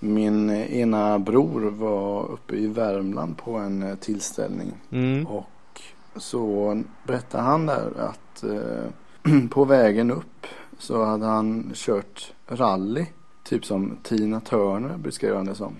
Min 0.00 0.50
ena 0.50 1.18
bror 1.18 1.60
var 1.60 2.26
uppe 2.26 2.56
i 2.56 2.66
Värmland 2.66 3.36
på 3.38 3.56
en 3.56 3.82
eh, 3.82 3.94
tillställning. 3.94 4.72
Mm. 4.90 5.26
Och 5.26 5.82
så 6.16 6.82
berättade 7.06 7.44
han 7.44 7.66
där 7.66 7.92
att 7.98 8.44
eh, 8.44 9.48
på 9.50 9.64
vägen 9.64 10.10
upp 10.10 10.46
så 10.78 11.04
hade 11.04 11.26
han 11.26 11.70
kört 11.74 12.32
rally. 12.46 13.06
Typ 13.44 13.64
som 13.64 13.96
Tina 14.02 14.40
Turner 14.40 14.96
beskrev 14.96 15.36
han 15.36 15.46
det 15.46 15.54
som. 15.54 15.76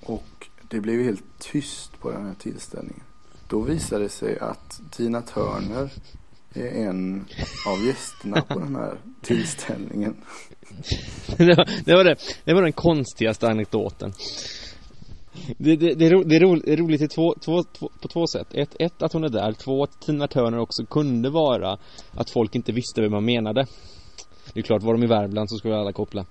Och 0.00 0.48
det 0.68 0.80
blev 0.80 1.02
helt 1.02 1.38
tyst 1.38 2.00
på 2.00 2.10
den 2.10 2.26
här 2.26 2.34
tillställningen. 2.34 3.02
Då 3.48 3.60
visade 3.60 4.02
det 4.02 4.08
sig 4.08 4.38
att 4.38 4.80
Tina 4.90 5.22
Turner 5.22 5.92
är 6.54 6.88
en 6.88 7.24
av 7.66 7.86
gästerna 7.86 8.40
på 8.40 8.58
den 8.58 8.76
här 8.76 8.98
tillställningen. 9.22 10.16
det, 11.36 11.44
var, 11.44 11.84
det, 11.84 11.94
var 11.94 12.04
det, 12.04 12.16
det 12.44 12.54
var 12.54 12.62
den 12.62 12.72
konstigaste 12.72 13.48
anekdoten. 13.48 14.12
Det, 15.58 15.76
det, 15.76 15.94
det, 15.94 16.06
är, 16.06 16.10
ro, 16.10 16.22
det 16.22 16.36
är, 16.36 16.40
ro, 16.40 16.54
är 16.54 16.76
roligt 16.76 17.02
i 17.02 17.08
två, 17.08 17.34
två, 17.44 17.62
två, 17.62 17.90
på 18.02 18.08
två 18.08 18.26
sätt. 18.26 18.46
Ett, 18.54 18.76
ett, 18.78 19.02
att 19.02 19.12
hon 19.12 19.24
är 19.24 19.28
där. 19.28 19.52
Två, 19.52 19.82
att 19.82 20.00
Tina 20.00 20.28
Turner 20.28 20.58
också 20.58 20.86
kunde 20.86 21.30
vara 21.30 21.78
att 22.10 22.30
folk 22.30 22.54
inte 22.54 22.72
visste 22.72 23.00
vem 23.00 23.12
man 23.12 23.24
menade. 23.24 23.66
Det 24.52 24.60
är 24.60 24.62
klart, 24.62 24.82
var 24.82 24.92
de 24.92 25.02
i 25.02 25.06
Värmland 25.06 25.50
så 25.50 25.56
skulle 25.56 25.76
alla 25.76 25.92
koppla. 25.92 26.26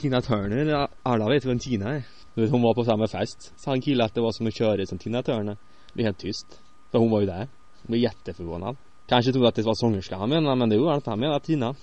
Tina 0.00 0.22
Turner, 0.22 0.88
alla 1.02 1.28
vet 1.28 1.44
vem 1.44 1.58
Tina 1.58 1.94
är. 1.94 2.02
Hon 2.34 2.62
var 2.62 2.74
på 2.74 2.84
samma 2.84 3.08
fest. 3.08 3.52
Sa 3.56 3.72
en 3.72 3.80
kille 3.80 4.04
att 4.04 4.14
det 4.14 4.20
var 4.20 4.32
som 4.32 4.46
att 4.46 4.54
köra 4.54 4.86
som 4.86 4.98
Tina 4.98 5.22
Turner. 5.22 5.56
Det 5.94 6.02
är 6.02 6.04
helt 6.04 6.18
tyst. 6.18 6.60
För 6.90 6.98
hon 6.98 7.10
var 7.10 7.20
ju 7.20 7.26
där. 7.26 7.48
Hon 7.82 7.86
blev 7.86 8.00
jätteförvånad. 8.00 8.76
Kanske 9.06 9.32
trodde 9.32 9.48
att 9.48 9.54
det 9.54 9.62
var 9.62 9.74
sångerskan 9.74 10.20
han 10.20 10.28
menade, 10.28 10.56
men 10.56 10.68
det 10.68 10.78
var 10.78 10.94
inte. 10.94 11.10
Han 11.10 11.20
menade 11.20 11.40
Tina. 11.40 11.74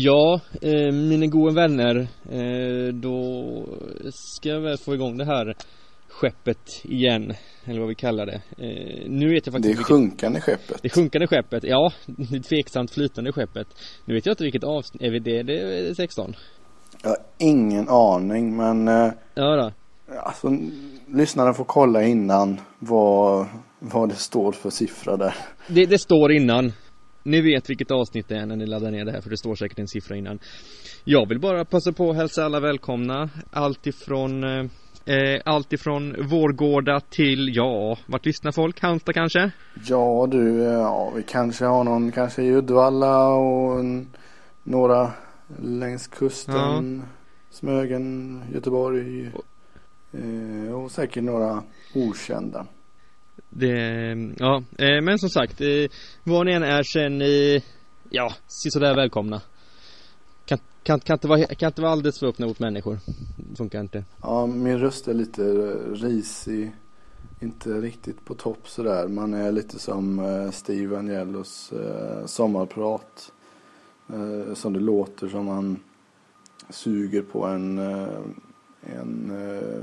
Ja, 0.00 0.40
eh, 0.62 0.92
mina 0.92 1.26
goda 1.26 1.54
vänner, 1.54 1.96
eh, 2.30 2.94
då 2.94 3.64
ska 4.12 4.48
jag 4.48 4.60
väl 4.60 4.78
få 4.78 4.94
igång 4.94 5.18
det 5.18 5.24
här 5.24 5.56
skeppet 6.08 6.58
igen, 6.84 7.32
eller 7.64 7.80
vad 7.80 7.88
vi 7.88 7.94
kallar 7.94 8.26
det. 8.26 8.40
Eh, 8.58 9.10
nu 9.10 9.28
vet 9.34 9.46
jag 9.46 9.52
faktiskt 9.52 9.62
Det 9.62 9.68
är 9.68 9.68
vilket- 9.68 9.86
sjunkande 9.86 10.40
skeppet. 10.40 10.82
det 10.82 10.88
sjunkande 10.88 11.26
skeppet, 11.26 11.64
ja, 11.64 11.92
det 12.06 12.40
tveksamt 12.40 12.90
flytande 12.90 13.32
skeppet. 13.32 13.66
Nu 14.04 14.14
vet 14.14 14.26
jag 14.26 14.32
inte 14.32 14.44
vilket 14.44 14.64
avsnitt, 14.64 15.02
är 15.02 15.10
vi 15.10 15.18
det, 15.18 15.42
det 15.42 15.88
är 15.88 15.94
16? 15.94 16.34
Jag 17.02 17.10
har 17.10 17.16
ingen 17.38 17.88
aning 17.88 18.56
men 18.56 18.88
eh, 18.88 19.10
Ja 19.34 19.56
då. 19.56 19.72
alltså, 20.18 20.48
lyssnarna 21.08 21.54
får 21.54 21.64
kolla 21.64 22.02
innan 22.02 22.60
vad, 22.78 23.46
vad 23.78 24.08
det 24.08 24.14
står 24.14 24.52
för 24.52 24.70
siffra 24.70 25.16
där. 25.16 25.34
Det, 25.68 25.86
det 25.86 25.98
står 25.98 26.32
innan. 26.32 26.72
Ni 27.22 27.40
vet 27.40 27.70
vilket 27.70 27.90
avsnitt 27.90 28.28
det 28.28 28.36
är 28.36 28.46
när 28.46 28.56
ni 28.56 28.66
laddar 28.66 28.90
ner 28.90 29.04
det 29.04 29.12
här 29.12 29.20
för 29.20 29.30
det 29.30 29.36
står 29.36 29.54
säkert 29.54 29.78
en 29.78 29.88
siffra 29.88 30.16
innan. 30.16 30.38
Jag 31.04 31.28
vill 31.28 31.40
bara 31.40 31.64
passa 31.64 31.92
på 31.92 32.10
att 32.10 32.16
hälsa 32.16 32.44
alla 32.44 32.60
välkomna. 32.60 33.30
Allt 33.50 33.86
ifrån 33.86 34.44
eh, 34.44 34.64
eh, 35.04 35.40
allt 35.44 35.72
ifrån 35.72 36.28
Vårgårda 36.28 37.00
till, 37.00 37.56
ja, 37.56 37.98
vart 38.06 38.26
lyssnar 38.26 38.52
folk? 38.52 38.80
Halmstad 38.80 39.14
kanske? 39.14 39.50
Ja 39.86 40.28
du, 40.30 40.64
eh, 40.64 40.72
ja, 40.72 41.12
vi 41.16 41.22
kanske 41.22 41.64
har 41.64 41.84
någon 41.84 42.12
kanske 42.12 42.42
i 42.42 42.52
Uddevalla 42.52 43.28
och 43.28 43.80
en, 43.80 44.08
några 44.62 45.10
längs 45.62 46.06
kusten. 46.06 47.02
Smögen, 47.50 48.42
Göteborg. 48.54 49.30
Eh, 50.12 50.74
och 50.74 50.90
säkert 50.90 51.22
några 51.22 51.62
okända. 51.94 52.66
Det, 53.58 54.34
ja, 54.38 54.62
eh, 54.78 55.02
men 55.02 55.18
som 55.18 55.30
sagt, 55.30 55.60
eh, 55.60 55.90
var 56.24 56.44
ni 56.44 56.52
än 56.52 56.62
är 56.62 56.82
så 56.82 56.98
är 56.98 57.08
ni, 57.08 57.64
ja, 58.10 58.32
sådär 58.46 58.94
välkomna. 58.94 59.40
Kan, 60.44 60.58
kan, 60.82 61.00
kan, 61.00 61.14
inte 61.14 61.28
vara, 61.28 61.44
kan 61.44 61.66
inte 61.66 61.82
vara 61.82 61.92
alldeles 61.92 62.18
för 62.18 62.26
öppna 62.26 62.46
mot 62.46 62.58
människor. 62.58 62.98
Funkar 63.56 63.80
inte. 63.80 64.04
Ja, 64.22 64.46
min 64.46 64.78
röst 64.78 65.08
är 65.08 65.14
lite 65.14 65.42
risig. 65.92 66.72
Inte 67.40 67.70
riktigt 67.70 68.24
på 68.24 68.34
topp 68.34 68.68
sådär. 68.68 69.08
Man 69.08 69.34
är 69.34 69.52
lite 69.52 69.78
som 69.78 70.18
eh, 70.18 70.50
Steve 70.50 70.98
Angellos 70.98 71.72
sommarprat. 72.26 73.32
Som 74.54 74.72
det 74.72 74.80
låter 74.80 75.28
som 75.28 75.46
man 75.46 75.80
suger 76.70 77.22
på 77.22 77.46
en, 77.46 77.78
en 78.82 79.32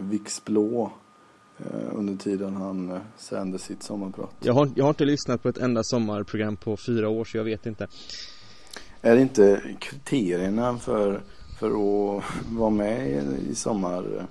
Vicks 0.09 0.45
blå 0.45 0.91
under 1.93 2.15
tiden 2.15 2.55
han 2.55 2.91
eh, 2.91 2.97
sänder 3.17 3.57
sitt 3.57 3.83
sommarprat. 3.83 4.29
Jag 4.39 4.53
har, 4.53 4.69
jag 4.75 4.85
har 4.85 4.89
inte 4.89 5.05
lyssnat 5.05 5.43
på 5.43 5.49
ett 5.49 5.57
enda 5.57 5.83
sommarprogram 5.83 6.55
på 6.57 6.77
fyra 6.77 7.09
år 7.09 7.25
så 7.25 7.37
jag 7.37 7.43
vet 7.43 7.65
inte. 7.65 7.87
Är 9.01 9.15
det 9.15 9.21
inte 9.21 9.61
kriterierna 9.79 10.77
för, 10.77 11.21
för 11.59 11.67
att 11.67 12.23
vara 12.49 12.69
med 12.69 13.07
i, 13.49 13.55
sommar 13.55 14.03
eh, 14.17 14.23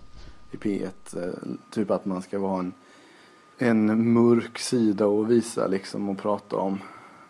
i 0.52 0.56
P1? 0.56 0.88
eh, 1.16 1.32
Typ 1.70 1.90
att 1.90 2.04
man 2.04 2.22
ska 2.22 2.38
vara 2.38 2.58
en, 2.58 2.72
en 3.58 4.12
mörk 4.12 4.58
sida 4.58 5.06
och 5.06 5.30
visa 5.30 5.66
liksom 5.66 6.08
och 6.08 6.18
prata 6.18 6.56
om. 6.56 6.78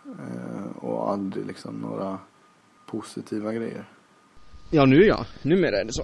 eh, 0.05 0.77
Och 0.77 1.11
aldrig 1.11 1.45
liksom 1.45 1.75
några 1.75 2.17
positiva 2.85 3.53
grejer. 3.53 3.89
Ja 4.71 4.85
nu 4.85 5.05
ja, 5.05 5.25
numera 5.41 5.79
är 5.81 5.85
det 5.85 5.93
så. 5.93 6.03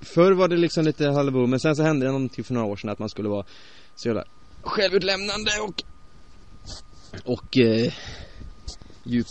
Förr 0.00 0.32
var 0.32 0.48
det 0.48 0.56
liksom 0.56 0.84
lite 0.84 1.10
halvbo 1.10 1.46
men 1.46 1.60
sen 1.60 1.76
så 1.76 1.82
hände 1.82 2.06
det 2.06 2.12
någonting 2.12 2.44
för 2.44 2.54
några 2.54 2.66
år 2.66 2.76
sedan 2.76 2.90
att 2.90 2.98
man 2.98 3.08
skulle 3.08 3.28
vara 3.28 3.44
så 3.94 4.08
jävla 4.08 4.24
självutlämnande 4.62 5.50
och 5.62 5.82
och 7.24 7.58
eh, 7.58 7.92
djup 9.04 9.26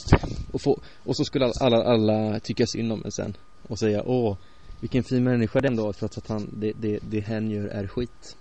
och 0.52 0.62
få 0.62 0.80
och 1.04 1.18
så 1.18 1.26
skulle 1.26 1.52
alla, 1.62 1.84
alla 1.84 2.40
tycka 2.40 2.66
synd 2.68 2.92
om 2.92 3.02
en 3.06 3.12
sen 3.12 3.38
och 3.68 3.80
säga 3.80 4.04
åh 4.06 4.38
vilken 4.80 5.04
fin 5.04 5.24
människa 5.24 5.62
den 5.62 5.76
då 5.76 5.94
trots 5.94 6.18
att 6.18 6.28
han 6.28 6.50
det, 6.54 6.74
det, 6.80 7.00
det 7.02 7.20
hen 7.20 7.52
gör 7.52 7.68
är 7.68 7.88
skit. 7.88 8.38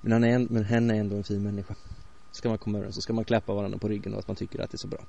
Men 0.00 0.12
han 0.12 0.24
är 0.24 0.38
men 0.38 0.64
hen 0.64 0.90
är 0.90 0.94
ändå 0.94 1.16
en 1.16 1.24
fin 1.24 1.42
människa. 1.42 1.74
Ska 2.30 2.48
man 2.48 2.58
komma 2.58 2.78
överens 2.78 2.94
så 2.94 3.00
ska 3.00 3.12
man 3.12 3.24
klappa 3.24 3.54
varandra 3.54 3.78
på 3.78 3.88
ryggen 3.88 4.12
och 4.12 4.18
att 4.18 4.28
man 4.28 4.36
tycker 4.36 4.60
att 4.60 4.70
det 4.70 4.74
är 4.74 4.78
så 4.78 4.88
bra. 4.88 5.00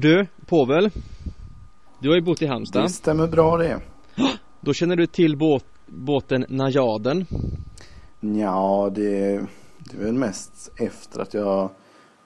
Du, 0.00 0.26
Povel. 0.46 0.90
Du 1.98 2.08
har 2.08 2.16
ju 2.16 2.22
bott 2.22 2.42
i 2.42 2.46
Halmstad. 2.46 2.82
Det 2.82 2.88
stämmer 2.88 3.26
bra 3.26 3.56
det. 3.56 3.80
Då 4.60 4.72
känner 4.72 4.96
du 4.96 5.06
till 5.06 5.36
båt, 5.36 5.64
båten 5.86 6.46
Najaden. 6.48 7.26
Ja, 8.20 8.90
det, 8.94 9.40
det 9.78 9.96
är 9.98 10.04
väl 10.04 10.14
mest 10.14 10.72
efter 10.76 11.20
att 11.20 11.34
jag 11.34 11.70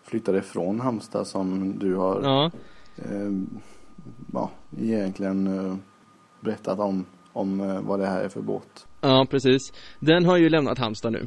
flyttade 0.03 0.39
ifrån 0.39 0.81
Halmstad 0.81 1.27
som 1.27 1.79
du 1.79 1.95
har 1.95 2.23
Ja, 2.23 2.51
eh, 2.97 3.31
ja, 4.33 4.51
egentligen 4.79 5.47
eh, 5.47 5.77
berättat 6.41 6.79
om, 6.79 7.05
om 7.33 7.61
eh, 7.61 7.81
vad 7.81 8.01
det 8.01 8.07
här 8.07 8.21
är 8.25 8.29
för 8.29 8.43
båt. 8.43 8.87
ja 9.01 9.27
precis. 9.31 9.73
Den 10.01 10.25
har 10.25 10.37
ju 10.37 10.49
lämnat 10.49 10.79
Halmstad 10.79 11.13
nu. 11.13 11.27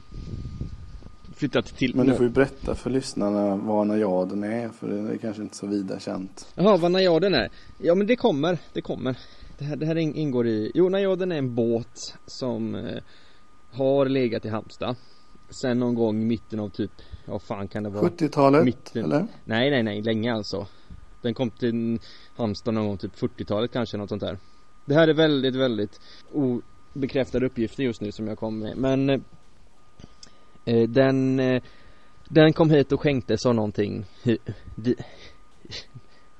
Flyttat 1.35 1.65
till 1.65 1.95
Men 1.95 2.07
du 2.07 2.13
får 2.13 2.25
ju 2.25 2.29
berätta 2.31 2.75
för 2.75 2.89
lyssnarna 2.89 3.55
vad 3.55 3.87
najaden 3.87 4.43
är 4.43 4.69
för 4.69 4.87
det 4.87 5.13
är 5.13 5.17
kanske 5.17 5.41
inte 5.41 5.55
så 5.55 5.67
vida 5.67 5.99
känt. 5.99 6.47
Jaha, 6.55 6.77
vad 6.77 6.91
Najaden 6.91 7.33
är? 7.33 7.49
Ja 7.77 7.95
men 7.95 8.07
det 8.07 8.15
kommer, 8.15 8.57
det 8.73 8.81
kommer. 8.81 9.17
Det 9.57 9.65
här, 9.65 9.75
det 9.75 9.85
här 9.85 9.95
in- 9.95 10.15
ingår 10.15 10.47
i, 10.47 10.71
jo 10.73 10.89
Najaden 10.89 11.31
är 11.31 11.37
en 11.37 11.55
båt 11.55 12.17
som 12.27 12.75
eh, 12.75 13.03
har 13.71 14.05
legat 14.05 14.45
i 14.45 14.49
Halmstad. 14.49 14.95
Sen 15.61 15.79
någon 15.79 15.95
gång 15.95 16.21
i 16.21 16.25
mitten 16.25 16.59
av 16.59 16.69
typ, 16.69 16.91
ja 17.25 17.39
fan 17.39 17.67
kan 17.67 17.83
det 17.83 17.89
vara? 17.89 18.09
70-talet 18.09 18.65
Mitten. 18.65 19.03
eller? 19.03 19.27
Nej, 19.45 19.69
nej, 19.69 19.83
nej, 19.83 20.01
länge 20.01 20.33
alltså. 20.33 20.67
Den 21.21 21.33
kom 21.33 21.49
till 21.49 21.99
Halmstad 22.35 22.73
någon 22.73 22.87
gång 22.87 22.97
typ 22.97 23.15
40-talet 23.15 23.71
kanske, 23.71 23.97
något 23.97 24.09
sånt 24.09 24.21
där. 24.21 24.37
Det 24.85 24.93
här 24.93 25.07
är 25.07 25.13
väldigt, 25.13 25.55
väldigt 25.55 25.99
obekräftade 26.31 27.45
uppgifter 27.45 27.83
just 27.83 28.01
nu 28.01 28.11
som 28.11 28.27
jag 28.27 28.37
kom 28.37 28.59
med. 28.59 28.77
Men 28.77 29.09
eh, 29.09 29.19
den, 30.65 31.39
eh, 31.39 31.61
den 32.29 32.53
kom 32.53 32.69
hit 32.69 32.91
och 32.91 33.01
skänktes 33.01 33.45
av 33.45 33.55
någonting. 33.55 34.05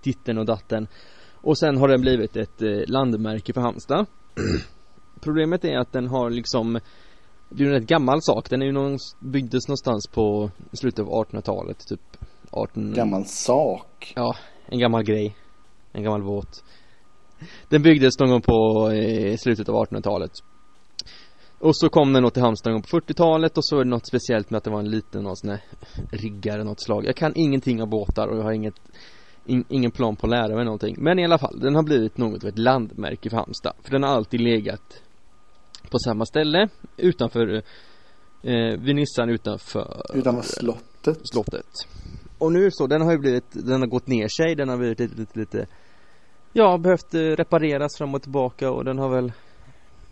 Ditten 0.04 0.38
och 0.38 0.46
datten. 0.46 0.88
Och 1.34 1.58
sen 1.58 1.78
har 1.78 1.88
den 1.88 2.02
blivit 2.02 2.36
ett 2.36 2.62
eh, 2.62 2.82
landmärke 2.88 3.54
för 3.54 3.62
Halmstad. 3.62 4.06
Problemet 5.22 5.66
är 5.66 5.78
att 5.78 5.92
den 5.92 6.08
har 6.08 6.30
liksom 6.30 6.80
det 7.50 7.64
är 7.64 7.68
en 7.68 7.74
rätt 7.74 7.88
gammal 7.88 8.22
sak. 8.22 8.50
Den 8.50 8.62
är 8.62 8.66
ju 8.66 8.72
någon, 8.72 8.98
byggdes 9.20 9.68
någonstans 9.68 10.08
på 10.08 10.52
slutet 10.74 11.00
av 11.00 11.26
1800-talet, 11.26 11.88
typ 11.88 12.18
18... 12.52 12.94
Gammal 12.94 13.26
sak. 13.26 14.14
Ja, 14.16 14.36
en 14.66 14.80
gammal 14.80 15.04
grej. 15.04 15.36
En 15.92 16.04
gammal 16.04 16.24
båt. 16.24 16.64
Den 17.70 17.82
byggdes 17.82 18.20
någon 18.20 18.30
gång 18.30 18.42
på 18.42 18.90
eh, 18.92 19.38
slutet 19.38 19.70
av 19.70 19.76
1800-talet 19.76 20.32
Och 21.66 21.76
så 21.78 21.90
kom 21.90 22.14
den 22.14 22.24
då 22.24 22.30
till 22.30 22.42
Halmstad 22.44 22.74
någon 22.74 22.82
på 22.82 22.88
40-talet 22.88 23.58
och 23.58 23.66
så 23.66 23.76
är 23.80 23.84
det 23.84 23.90
något 23.90 24.08
speciellt 24.08 24.50
med 24.50 24.58
att 24.58 24.64
det 24.64 24.70
var 24.70 24.80
en 24.80 24.90
liten 24.90 25.24
någon 25.24 25.36
sån 25.36 25.50
här 25.50 25.62
riggare 26.12 26.64
något 26.64 26.82
slag. 26.82 27.06
Jag 27.06 27.16
kan 27.16 27.32
ingenting 27.36 27.82
av 27.82 27.90
båtar 27.90 28.28
och 28.28 28.38
jag 28.38 28.44
har 28.44 28.52
inget 28.52 28.76
in, 29.46 29.66
ingen 29.70 29.92
plan 29.92 30.16
på 30.16 30.28
att 30.28 30.32
lära 30.32 30.56
mig 30.56 30.66
någonting. 30.66 30.96
Men 30.98 31.20
i 31.20 31.26
alla 31.26 31.38
fall, 31.38 31.60
den 31.60 31.76
har 31.76 31.84
blivit 31.84 32.18
något 32.18 32.44
av 32.44 32.50
ett 32.50 32.58
landmärke 32.58 33.30
för 33.30 33.38
Halmstad. 33.38 33.74
För 33.84 33.92
den 33.92 34.04
har 34.04 34.10
alltid 34.10 34.42
legat 34.42 35.02
på 35.92 36.00
samma 36.00 36.26
ställe 36.26 36.70
utanför 36.98 37.56
eh, 38.44 38.80
vid 38.80 38.96
Nissan 38.96 39.30
utanför 39.30 40.02
Utanför 40.14 40.42
slottet. 40.42 41.18
slottet. 41.24 41.72
Och 42.38 42.52
nu 42.52 42.70
så, 42.72 42.88
den 42.88 43.02
har 43.02 43.12
ju 43.12 43.18
blivit, 43.18 43.52
den 43.52 43.82
har 43.82 43.88
gått 43.88 44.08
ner 44.08 44.28
sig, 44.28 44.56
den 44.56 44.70
har 44.70 44.78
blivit 44.78 45.00
lite, 45.00 45.16
lite, 45.20 45.40
lite 45.40 45.68
Ja, 46.54 46.78
behövt 46.78 47.14
eh, 47.14 47.20
repareras 47.20 47.98
fram 47.98 48.16
och 48.16 48.22
tillbaka 48.22 48.72
och 48.72 48.86
den 48.86 48.98
har 49.00 49.10
väl 49.10 49.32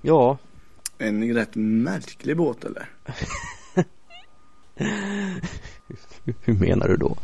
Ja, 0.02 0.38
En 1.04 1.34
rätt 1.34 1.56
märklig 1.56 2.38
båt 2.38 2.66
eller? 2.66 2.90
hur 6.42 6.54
menar 6.54 6.88
du 6.88 6.98
då? 6.98 7.18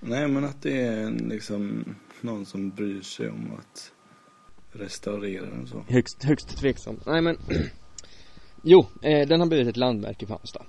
Nej 0.00 0.28
men 0.28 0.44
att 0.44 0.62
det 0.62 0.80
är 0.80 1.10
liksom 1.10 1.84
någon 2.20 2.46
som 2.46 2.70
bryr 2.70 3.02
sig 3.02 3.28
om 3.28 3.52
att 3.58 3.92
restaurera 4.72 5.46
den 5.46 5.66
så. 5.66 5.84
Högst, 5.88 6.24
högst 6.24 6.56
tveksam. 6.56 7.00
Nej 7.06 7.22
men 7.22 7.36
Jo, 8.62 8.86
eh, 9.02 9.28
den 9.28 9.40
har 9.40 9.46
blivit 9.46 9.68
ett 9.68 9.76
landmärke 9.76 10.26
för 10.26 10.34
Halmstad 10.34 10.62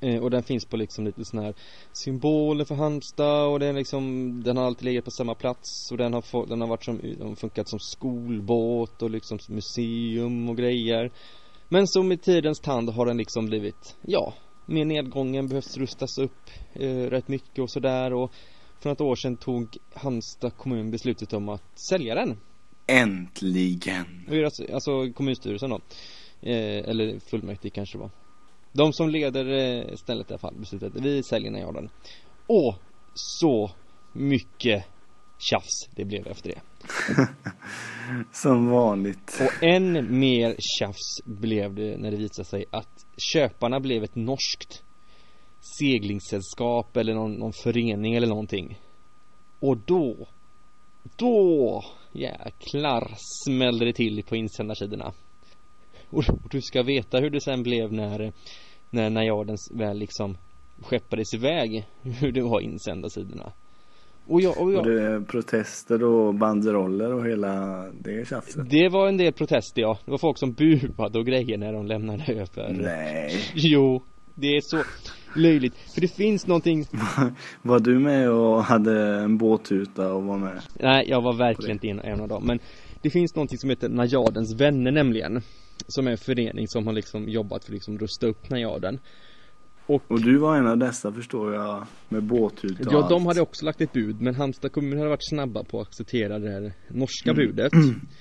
eh, 0.00 0.22
Och 0.22 0.30
den 0.30 0.42
finns 0.42 0.64
på 0.64 0.76
liksom 0.76 1.04
lite 1.04 1.24
sån 1.24 1.38
här 1.38 1.54
Symboler 1.92 2.64
för 2.64 2.74
Halmstad 2.74 3.48
och 3.48 3.60
den 3.60 3.74
liksom 3.74 4.32
Den 4.42 4.56
har 4.56 4.64
alltid 4.64 4.84
legat 4.84 5.04
på 5.04 5.10
samma 5.10 5.34
plats 5.34 5.92
och 5.92 5.98
den 5.98 6.14
har, 6.14 6.22
få, 6.22 6.46
den 6.46 6.60
har 6.60 6.68
varit 6.68 6.84
som, 6.84 7.00
den 7.18 7.28
har 7.28 7.34
funkat 7.34 7.68
som 7.68 7.78
skolbåt 7.78 9.02
och 9.02 9.10
liksom 9.10 9.38
som 9.38 9.54
museum 9.54 10.48
och 10.48 10.56
grejer 10.56 11.10
Men 11.72 11.86
som 11.86 12.08
med 12.08 12.22
tidens 12.22 12.60
tand 12.60 12.90
har 12.90 13.06
den 13.06 13.16
liksom 13.16 13.46
blivit, 13.46 13.96
ja 14.02 14.34
Med 14.66 14.86
nedgången 14.86 15.48
behövs 15.48 15.76
rustas 15.76 16.18
upp 16.18 16.50
eh, 16.72 17.10
rätt 17.10 17.28
mycket 17.28 17.58
och 17.58 17.70
sådär. 17.70 18.12
Och 18.12 18.32
För 18.80 18.88
något 18.88 19.00
år 19.00 19.16
sedan 19.16 19.36
tog 19.36 19.76
Halmstad 19.94 20.56
kommun 20.56 20.90
beslutet 20.90 21.32
om 21.32 21.48
att 21.48 21.78
sälja 21.78 22.14
den. 22.14 22.36
Äntligen! 22.86 24.26
deras, 24.28 24.60
alltså 24.60 25.12
kommunstyrelsen 25.12 25.70
då. 25.70 25.80
Eh, 26.42 26.88
Eller 26.88 27.18
fullmäktige 27.18 27.74
kanske 27.74 27.98
det 27.98 28.02
var. 28.02 28.10
De 28.72 28.92
som 28.92 29.08
leder 29.08 29.46
eh, 29.46 29.96
stället 29.96 30.30
i 30.30 30.32
alla 30.32 30.38
fall 30.38 30.54
beslutat 30.58 30.92
Vi 30.94 31.22
säljer 31.22 31.50
Najaden 31.50 31.90
Och 32.46 32.74
så 33.14 33.70
mycket 34.12 34.84
tjafs 35.40 35.88
det 35.94 36.04
blev 36.04 36.26
efter 36.26 36.48
det. 36.48 36.60
Som 38.32 38.70
vanligt. 38.70 39.40
Och 39.40 39.64
än 39.64 40.18
mer 40.18 40.56
tjafs 40.58 41.20
blev 41.24 41.74
det 41.74 41.96
när 41.96 42.10
det 42.10 42.16
visade 42.16 42.48
sig 42.48 42.64
att 42.70 43.06
köparna 43.32 43.80
blev 43.80 44.04
ett 44.04 44.14
norskt 44.14 44.82
seglingssällskap 45.78 46.96
eller 46.96 47.14
någon, 47.14 47.32
någon 47.32 47.52
förening 47.52 48.14
eller 48.14 48.26
någonting. 48.26 48.78
Och 49.60 49.76
då 49.76 50.28
Då 51.16 51.84
jäklar 52.12 53.14
smällde 53.44 53.84
det 53.84 53.92
till 53.92 54.22
på 54.22 54.36
insändarsidorna. 54.36 55.12
Och, 56.10 56.24
och 56.28 56.48
du 56.50 56.62
ska 56.62 56.82
veta 56.82 57.18
hur 57.18 57.30
det 57.30 57.40
sen 57.40 57.62
blev 57.62 57.92
när 57.92 58.32
När 58.90 59.10
Najaden 59.10 59.56
väl 59.70 59.98
liksom 59.98 60.36
Skeppades 60.82 61.34
iväg 61.34 61.86
Hur 62.02 62.32
det 62.32 62.42
var 62.42 62.60
insändarsidorna 62.60 63.52
Och 64.30 64.40
jag, 64.40 64.58
och 64.58 64.72
jag 64.72 64.78
Och 64.80 64.86
det 64.86 65.26
protester 65.26 66.04
och 66.04 66.34
banderoller 66.34 67.12
och 67.14 67.26
hela 67.26 67.84
det 68.00 68.28
tjafset. 68.28 68.70
Det 68.70 68.88
var 68.88 69.08
en 69.08 69.16
del 69.16 69.32
protester 69.32 69.82
ja 69.82 69.98
Det 70.04 70.10
var 70.10 70.18
folk 70.18 70.38
som 70.38 70.52
buade 70.52 71.18
och 71.18 71.26
grejer 71.26 71.58
när 71.58 71.72
de 71.72 71.86
lämnade 71.86 72.24
över 72.32 72.72
Nej. 72.72 73.34
Jo 73.54 74.02
Det 74.34 74.46
är 74.46 74.60
så 74.60 74.82
löjligt 75.36 75.74
För 75.94 76.00
det 76.00 76.08
finns 76.08 76.46
någonting 76.46 76.84
Var 77.62 77.80
du 77.80 77.98
med 77.98 78.30
och 78.30 78.64
hade 78.64 79.20
en 79.20 79.38
båttuta 79.38 80.12
och 80.12 80.22
var 80.22 80.38
med? 80.38 80.60
Nej 80.74 81.04
jag 81.08 81.22
var 81.22 81.36
verkligen 81.36 81.76
inte 81.84 82.08
en 82.08 82.20
av 82.20 82.28
dem 82.28 82.44
Men 82.46 82.58
det 83.02 83.10
finns 83.10 83.34
någonting 83.34 83.58
som 83.58 83.70
heter 83.70 83.88
Najadens 83.88 84.60
vänner 84.60 84.90
nämligen 84.90 85.42
Som 85.86 86.06
är 86.06 86.10
en 86.10 86.18
förening 86.18 86.68
som 86.68 86.86
har 86.86 86.92
liksom 86.92 87.28
jobbat 87.28 87.64
för 87.64 87.72
att 87.72 87.74
liksom 87.74 87.98
rusta 87.98 88.26
upp 88.26 88.50
Najaden 88.50 88.98
Och 89.94 90.02
Och 90.10 90.20
du 90.20 90.38
var 90.38 90.56
en 90.56 90.66
av 90.66 90.78
dessa 90.78 91.12
förstår 91.12 91.54
jag. 91.54 91.86
Med 92.08 92.22
båttuta 92.22 92.88
och 92.88 92.92
Ja, 92.94 92.98
allt. 92.98 93.08
de 93.10 93.26
hade 93.26 93.40
också 93.40 93.64
lagt 93.64 93.80
ett 93.80 93.92
bud 93.92 94.20
men 94.20 94.34
Halmstad 94.34 94.72
kommun 94.72 94.98
hade 94.98 95.10
varit 95.10 95.28
snabba 95.28 95.64
på 95.64 95.80
att 95.80 95.86
acceptera 95.88 96.38
det 96.38 96.50
här 96.50 96.72
norska 96.88 97.30
Mm. 97.30 97.46
budet 97.46 97.72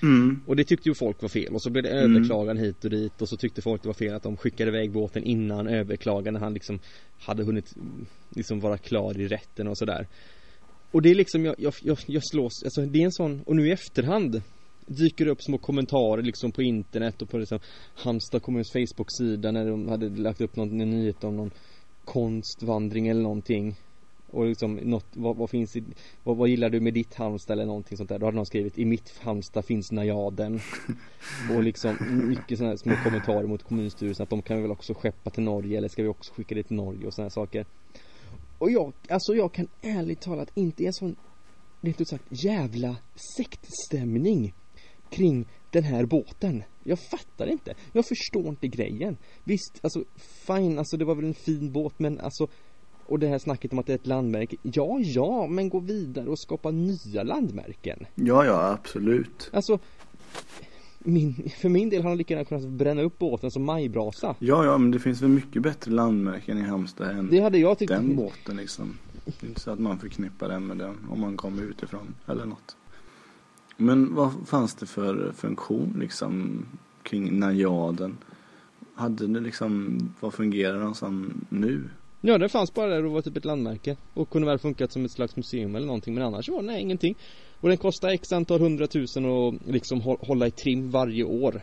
Mm. 0.02 0.40
Och 0.46 0.56
det 0.56 0.64
tyckte 0.64 0.90
ju 0.90 0.96
folk 0.96 1.22
var 1.22 1.30
fel 1.30 1.54
och 1.54 1.62
så 1.62 1.70
blev 1.70 1.84
det 1.84 1.90
Mm. 1.90 2.16
överklagan 2.16 2.58
hit 2.58 2.84
och 2.86 2.90
dit 2.92 3.22
och 3.22 3.30
så 3.30 3.38
tyckte 3.38 3.62
folk 3.62 3.82
det 3.84 3.90
var 3.90 3.94
fel 3.94 4.14
att 4.14 4.24
de 4.24 4.38
skickade 4.38 4.70
iväg 4.72 4.92
båten 4.92 5.24
innan 5.24 5.68
överklagan 5.68 6.34
när 6.34 6.42
han 6.42 6.54
liksom 6.54 6.80
hade 7.20 7.44
hunnit 7.44 7.76
mm, 7.76 8.06
liksom 8.30 8.60
vara 8.60 8.78
klar 8.78 9.20
i 9.20 9.28
rätten 9.28 9.68
och 9.68 9.78
sådär 9.78 10.08
Och 10.92 11.02
det 11.02 11.10
är 11.10 11.16
liksom, 11.16 11.46
jag, 11.46 11.56
jag, 11.58 11.74
jag, 11.82 11.98
jag 12.08 12.22
slås, 12.32 12.64
alltså 12.64 12.82
det 12.82 13.00
är 13.00 13.06
en 13.06 13.12
sån, 13.12 13.42
och 13.46 13.56
nu 13.56 13.68
i 13.68 13.72
efterhand 13.72 14.42
Dyker 14.90 15.26
det 15.26 15.32
upp 15.32 15.42
små 15.42 15.58
kommentarer 15.58 16.22
liksom 16.22 16.52
på 16.52 16.62
internet 16.62 17.22
och 17.22 17.30
på 17.30 17.38
liksom 17.38 17.60
Halmstad 17.96 18.42
kommuns 18.42 18.72
Facebook-sida 18.72 19.52
när 19.52 19.66
de 19.66 19.90
hade 19.90 20.10
lagt 20.10 20.42
upp 20.42 20.56
någon 20.56 20.78
nyhet 20.78 21.24
om 21.24 21.38
någon 21.38 21.52
konstvandring 22.06 23.08
eller 23.08 23.22
någonting. 23.22 23.76
Och 24.32 24.46
liksom 24.46 24.76
något, 24.76 25.06
vad, 25.14 25.36
vad 25.36 25.50
finns 25.50 25.76
i, 25.76 25.84
vad, 26.24 26.38
vad 26.38 26.50
gillar 26.50 26.70
du 26.70 26.80
med 26.80 26.94
ditt 26.94 27.14
Halmstad 27.14 27.54
eller 27.54 27.66
någonting 27.66 27.98
sånt 27.98 28.10
där? 28.10 28.20
Då 28.20 28.26
hade 28.26 28.36
någon 28.36 28.46
skrivit 28.46 28.78
i 28.78 28.86
mitt 28.86 29.20
Halmstad 29.20 29.66
finns 29.66 29.92
Najaden. 29.92 30.60
Och 31.56 31.64
liksom 31.64 31.98
mycket 32.30 32.58
sådana 32.58 32.72
här 32.72 32.78
små 32.78 32.96
kommentarer 33.04 33.48
mot 33.48 33.64
kommunstyrelsen 33.64 34.24
att 34.24 34.30
de 34.30 34.42
kan 34.42 34.62
väl 34.62 34.72
också 34.72 34.94
skeppa 34.94 35.30
till 35.30 35.44
Norge 35.44 35.78
eller 35.78 35.88
ska 35.88 36.04
vi 36.04 36.10
också 36.10 36.34
skicka 36.34 36.56
det 36.56 36.64
till 36.64 36.76
Norge 36.76 37.08
och 37.08 37.14
sådana 37.14 37.26
här 37.26 37.30
saker. 37.30 37.66
Och 38.58 38.72
jag, 38.72 38.94
alltså 39.10 39.36
jag 39.36 39.54
kan 39.54 39.68
ärligt 39.82 40.22
talat 40.22 40.52
inte 40.56 40.84
i 40.84 40.86
en 40.86 40.94
sån 40.94 41.16
Rent 41.82 42.02
ut 42.02 42.10
sagt 42.10 42.44
jävla 42.46 42.98
sektstämning 43.38 44.54
Kring 45.10 45.46
den 45.72 45.84
här 45.84 46.06
båten. 46.06 46.64
Jag 46.84 47.00
fattar 47.00 47.48
inte. 47.48 47.74
Jag 47.94 48.06
förstår 48.06 48.48
inte 48.48 48.68
grejen. 48.68 49.18
Visst, 49.44 49.80
alltså 49.82 50.04
fine, 50.48 50.80
alltså 50.80 50.98
det 50.98 51.06
var 51.06 51.16
väl 51.16 51.26
en 51.26 51.34
fin 51.34 51.72
båt 51.72 51.94
men 52.00 52.20
alltså 52.20 52.48
och 53.06 53.20
det 53.20 53.28
här 53.28 53.40
snacket 53.40 53.74
om 53.74 53.80
att 53.80 53.86
det 53.86 53.94
är 53.94 53.98
ett 53.98 54.08
landmärke. 54.08 54.56
Ja, 54.62 55.00
ja, 55.00 55.48
men 55.48 55.70
gå 55.70 55.80
vidare 55.80 56.30
och 56.30 56.40
skapa 56.40 56.72
nya 56.72 57.24
landmärken. 57.24 58.06
Ja, 58.16 58.46
ja, 58.46 58.72
absolut. 58.72 59.50
Alltså 59.54 59.80
min, 61.00 61.50
För 61.62 61.70
min 61.70 61.90
del 61.90 62.02
har 62.02 62.10
de 62.10 62.18
lika 62.18 62.34
gärna 62.34 62.46
kunnat 62.46 62.68
bränna 62.68 63.02
upp 63.02 63.18
båten 63.20 63.52
som 63.52 63.64
majbrasa. 63.66 64.36
Ja, 64.40 64.66
ja, 64.66 64.78
men 64.78 64.92
det 64.92 65.00
finns 65.00 65.22
väl 65.22 65.30
mycket 65.30 65.62
bättre 65.62 65.92
landmärken 65.92 66.58
i 66.58 66.62
Halmstad 66.62 67.10
än 67.10 67.30
Det 67.30 67.40
hade 67.40 67.58
jag 67.58 67.78
tyckt. 67.78 67.90
den 67.92 68.16
båten 68.16 68.58
liksom. 68.58 68.98
Det 69.26 69.44
är 69.46 69.48
inte 69.48 69.62
så 69.62 69.72
att 69.72 69.80
man 69.80 70.00
förknippar 70.00 70.50
den 70.50 70.68
med 70.68 70.78
den 70.78 70.98
om 71.10 71.20
man 71.22 71.38
kommer 71.38 71.64
utifrån 71.64 72.16
eller 72.28 72.46
något. 72.46 72.76
Men 73.82 74.16
vad 74.16 74.32
fanns 74.46 74.76
det 74.76 74.86
för 74.86 75.32
funktion 75.32 75.96
liksom 76.00 76.66
kring 77.04 77.40
najaden? 77.40 78.18
Hade 78.96 79.28
det 79.28 79.40
liksom, 79.40 79.98
vad 80.20 80.34
fungerar 80.34 80.80
den 80.80 80.96
som 80.96 81.34
nu? 81.50 81.90
Ja, 82.22 82.38
den 82.38 82.50
fanns 82.50 82.74
bara 82.74 82.88
där 82.90 83.06
och 83.06 83.12
var 83.12 83.22
typ 83.22 83.38
ett 83.38 83.46
landmärke 83.46 83.98
Och 84.14 84.30
kunde 84.30 84.48
väl 84.48 84.60
funkat 84.60 84.92
som 84.92 85.06
ett 85.06 85.12
slags 85.12 85.36
museum 85.36 85.76
eller 85.76 85.88
någonting 85.88 86.14
Men 86.14 86.24
annars 86.24 86.50
var 86.50 86.62
det 86.62 86.68
nej, 86.68 86.82
ingenting 86.82 87.16
Och 87.60 87.70
den 87.70 87.78
kostar 87.78 88.10
x 88.10 88.32
antal 88.32 88.60
hundratusen 88.60 89.26
och 89.26 89.54
liksom 89.66 90.02
hå- 90.02 90.26
hålla 90.26 90.48
i 90.48 90.52
trim 90.52 90.92
varje 90.92 91.24
år 91.24 91.62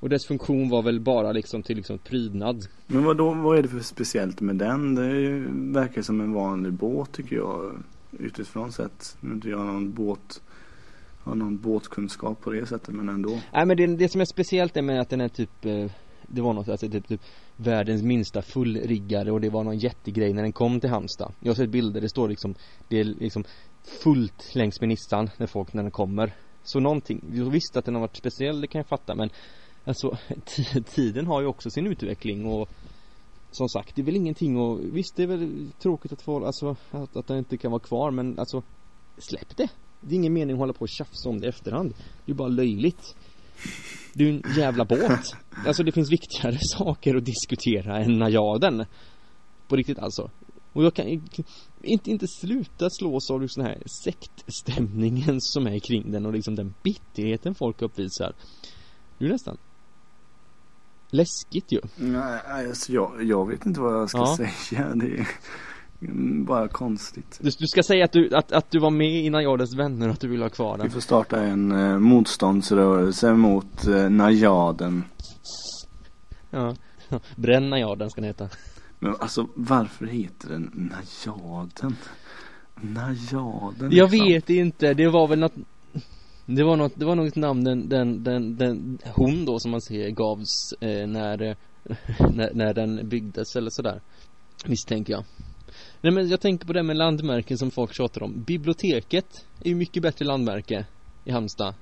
Och 0.00 0.08
dess 0.08 0.26
funktion 0.26 0.68
var 0.68 0.82
väl 0.82 1.00
bara 1.00 1.32
liksom 1.32 1.62
till 1.62 1.76
liksom 1.76 1.98
prydnad 1.98 2.66
Men 2.86 3.04
vad 3.04 3.16
då, 3.16 3.32
vad 3.34 3.58
är 3.58 3.62
det 3.62 3.68
för 3.68 3.80
speciellt 3.80 4.40
med 4.40 4.56
den? 4.56 4.94
Det 4.94 5.06
ju, 5.20 5.48
verkar 5.72 6.02
som 6.02 6.20
en 6.20 6.32
vanlig 6.32 6.72
båt 6.72 7.12
tycker 7.12 7.36
jag. 7.36 7.82
Utifrån 8.18 8.72
sett. 8.72 9.16
Nu 9.20 9.30
är 9.30 9.34
inte 9.34 9.48
jag 9.48 9.66
någon 9.66 9.92
båt, 9.92 10.42
har 11.28 11.34
någon 11.34 11.58
båtkunskap 11.58 12.40
på 12.40 12.50
det 12.50 12.66
sättet 12.66 12.94
men 12.94 13.08
ändå. 13.08 13.40
Nej 13.52 13.66
men 13.66 13.76
det, 13.76 13.86
det 13.86 14.08
som 14.08 14.20
är 14.20 14.24
speciellt 14.24 14.76
är 14.76 14.82
med 14.82 15.00
att 15.00 15.10
den 15.10 15.20
är 15.20 15.28
typ 15.28 15.64
eh, 15.64 15.90
Det 16.26 16.40
var 16.40 16.52
något, 16.52 16.68
alltså 16.68 16.88
typ, 16.88 17.08
typ 17.08 17.20
Världens 17.56 18.02
minsta 18.02 18.42
fullriggare 18.42 19.32
och 19.32 19.40
det 19.40 19.50
var 19.50 19.64
någon 19.64 19.78
jättegrej 19.78 20.32
när 20.32 20.42
den 20.42 20.52
kom 20.52 20.80
till 20.80 20.90
Halmstad 20.90 21.32
Jag 21.40 21.50
har 21.50 21.54
sett 21.54 21.70
bilder, 21.70 22.00
det 22.00 22.08
står 22.08 22.28
liksom 22.28 22.54
Det 22.88 23.00
är 23.00 23.04
liksom 23.04 23.44
fullt 24.02 24.54
längs 24.54 24.80
med 24.80 24.88
Nissan 24.88 25.30
när 25.36 25.46
folk, 25.46 25.72
när 25.72 25.82
den 25.82 25.90
kommer 25.90 26.32
Så 26.62 26.80
någonting, 26.80 27.20
visst 27.50 27.76
att 27.76 27.84
den 27.84 27.94
har 27.94 28.00
varit 28.00 28.16
speciell, 28.16 28.60
det 28.60 28.66
kan 28.66 28.78
jag 28.78 28.86
fatta 28.86 29.14
men 29.14 29.30
Alltså 29.84 30.16
tiden 30.94 31.26
har 31.26 31.40
ju 31.40 31.46
också 31.46 31.70
sin 31.70 31.86
utveckling 31.86 32.46
och 32.46 32.68
Som 33.50 33.68
sagt, 33.68 33.96
det 33.96 34.02
är 34.02 34.06
väl 34.06 34.16
ingenting 34.16 34.56
och 34.56 34.80
visst 34.82 35.16
det 35.16 35.22
är 35.22 35.26
väl 35.26 35.70
tråkigt 35.78 36.12
att 36.12 36.22
få, 36.22 36.46
alltså 36.46 36.76
att, 36.90 37.16
att 37.16 37.26
den 37.26 37.38
inte 37.38 37.56
kan 37.56 37.70
vara 37.70 37.82
kvar 37.82 38.10
men 38.10 38.38
alltså 38.38 38.62
Släpp 39.18 39.56
det! 39.56 39.68
Det 40.00 40.14
är 40.14 40.16
ingen 40.16 40.32
mening 40.32 40.54
att 40.54 40.58
hålla 40.60 40.72
på 40.72 40.80
och 40.80 40.88
tjafsa 40.88 41.28
om 41.28 41.40
det 41.40 41.46
i 41.46 41.48
efterhand 41.48 41.94
Det 42.26 42.32
är 42.32 42.36
bara 42.36 42.48
löjligt 42.48 43.16
Det 44.14 44.24
är 44.24 44.28
ju 44.28 44.34
en 44.44 44.56
jävla 44.56 44.84
båt 44.84 45.34
Alltså 45.66 45.82
det 45.82 45.92
finns 45.92 46.12
viktigare 46.12 46.58
saker 46.76 47.16
att 47.16 47.24
diskutera 47.24 47.98
än 47.98 48.18
najaden 48.18 48.84
På 49.68 49.76
riktigt 49.76 49.98
alltså 49.98 50.30
Och 50.72 50.84
jag 50.84 50.94
kan 50.94 51.06
inte, 51.82 52.10
inte 52.10 52.26
sluta 52.40 52.88
slås 52.90 53.30
av 53.30 53.42
liksom 53.42 53.62
den 53.62 53.72
här 53.72 53.82
sektstämningen 54.04 55.36
som 55.40 55.66
är 55.66 55.78
kring 55.78 56.12
den 56.12 56.26
och 56.26 56.32
liksom 56.32 56.54
den 56.54 56.74
bitterheten 56.82 57.54
folk 57.54 57.82
uppvisar. 57.82 58.32
Det 59.18 59.24
är 59.24 59.28
nästan 59.28 59.56
läskigt 61.10 61.72
ju. 61.72 61.80
Nej, 61.96 62.40
alltså 62.46 62.92
jag, 62.92 63.24
jag 63.24 63.48
vet 63.48 63.66
inte 63.66 63.80
vad 63.80 63.94
jag 63.94 64.08
ska 64.10 64.18
Ja. 64.18 64.36
säga. 64.36 64.94
Det 64.94 65.06
är 65.06 65.28
bara 66.46 66.68
konstigt. 66.68 67.38
Du, 67.42 67.50
du 67.58 67.66
ska 67.66 67.82
säga 67.82 68.04
att 68.04 68.12
du, 68.12 68.34
att, 68.34 68.52
att 68.52 68.70
du 68.70 68.78
var 68.78 68.90
med 68.90 69.24
innan 69.24 69.58
dess 69.58 69.74
vänner 69.74 70.08
och 70.08 70.12
att 70.12 70.20
du 70.20 70.28
vill 70.28 70.42
ha 70.42 70.48
kvar 70.48 70.76
Vi 70.76 70.82
den. 70.82 70.90
får 70.90 71.00
starta 71.00 71.42
en 71.42 71.72
eh, 71.72 71.98
motståndsrörelse 71.98 73.34
mot 73.34 73.86
eh, 73.86 74.10
najaden. 74.10 75.04
Ja. 76.50 76.74
Bränna 77.36 77.78
ja, 77.78 77.94
den 77.94 78.10
ska 78.10 78.20
den 78.20 78.28
heta. 78.28 78.48
Men 78.98 79.14
alltså 79.20 79.46
varför 79.54 80.06
heter 80.06 80.48
den 80.48 80.92
najaden? 80.92 81.96
Najaden 82.74 83.90
Jag 83.92 84.10
liksom. 84.10 84.28
vet 84.28 84.50
inte, 84.50 84.94
det 84.94 85.08
var 85.08 85.28
väl 85.28 85.38
något 85.38 85.54
Det 86.46 86.64
var 86.64 86.76
något, 86.76 86.92
det 86.94 87.04
var 87.04 87.14
något 87.14 87.36
namn 87.36 87.64
den, 87.64 87.88
den, 87.88 88.24
den, 88.24 88.56
den 88.56 88.98
hon 89.14 89.44
då 89.44 89.58
som 89.58 89.70
man 89.70 89.80
ser 89.80 90.10
gavs 90.10 90.72
eh, 90.80 91.06
när, 91.06 91.38
när, 92.32 92.54
när 92.54 92.74
den 92.74 93.08
byggdes 93.08 93.56
eller 93.56 93.70
sådär 93.70 94.00
Misstänker 94.66 95.12
jag 95.12 95.24
Nej 96.00 96.12
men 96.12 96.28
jag 96.28 96.40
tänker 96.40 96.66
på 96.66 96.72
det 96.72 96.82
med 96.82 96.96
landmärken 96.96 97.58
som 97.58 97.70
folk 97.70 97.94
tjatar 97.94 98.22
om 98.22 98.42
Biblioteket 98.42 99.44
är 99.60 99.68
ju 99.68 99.74
mycket 99.74 100.02
bättre 100.02 100.24
landmärke 100.24 100.86
i 101.24 101.30
Halmstad 101.30 101.74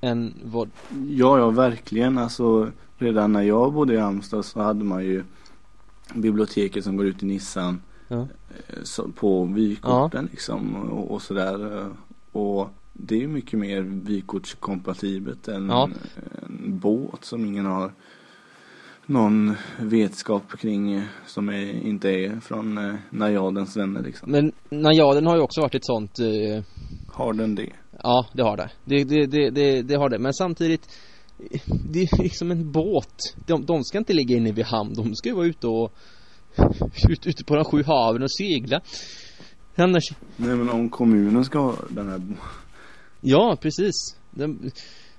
Än 0.00 0.34
vad, 0.44 0.70
Ja, 1.08 1.38
ja 1.38 1.50
verkligen. 1.50 2.18
Alltså 2.18 2.70
redan 2.98 3.32
när 3.32 3.42
jag 3.42 3.72
bodde 3.72 3.94
i 3.94 3.98
Halmstad 3.98 4.44
så 4.44 4.60
hade 4.60 4.84
man 4.84 5.04
ju 5.04 5.24
biblioteket 6.14 6.84
som 6.84 6.96
går 6.96 7.06
ut 7.06 7.22
i 7.22 7.26
Nissan 7.26 7.82
ja, 8.08 8.26
eh, 8.68 9.04
på 9.14 9.44
vykorten 9.44 10.28
liksom 10.30 10.76
och, 10.76 11.10
och 11.10 11.22
sådär. 11.22 11.86
Och 12.32 12.68
det 12.92 13.14
är 13.14 13.20
ju 13.20 13.28
mycket 13.28 13.58
mer 13.58 13.80
vykortskompatibelt 13.82 15.48
än 15.48 15.68
Ja. 15.68 15.90
en 16.48 16.78
båt 16.78 17.24
som 17.24 17.44
ingen 17.44 17.66
har 17.66 17.92
någon 19.06 19.56
vetskap 19.80 20.58
kring 20.58 20.92
eh, 20.92 21.02
som 21.26 21.48
är, 21.48 21.86
inte 21.86 22.08
är 22.08 22.40
från 22.40 22.78
eh, 22.78 22.94
najadens 23.10 23.76
vänner 23.76 24.02
liksom. 24.02 24.30
Men 24.30 24.52
Najaden 24.68 25.26
har 25.26 25.36
ju 25.36 25.42
också 25.42 25.60
varit 25.60 25.74
ett 25.74 25.84
sånt 25.84 26.18
eh, 26.18 26.64
Har 27.12 27.32
den 27.32 27.54
det? 27.54 27.70
Ja, 28.02 28.26
det 28.32 28.42
har 28.42 28.56
det. 28.56 28.70
Det, 28.84 29.04
det, 29.04 29.26
det, 29.26 29.50
det, 29.50 29.82
det 29.82 29.94
har 29.94 30.08
det. 30.08 30.18
Men 30.18 30.34
samtidigt 30.34 30.88
Det 31.90 32.02
är 32.02 32.22
liksom 32.22 32.50
en 32.50 32.72
båt. 32.72 33.34
De, 33.46 33.64
de 33.64 33.84
ska 33.84 33.98
inte 33.98 34.12
ligga 34.12 34.36
inne 34.36 34.52
vid 34.52 34.64
hamn. 34.64 34.94
De 34.94 35.14
ska 35.14 35.28
ju 35.28 35.34
vara 35.34 35.46
ute 35.46 35.66
och 35.66 35.92
ut, 37.08 37.26
ute 37.26 37.44
på 37.44 37.54
de 37.54 37.64
sju 37.64 37.82
haven 37.82 38.22
och 38.22 38.32
segla. 38.32 38.80
Annars 39.76 40.04
Nej 40.36 40.56
men 40.56 40.70
om 40.70 40.90
kommunen 40.90 41.44
ska 41.44 41.58
ha 41.58 41.74
den 41.88 42.08
här 42.08 42.20
Ja, 43.20 43.56
precis. 43.60 43.94
Den, 44.30 44.70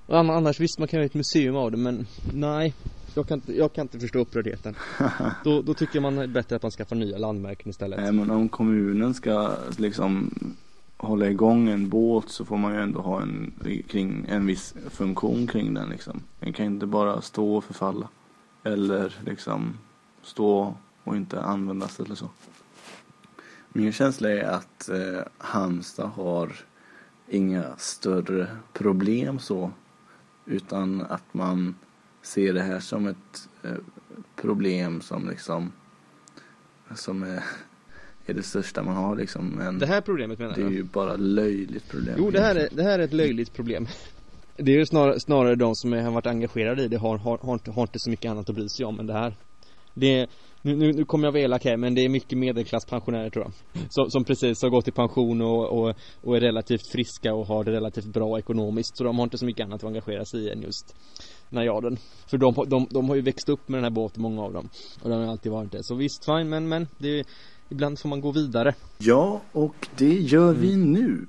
annars 0.08 0.60
visst 0.60 0.80
man 0.80 0.88
kan 0.88 0.98
göra 0.98 1.06
ett 1.06 1.14
museum 1.14 1.56
av 1.56 1.72
det 1.72 1.78
men 1.78 2.08
nej. 2.34 2.74
Jag 3.16 3.28
kan 3.28 3.36
inte, 3.36 3.54
jag 3.54 3.74
kan 3.74 3.82
inte 3.82 4.00
förstå 4.00 4.20
upprördheten. 4.20 4.76
Då, 5.44 5.62
då 5.62 5.74
tycker 5.74 6.00
man 6.00 6.18
är 6.18 6.28
bättre 6.28 6.56
att 6.56 6.62
man 6.62 6.72
skaffar 6.72 6.96
nya 6.96 7.18
landmärken 7.18 7.70
istället. 7.70 8.00
Nej 8.00 8.12
men 8.12 8.30
om 8.30 8.50
kommunen 8.50 9.14
ska 9.14 9.58
liksom 9.78 10.34
hålla 10.98 11.30
igång 11.30 11.70
en 11.70 11.90
båt 11.90 12.30
så 12.30 12.46
får 12.46 12.58
man 12.58 12.74
ju 12.74 12.82
ändå 12.82 13.02
ha 13.02 13.22
en, 13.22 13.54
kring, 13.88 14.26
en 14.30 14.46
viss 14.46 14.76
funktion 14.90 15.48
kring 15.48 15.74
den 15.74 15.90
liksom. 15.90 16.22
Den 16.40 16.54
kan 16.54 16.66
inte 16.66 16.86
bara 16.86 17.22
stå 17.22 17.56
och 17.56 17.64
förfalla. 17.64 18.10
Eller 18.64 19.16
liksom 19.26 19.78
stå 20.22 20.76
och 21.04 21.16
inte 21.16 21.42
användas 21.42 22.00
eller 22.00 22.16
så. 22.16 22.30
Min 23.70 23.92
känsla 23.92 24.30
är 24.30 24.44
att 24.44 24.90
eh, 24.90 25.22
Halmstad 25.38 26.10
har 26.10 26.56
inga 27.28 27.64
större 27.78 28.48
problem 28.74 29.40
så. 29.40 29.72
Utan 30.46 31.02
att 31.02 31.34
man 31.34 31.76
ser 32.26 32.54
det 32.54 32.62
här 32.62 32.80
som 32.80 33.08
ett 33.08 33.50
eh, 33.64 33.72
problem 34.36 35.02
som 35.02 35.30
liksom 35.30 35.72
som 36.96 37.24
är, 37.24 37.44
är 38.26 38.34
det 38.34 38.44
största 38.44 38.84
man 38.84 38.96
har 38.96 39.16
liksom. 39.16 39.48
Men 39.50 39.80
Det 39.80 39.86
här 39.86 40.02
problemet 40.02 40.40
menar 40.40 40.56
det 40.56 40.62
är 40.62 40.70
du? 40.70 40.76
ju 40.76 40.84
bara 40.84 41.16
löjligt 41.16 41.90
problem. 41.90 42.16
Jo, 42.18 42.32
det 42.32 42.42
här 42.42 42.56
är, 42.56 42.70
det 42.72 42.84
här 42.84 43.00
är 43.00 43.04
ett 43.04 43.14
löjligt 43.14 43.54
problem. 43.54 43.88
Det 44.58 44.72
är 44.72 44.78
ju 44.78 44.86
snarare, 44.86 45.20
snarare 45.20 45.56
de 45.56 45.76
som 45.76 45.94
har 45.94 46.12
varit 46.12 46.26
engagerade 46.26 46.84
i 46.84 46.88
det 46.88 46.98
har, 46.98 47.18
har, 47.18 47.38
har, 47.38 47.54
inte, 47.54 47.72
har 47.72 47.82
inte 47.82 48.00
så 48.00 48.10
mycket 48.10 48.32
annat 48.32 48.50
att 48.50 48.56
bry 48.56 48.70
sig 48.70 48.86
om 48.86 49.00
än 49.00 49.08
det 49.08 49.14
här. 49.14 49.36
Det 49.94 50.20
är, 50.20 50.28
nu, 50.66 50.76
nu, 50.76 50.94
nu 50.94 51.06
kommer 51.06 51.28
jag 51.28 51.32
vara 51.32 51.42
elak 51.44 51.66
här 51.66 51.78
men 51.78 51.96
det 51.96 52.02
är 52.02 52.10
mycket 52.10 52.38
medelklasspensionärer 52.38 53.30
tror 53.30 53.46
jag. 53.46 53.82
Som, 53.90 54.10
som 54.12 54.24
precis 54.24 54.62
har 54.62 54.70
gått 54.70 54.88
i 54.88 54.92
pension 54.92 55.42
och, 55.42 55.66
och, 55.66 55.96
och 56.24 56.36
är 56.36 56.40
relativt 56.42 56.88
friska 56.92 57.34
och 57.34 57.48
har 57.48 57.64
det 57.64 57.72
relativt 57.72 58.06
bra 58.06 58.40
ekonomiskt. 58.40 58.98
Så 58.98 59.04
de 59.04 59.18
har 59.18 59.24
inte 59.24 59.38
så 59.38 59.46
mycket 59.46 59.66
annat 59.66 59.84
att 59.84 59.88
engagera 59.88 60.26
sig 60.26 60.40
i 60.40 60.50
än 60.50 60.62
just 60.62 60.96
najaden. 61.50 61.98
För 62.28 62.38
de, 62.38 62.54
de, 62.68 62.88
de 62.90 63.10
har 63.10 63.16
ju 63.16 63.22
växt 63.22 63.50
upp 63.50 63.70
med 63.70 63.78
den 63.78 63.84
här 63.84 63.92
båten, 63.92 64.22
många 64.22 64.42
av 64.42 64.54
dem. 64.54 64.70
Och 65.04 65.10
de 65.10 65.20
har 65.22 65.32
alltid 65.32 65.52
varit 65.52 65.72
det. 65.72 65.84
Så 65.84 65.96
visst, 65.96 66.26
fine, 66.26 66.50
men, 66.50 66.68
men 66.68 66.88
det 66.98 67.20
är, 67.20 67.26
ibland 67.70 68.00
får 68.00 68.10
man 68.10 68.22
gå 68.22 68.32
vidare. 68.32 68.76
Ja, 68.98 69.42
och 69.52 69.88
det 69.98 70.14
gör 70.14 70.54
vi 70.54 70.74
Mm. 70.74 70.92
nu. 70.92 71.28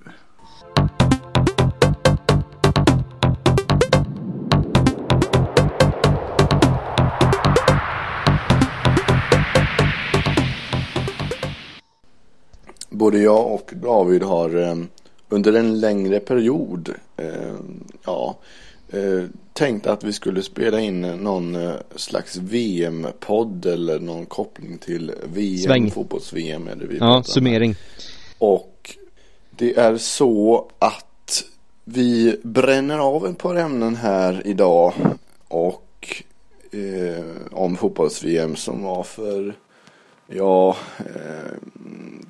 Både 13.06 13.18
jag 13.18 13.52
och 13.52 13.72
David 13.74 14.22
har 14.22 14.56
eh, 14.56 14.76
under 15.28 15.52
en 15.52 15.80
längre 15.80 16.20
period 16.20 16.94
eh, 17.16 17.54
ja, 18.04 18.38
eh, 18.92 19.24
tänkt 19.52 19.86
att 19.86 20.04
vi 20.04 20.12
skulle 20.12 20.42
spela 20.42 20.80
in 20.80 21.00
någon 21.00 21.58
slags 21.96 22.36
VM-podd 22.36 23.66
eller 23.66 24.00
någon 24.00 24.26
koppling 24.26 24.78
till 24.78 25.12
VM, 25.24 25.90
fotbolls-VM. 25.90 26.70
Ja, 27.00 27.22
summering. 27.22 27.74
Och 28.38 28.96
det 29.50 29.76
är 29.76 29.96
så 29.96 30.66
att 30.78 31.44
vi 31.84 32.40
bränner 32.42 32.98
av 32.98 33.26
ett 33.26 33.38
par 33.38 33.54
ämnen 33.54 33.96
här 33.96 34.42
idag 34.44 34.92
och 35.48 36.22
eh, 36.70 37.24
om 37.52 37.76
fotbolls-VM 37.76 38.56
som 38.56 38.82
var 38.82 39.02
för 39.02 39.54
ja, 40.26 40.76
eh, 40.98 41.52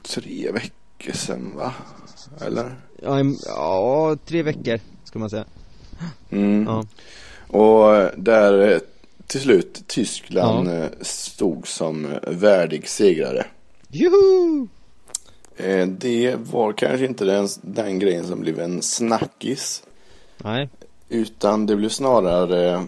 tre 0.02 0.50
veckor 0.52 1.12
sedan 1.12 1.52
va? 1.56 1.72
Eller? 2.40 2.74
Ja, 3.02 3.18
en- 3.18 3.38
ja, 3.46 4.16
tre 4.26 4.42
veckor 4.42 4.80
ska 5.04 5.18
man 5.18 5.30
säga. 5.30 5.44
Mm. 6.30 6.64
Ja. 6.66 6.84
Och 7.58 8.10
där 8.16 8.72
eh, 8.72 8.78
till 9.26 9.40
slut 9.40 9.82
Tyskland 9.86 10.68
eh, 10.68 10.86
stod 11.00 11.68
som 11.68 12.04
eh, 12.06 12.18
värdig 12.30 12.88
segrare. 12.88 13.46
Juhu! 13.88 14.66
Eh, 15.56 15.86
Det 15.88 16.36
var 16.36 16.72
kanske 16.72 17.04
inte 17.06 17.24
den, 17.24 17.48
den 17.62 17.98
grejen 17.98 18.26
som 18.26 18.40
blev 18.40 18.60
en 18.60 18.82
snackis. 18.82 19.82
Nej, 20.38 20.68
Utan 21.08 21.66
det 21.66 21.76
blev 21.76 21.88
snarare 21.88 22.86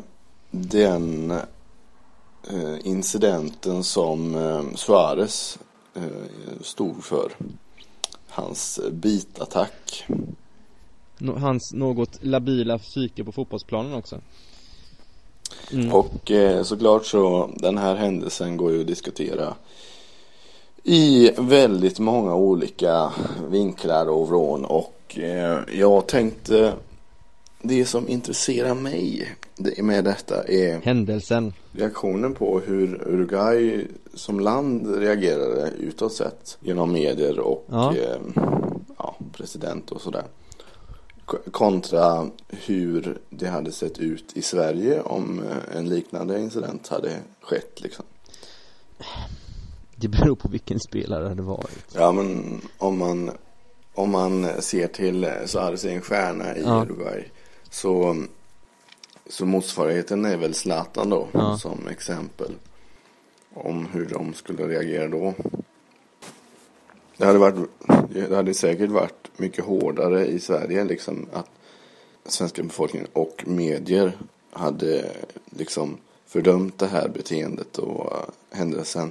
den 0.51 1.31
eh, 1.31 1.39
incidenten 2.83 3.85
som 3.85 4.35
eh, 4.35 4.75
Suarez 4.75 5.59
eh, 5.95 6.03
stod 6.61 7.05
för. 7.05 7.33
Hans 8.29 8.81
bitattack. 8.91 10.07
hans 11.37 11.73
något 11.73 12.19
labila 12.21 12.79
psyke 12.79 13.25
på 13.25 13.33
fotbollsplanen 13.33 13.95
också. 13.95 14.21
Mm. 15.73 15.93
Och 15.93 16.31
eh, 16.31 16.63
såklart 16.63 17.07
så 17.07 17.51
den 17.57 17.79
här 17.79 17.95
händelsen 17.95 18.57
går 18.57 18.73
ju 18.73 18.81
att 18.81 18.87
diskutera 18.87 19.55
i 20.83 21.31
väldigt 21.39 21.99
många 21.99 22.35
olika 22.35 23.13
vinklar 23.51 24.09
och 24.09 24.29
vrån 24.29 24.65
och 24.65 25.19
eh, 25.19 25.59
jag 25.73 26.07
tänkte 26.07 26.73
det 27.63 27.87
som 27.87 28.09
intresserar 28.09 28.75
mig 28.75 29.29
med 29.79 30.05
detta 30.05 30.45
är 30.45 30.81
Händelsen. 30.81 31.53
reaktionen 31.73 32.35
på 32.35 32.61
hur 32.61 32.95
Uruguay 33.09 33.87
som 34.15 34.41
land 34.41 34.97
reagerade 34.99 35.71
utåt 35.79 36.13
sett 36.13 36.59
genom 36.61 36.93
medier 36.93 37.39
och 37.41 37.65
Ja. 37.71 37.95
eh, 37.97 38.17
ja, 38.99 39.17
president 39.33 39.91
och 39.93 40.01
sådär. 40.01 40.25
Kontra 41.51 42.27
hur 42.49 43.19
det 43.31 43.47
hade 43.47 43.73
sett 43.73 43.99
ut 43.99 44.33
i 44.37 44.43
Sverige 44.43 45.01
om 45.03 45.43
eh, 45.43 45.77
en 45.79 45.89
liknande 45.89 46.41
incident 46.41 46.89
hade 46.89 47.11
skett 47.43 47.81
liksom. 47.81 48.05
Det 49.97 50.09
beror 50.09 50.37
på 50.37 50.49
vilken 50.49 50.81
spelare 50.81 51.35
det 51.35 51.43
varit. 51.43 51.95
Ja 51.95 52.13
men 52.13 52.61
om 52.79 52.99
man 52.99 53.31
om 53.95 54.11
man 54.11 54.47
ser 54.59 54.87
till 54.87 55.25
eh, 55.25 55.31
Suarez 55.47 55.85
är 55.85 55.91
en 55.91 56.01
stjärna 56.03 56.57
i 56.57 56.63
Ja. 56.63 56.83
Uruguay 56.83 57.25
så 57.71 58.17
så 59.31 59.47
motsvarigheten 59.47 60.25
är 60.25 60.37
väl 60.37 60.55
Zlatan 60.55 61.11
då 61.11 61.29
Ja. 61.33 61.57
som 61.59 61.89
exempel 61.89 62.53
om 63.55 63.87
hur 63.93 64.07
de 64.07 64.35
skulle 64.35 64.69
reagera 64.69 65.09
då. 65.09 65.35
Det 67.17 67.25
hade, 67.27 67.39
varit, 67.39 67.55
det 68.11 68.37
hade 68.37 68.55
säkert 68.55 68.91
varit 68.91 69.31
mycket 69.37 69.65
hårdare 69.65 70.27
i 70.27 70.41
Sverige 70.41 70.85
liksom 70.85 71.27
att 71.33 71.51
svenska 72.27 72.63
befolkningen 72.63 73.09
och 73.13 73.45
medier 73.47 74.13
hade 74.51 75.11
liksom 75.51 75.97
fördömt 76.27 76.79
det 76.79 76.87
här 76.87 77.09
beteendet 77.09 77.79
och 77.79 78.13
händelsen 78.51 79.11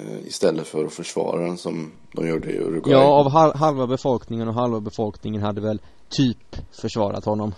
eh, 0.00 0.26
istället 0.26 0.66
för 0.66 0.84
att 0.84 0.92
försvara 0.92 1.42
den 1.42 1.58
som 1.58 1.90
de 2.12 2.28
gjorde 2.28 2.52
i 2.52 2.58
Uruguay. 2.58 2.92
Ja, 2.92 3.04
av 3.04 3.56
halva 3.56 3.86
befolkningen 3.86 4.48
och 4.48 4.54
halva 4.54 4.80
befolkningen 4.80 5.42
hade 5.42 5.60
väl 5.60 5.80
typ 6.08 6.56
försvarat 6.72 7.24
honom 7.24 7.54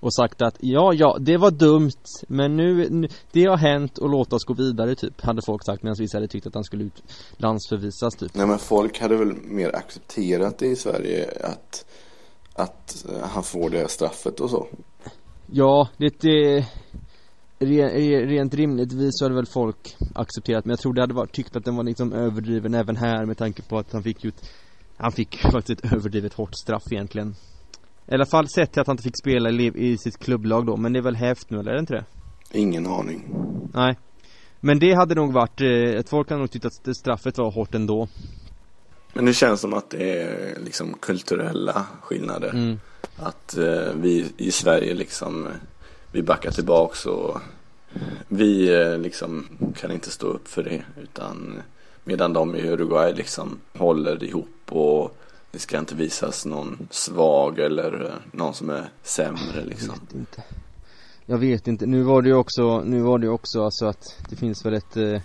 och 0.00 0.14
sagt 0.14 0.42
att 0.42 0.56
ja, 0.60 0.92
ja, 0.94 1.18
det 1.20 1.36
var 1.36 1.50
dumt 1.50 1.90
men 2.28 2.56
nu, 2.56 2.88
nu 2.90 3.08
det 3.32 3.44
har 3.44 3.56
hänt 3.56 3.98
och 3.98 4.08
låt 4.08 4.32
oss 4.32 4.44
gå 4.44 4.54
vidare 4.54 4.94
typ 4.94 5.20
hade 5.20 5.42
folk 5.46 5.64
sagt 5.64 5.82
medan 5.82 5.96
vissa 5.98 6.16
hade 6.16 6.28
tyckt 6.28 6.46
att 6.46 6.54
han 6.54 6.64
skulle 6.64 6.84
ut 6.84 7.02
landsförvisas 7.36 8.14
typ. 8.14 8.34
Nej 8.34 8.46
men 8.46 8.58
folk 8.58 9.00
hade 9.00 9.16
väl 9.16 9.32
mer 9.42 9.76
accepterat 9.76 10.58
det 10.58 10.66
i 10.66 10.76
Sverige 10.76 11.30
att 11.44 11.84
att 12.54 13.06
han 13.22 13.42
får 13.42 13.70
det 13.70 13.88
straffet 13.88 14.40
och 14.40 14.50
så. 14.50 14.66
Ja, 15.46 15.88
det 15.96 16.24
är 16.24 16.64
Rent 18.26 18.54
rimligtvis 18.54 19.10
så 19.12 19.24
hade 19.24 19.34
väl 19.34 19.46
folk 19.46 19.96
accepterat 20.14 20.64
men 20.64 20.70
jag 20.70 20.78
tror 20.78 20.94
det 20.94 21.00
hade 21.00 21.14
varit, 21.14 21.32
tyckt 21.32 21.56
att 21.56 21.64
den 21.64 21.76
var 21.76 21.84
liksom 21.84 22.12
överdriven 22.12 22.74
även 22.74 22.96
här 22.96 23.26
med 23.26 23.38
tanke 23.38 23.62
på 23.62 23.78
att 23.78 23.92
han 23.92 24.02
fick 24.02 24.24
ju 24.24 24.28
ett 24.28 24.50
Han 24.96 25.12
fick 25.12 25.36
faktiskt 25.36 25.84
ett 25.84 25.92
överdrivet 25.92 26.34
hårt 26.34 26.54
straff 26.54 26.92
egentligen 26.92 27.34
i 28.08 28.14
alla 28.14 28.26
fall 28.26 28.48
sett 28.48 28.72
till 28.72 28.80
att 28.80 28.86
han 28.86 28.94
inte 28.94 29.02
fick 29.02 29.18
spela 29.18 29.50
i, 29.50 29.72
i 29.74 29.98
sitt 29.98 30.18
klubblag 30.18 30.66
då, 30.66 30.76
men 30.76 30.92
det 30.92 30.98
är 30.98 31.02
väl 31.02 31.16
hävt 31.16 31.50
nu 31.50 31.58
eller 31.58 31.70
är 31.70 31.74
det 31.74 31.80
inte 31.80 31.94
det? 31.94 32.04
Ingen 32.52 32.86
aning 32.86 33.28
Nej 33.74 33.98
Men 34.60 34.78
det 34.78 34.94
hade 34.94 35.14
nog 35.14 35.32
varit, 35.32 35.60
eh, 35.60 35.68
ett 35.68 36.08
folk 36.08 36.30
hade 36.30 36.40
nog 36.40 36.50
tyckt 36.50 36.64
att 36.64 36.96
straffet 36.96 37.38
var 37.38 37.50
hårt 37.50 37.74
ändå 37.74 38.08
Men 39.12 39.24
det 39.24 39.34
känns 39.34 39.60
som 39.60 39.74
att 39.74 39.90
det 39.90 40.20
är 40.22 40.58
liksom 40.64 40.94
kulturella 41.00 41.86
skillnader 42.02 42.50
mm. 42.50 42.80
Att 43.16 43.56
eh, 43.56 43.92
vi 43.94 44.32
i 44.36 44.50
Sverige 44.50 44.94
liksom 44.94 45.48
Vi 46.12 46.22
backar 46.22 46.50
tillbaks 46.50 47.06
och 47.06 47.40
Vi 48.28 48.74
eh, 48.74 48.98
liksom 48.98 49.46
kan 49.76 49.92
inte 49.92 50.10
stå 50.10 50.26
upp 50.26 50.48
för 50.48 50.62
det 50.62 50.82
utan 51.02 51.62
Medan 52.04 52.32
de 52.32 52.56
i 52.56 52.68
Uruguay 52.68 53.14
liksom 53.14 53.60
håller 53.72 54.24
ihop 54.24 54.48
och 54.68 55.15
det 55.56 55.60
ska 55.60 55.78
inte 55.78 55.94
visas 55.94 56.46
någon 56.46 56.88
svag 56.90 57.58
eller 57.58 58.04
eh, 58.04 58.38
någon 58.38 58.54
som 58.54 58.70
är 58.70 58.88
sämre 59.02 59.64
liksom. 59.64 59.88
Jag 59.88 60.00
vet 60.00 60.14
inte. 60.14 60.42
Jag 61.26 61.38
vet 61.38 61.68
inte. 61.68 61.86
Nu 61.86 62.02
var 62.02 62.22
det 62.22 62.28
ju 62.28 62.34
också, 62.34 62.80
nu 62.80 63.00
var 63.00 63.18
det 63.18 63.26
ju 63.26 63.32
också 63.32 63.64
alltså 63.64 63.86
att 63.86 64.18
det 64.28 64.36
finns 64.36 64.66
väl 64.66 64.74
ett 64.74 64.96
eh... 64.96 65.20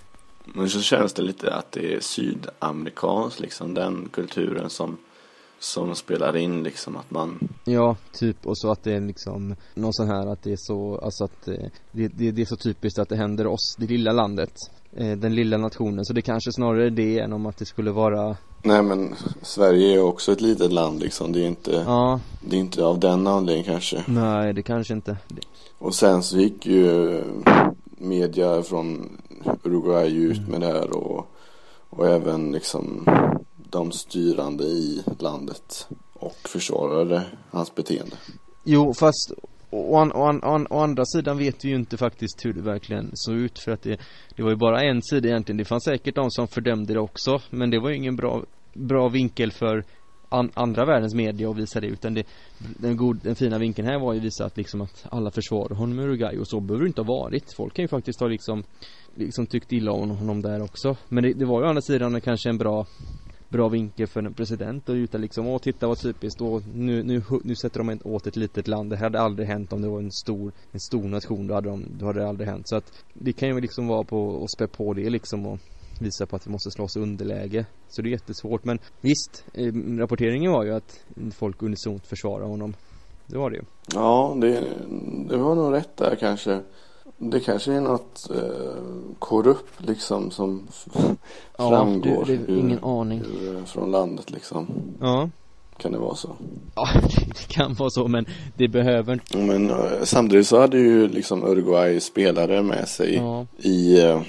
Men 0.46 0.70
så 0.70 0.82
känns 0.82 1.14
det 1.14 1.22
lite 1.22 1.54
att 1.54 1.72
det 1.72 1.94
är 1.94 2.00
sydamerikanskt 2.00 3.40
liksom 3.40 3.74
den 3.74 4.10
kulturen 4.14 4.70
som 4.70 4.98
som 5.60 5.96
spelar 5.96 6.38
in 6.38 6.64
liksom 6.64 6.98
att 6.98 7.12
man 7.12 7.40
Ja, 7.66 7.96
typ 8.14 8.46
och 8.46 8.58
så 8.58 8.72
att 8.72 8.84
det 8.84 8.94
är 8.94 9.02
liksom 9.02 9.56
någon 9.74 9.94
sån 9.94 10.08
här 10.08 10.28
att 10.28 10.44
det 10.44 10.52
är 10.52 10.58
så, 10.60 11.00
alltså 11.04 11.24
att 11.24 11.48
eh, 11.48 11.66
det, 11.92 12.08
det, 12.08 12.32
det 12.32 12.42
är 12.42 12.46
så 12.46 12.58
typiskt 12.58 13.00
att 13.00 13.10
det 13.10 13.16
händer 13.16 13.48
oss, 13.48 13.76
det 13.80 13.88
lilla 13.88 14.12
landet 14.12 14.54
Den 14.98 15.36
lilla 15.36 15.58
nationen, 15.58 16.06
så 16.06 16.14
det 16.14 16.22
kanske 16.22 16.52
snarare 16.52 16.86
är 16.86 16.90
det 16.90 17.20
än 17.20 17.34
om 17.34 17.46
att 17.46 17.58
det 17.58 17.66
skulle 17.66 17.92
vara 17.92 18.36
Nej 18.64 18.82
men 18.82 19.16
Sverige 19.42 19.96
är 19.96 20.04
också 20.04 20.32
ett 20.32 20.42
litet 20.42 20.72
land 20.72 21.00
liksom. 21.00 21.32
Det 21.32 21.42
är 21.42 21.48
inte, 21.48 21.84
ja. 21.86 22.20
det 22.42 22.56
är 22.56 22.60
inte 22.60 22.86
av 22.86 23.00
den 23.00 23.28
anledningen 23.28 23.72
kanske. 23.72 24.04
Nej, 24.08 24.54
det 24.54 24.64
kanske 24.64 24.94
inte. 24.94 25.18
Och 25.78 25.96
sen 25.96 26.24
så 26.24 26.38
gick 26.38 26.66
ju 26.66 27.24
media 27.98 28.64
från 28.64 29.18
Uruguay 29.64 30.16
ut 30.16 30.38
mm. 30.38 30.52
med 30.52 30.62
det 30.62 30.68
här 30.68 30.98
och, 30.98 31.26
och 31.90 32.08
även 32.08 32.52
liksom 32.52 33.10
de 33.70 33.92
styrande 33.92 34.64
i 34.64 35.04
landet 35.20 35.88
och 36.14 36.38
försvarade 36.44 37.24
hans 37.52 37.76
beteende. 37.76 38.16
Jo, 38.64 38.94
fast 38.94 39.32
å, 39.92 40.12
å, 40.14 40.40
å, 40.44 40.66
å, 40.70 40.80
andra 40.84 41.06
sidan 41.06 41.38
vet 41.38 41.66
vi 41.66 41.70
ju 41.70 41.76
inte 41.76 41.98
faktiskt 41.98 42.46
hur 42.46 42.54
det 42.54 42.62
verkligen 42.62 43.10
såg 43.14 43.36
ut 43.36 43.60
för 43.60 43.72
att 43.72 43.82
det, 43.82 44.00
det 44.36 44.44
var 44.44 44.50
ju 44.50 44.56
bara 44.56 44.82
en 44.82 45.02
sida 45.02 45.30
egentligen. 45.30 45.58
Det 45.58 45.66
fanns 45.66 45.84
säkert 45.84 46.16
de 46.16 46.32
som 46.32 46.48
fördömde 46.48 46.94
det 46.94 47.00
också, 47.00 47.42
men 47.50 47.70
det 47.70 47.80
var 47.80 47.90
ju 47.90 47.96
ingen 47.96 48.16
bra, 48.16 48.44
bra 48.74 49.10
vinkel 49.10 49.52
för 49.52 49.84
an, 50.30 50.52
andra 50.54 50.86
världens 50.86 51.14
media 51.14 51.50
att 51.50 51.58
visa 51.58 51.80
det 51.80 51.88
utan 51.88 52.14
det, 52.14 52.24
den, 52.58 52.98
god, 52.98 53.20
den 53.24 53.36
fina 53.36 53.58
vinkeln 53.58 53.88
här 53.88 54.00
var 54.00 54.14
ju 54.14 54.20
att 54.20 54.26
visa 54.26 54.46
att 54.46 54.58
liksom 54.58 54.82
att 54.82 55.06
alla 55.10 55.32
försvarar 55.32 55.76
honom 55.76 56.00
i 56.00 56.04
Uruguay 56.04 56.38
och 56.38 56.48
så 56.48 56.60
behöver 56.60 56.84
det 56.84 56.88
inte 56.88 57.02
ha 57.02 57.08
varit. 57.08 57.54
Folk 57.58 57.74
kan 57.74 57.84
ju 57.84 57.88
faktiskt 57.88 58.20
ha 58.20 58.28
liksom 58.28 58.64
liksom 59.16 59.46
tyckt 59.46 59.72
illa 59.72 59.92
om 59.92 60.10
honom 60.10 60.42
där 60.42 60.64
också. 60.64 60.96
Men 61.10 61.24
det, 61.24 61.34
det 61.34 61.46
var 61.46 61.62
ju 61.62 61.66
å 61.66 61.70
andra 61.70 61.82
sidan 61.82 62.22
kanske 62.22 62.50
en 62.50 62.58
bra 62.58 62.86
bra 63.52 63.70
vinkel 63.70 64.08
för 64.08 64.24
en 64.24 64.34
president 64.34 64.90
och 64.90 64.94
utan 64.94 65.22
liksom, 65.22 65.48
åh 65.48 65.60
titta 65.60 65.88
vad 65.88 66.00
typiskt 66.00 66.42
och 66.42 66.62
nu, 66.74 67.04
nu, 67.04 67.24
nu 67.44 67.56
sätter 67.56 67.84
de 67.84 68.00
åt 68.04 68.28
ett 68.28 68.36
litet 68.36 68.68
land. 68.68 68.90
Det 68.90 68.96
här 68.96 69.04
hade 69.04 69.22
aldrig 69.22 69.48
hänt 69.48 69.74
om 69.74 69.82
det 69.82 69.90
var 69.90 70.00
en 70.00 70.12
stor, 70.12 70.52
en 70.72 70.80
stor 70.80 71.04
nation, 71.04 71.48
då 71.48 71.54
hade, 71.54 71.70
de, 71.70 71.86
då 72.00 72.06
hade 72.06 72.20
det 72.20 72.28
aldrig 72.28 72.50
hänt. 72.50 72.70
Så 72.70 72.76
att 72.76 72.94
det 73.14 73.34
kan 73.34 73.50
ju 73.50 73.62
liksom 73.62 73.88
vara 73.88 74.04
på 74.04 74.44
att 74.44 74.52
spä 74.52 74.68
på 74.68 74.94
det 74.94 75.10
liksom 75.10 75.46
och 75.46 75.60
visa 76.02 76.26
på 76.26 76.36
att 76.36 76.48
vi 76.48 76.52
måste 76.52 76.72
slåss 76.72 76.96
underläge. 76.96 77.66
Så 77.90 78.02
det 78.02 78.10
är 78.10 78.12
jättesvårt 78.12 78.64
men 78.66 78.80
visst, 79.02 79.46
eh, 79.54 79.74
rapporteringen 79.98 80.52
var 80.52 80.64
ju 80.64 80.74
att 80.74 81.00
folk 81.34 81.64
unisont 81.64 82.08
försvarar 82.08 82.46
honom. 82.46 82.74
Det 83.28 83.38
var 83.38 83.50
det 83.50 83.56
ju. 83.56 83.64
Ja, 83.94 84.38
det, 84.42 84.64
det 85.30 85.38
var 85.38 85.56
nog 85.56 85.74
rätt 85.74 85.98
där 85.98 86.16
kanske. 86.16 86.62
Det 87.24 87.40
kanske 87.40 87.74
är 87.74 87.82
något 87.82 88.30
eh, 88.36 88.84
korrupt 89.20 89.86
liksom 89.86 90.32
som 90.32 90.68
ja, 91.58 91.70
framgår 91.70 92.26
det, 92.26 92.38
det, 92.38 92.54
ingen 92.54 92.80
ur, 92.84 93.02
aning. 93.02 93.22
Ur, 93.42 93.58
eh, 93.58 93.66
från 93.66 93.92
landet 93.92 94.32
liksom. 94.32 94.68
Ja. 95.00 95.30
Kan 95.78 95.92
det 95.92 95.98
vara 95.98 96.16
så? 96.16 96.36
Ja, 96.76 96.88
det 97.28 97.48
kan 97.48 97.74
vara 97.74 97.90
så 97.90 98.08
men 98.08 98.26
det 98.58 98.68
behöver 98.68 99.14
inte. 99.14 99.38
Men 99.38 99.70
eh, 99.70 100.04
samtidigt 100.04 100.48
så 100.48 100.60
hade 100.60 100.78
ju 100.78 101.08
liksom 101.08 101.44
Uruguay 101.44 102.00
spelare 102.00 102.62
med 102.62 102.88
sig 102.88 103.16
ja. 103.16 103.46
i 103.58 104.02
eh, 104.02 104.22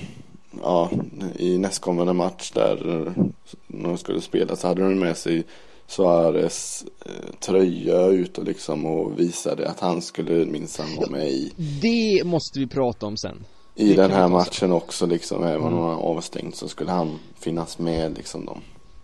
Ja, 0.62 0.90
i 1.36 1.58
nästkommande 1.58 2.12
match 2.12 2.50
där 2.50 3.06
eh, 3.06 3.24
de 3.66 3.98
skulle 3.98 4.20
spela 4.20 4.56
så 4.56 4.68
hade 4.68 4.82
de 4.82 4.98
med 4.98 5.16
sig 5.16 5.44
Suarez 5.92 6.84
eh, 7.06 7.34
tröja 7.40 8.06
ut 8.06 8.38
och 8.38 8.44
liksom 8.44 8.86
och 8.86 9.20
visade 9.20 9.68
att 9.68 9.80
han 9.80 10.02
skulle 10.02 10.46
minsann 10.46 10.96
vara 10.96 11.10
med 11.10 11.28
i 11.28 11.52
Det 11.82 12.24
måste 12.24 12.58
vi 12.58 12.66
prata 12.66 13.06
om 13.06 13.16
sen 13.16 13.44
I 13.74 13.88
det 13.88 14.02
den 14.02 14.10
här 14.10 14.28
matchen 14.28 14.72
också 14.72 15.06
liksom, 15.06 15.44
även 15.44 15.66
om 15.66 15.72
mm. 15.72 15.84
han 15.84 15.98
avstängt 15.98 16.56
så 16.56 16.68
skulle 16.68 16.90
han 16.90 17.18
finnas 17.38 17.78
med 17.78 18.16
liksom 18.16 18.46
dem 18.46 18.60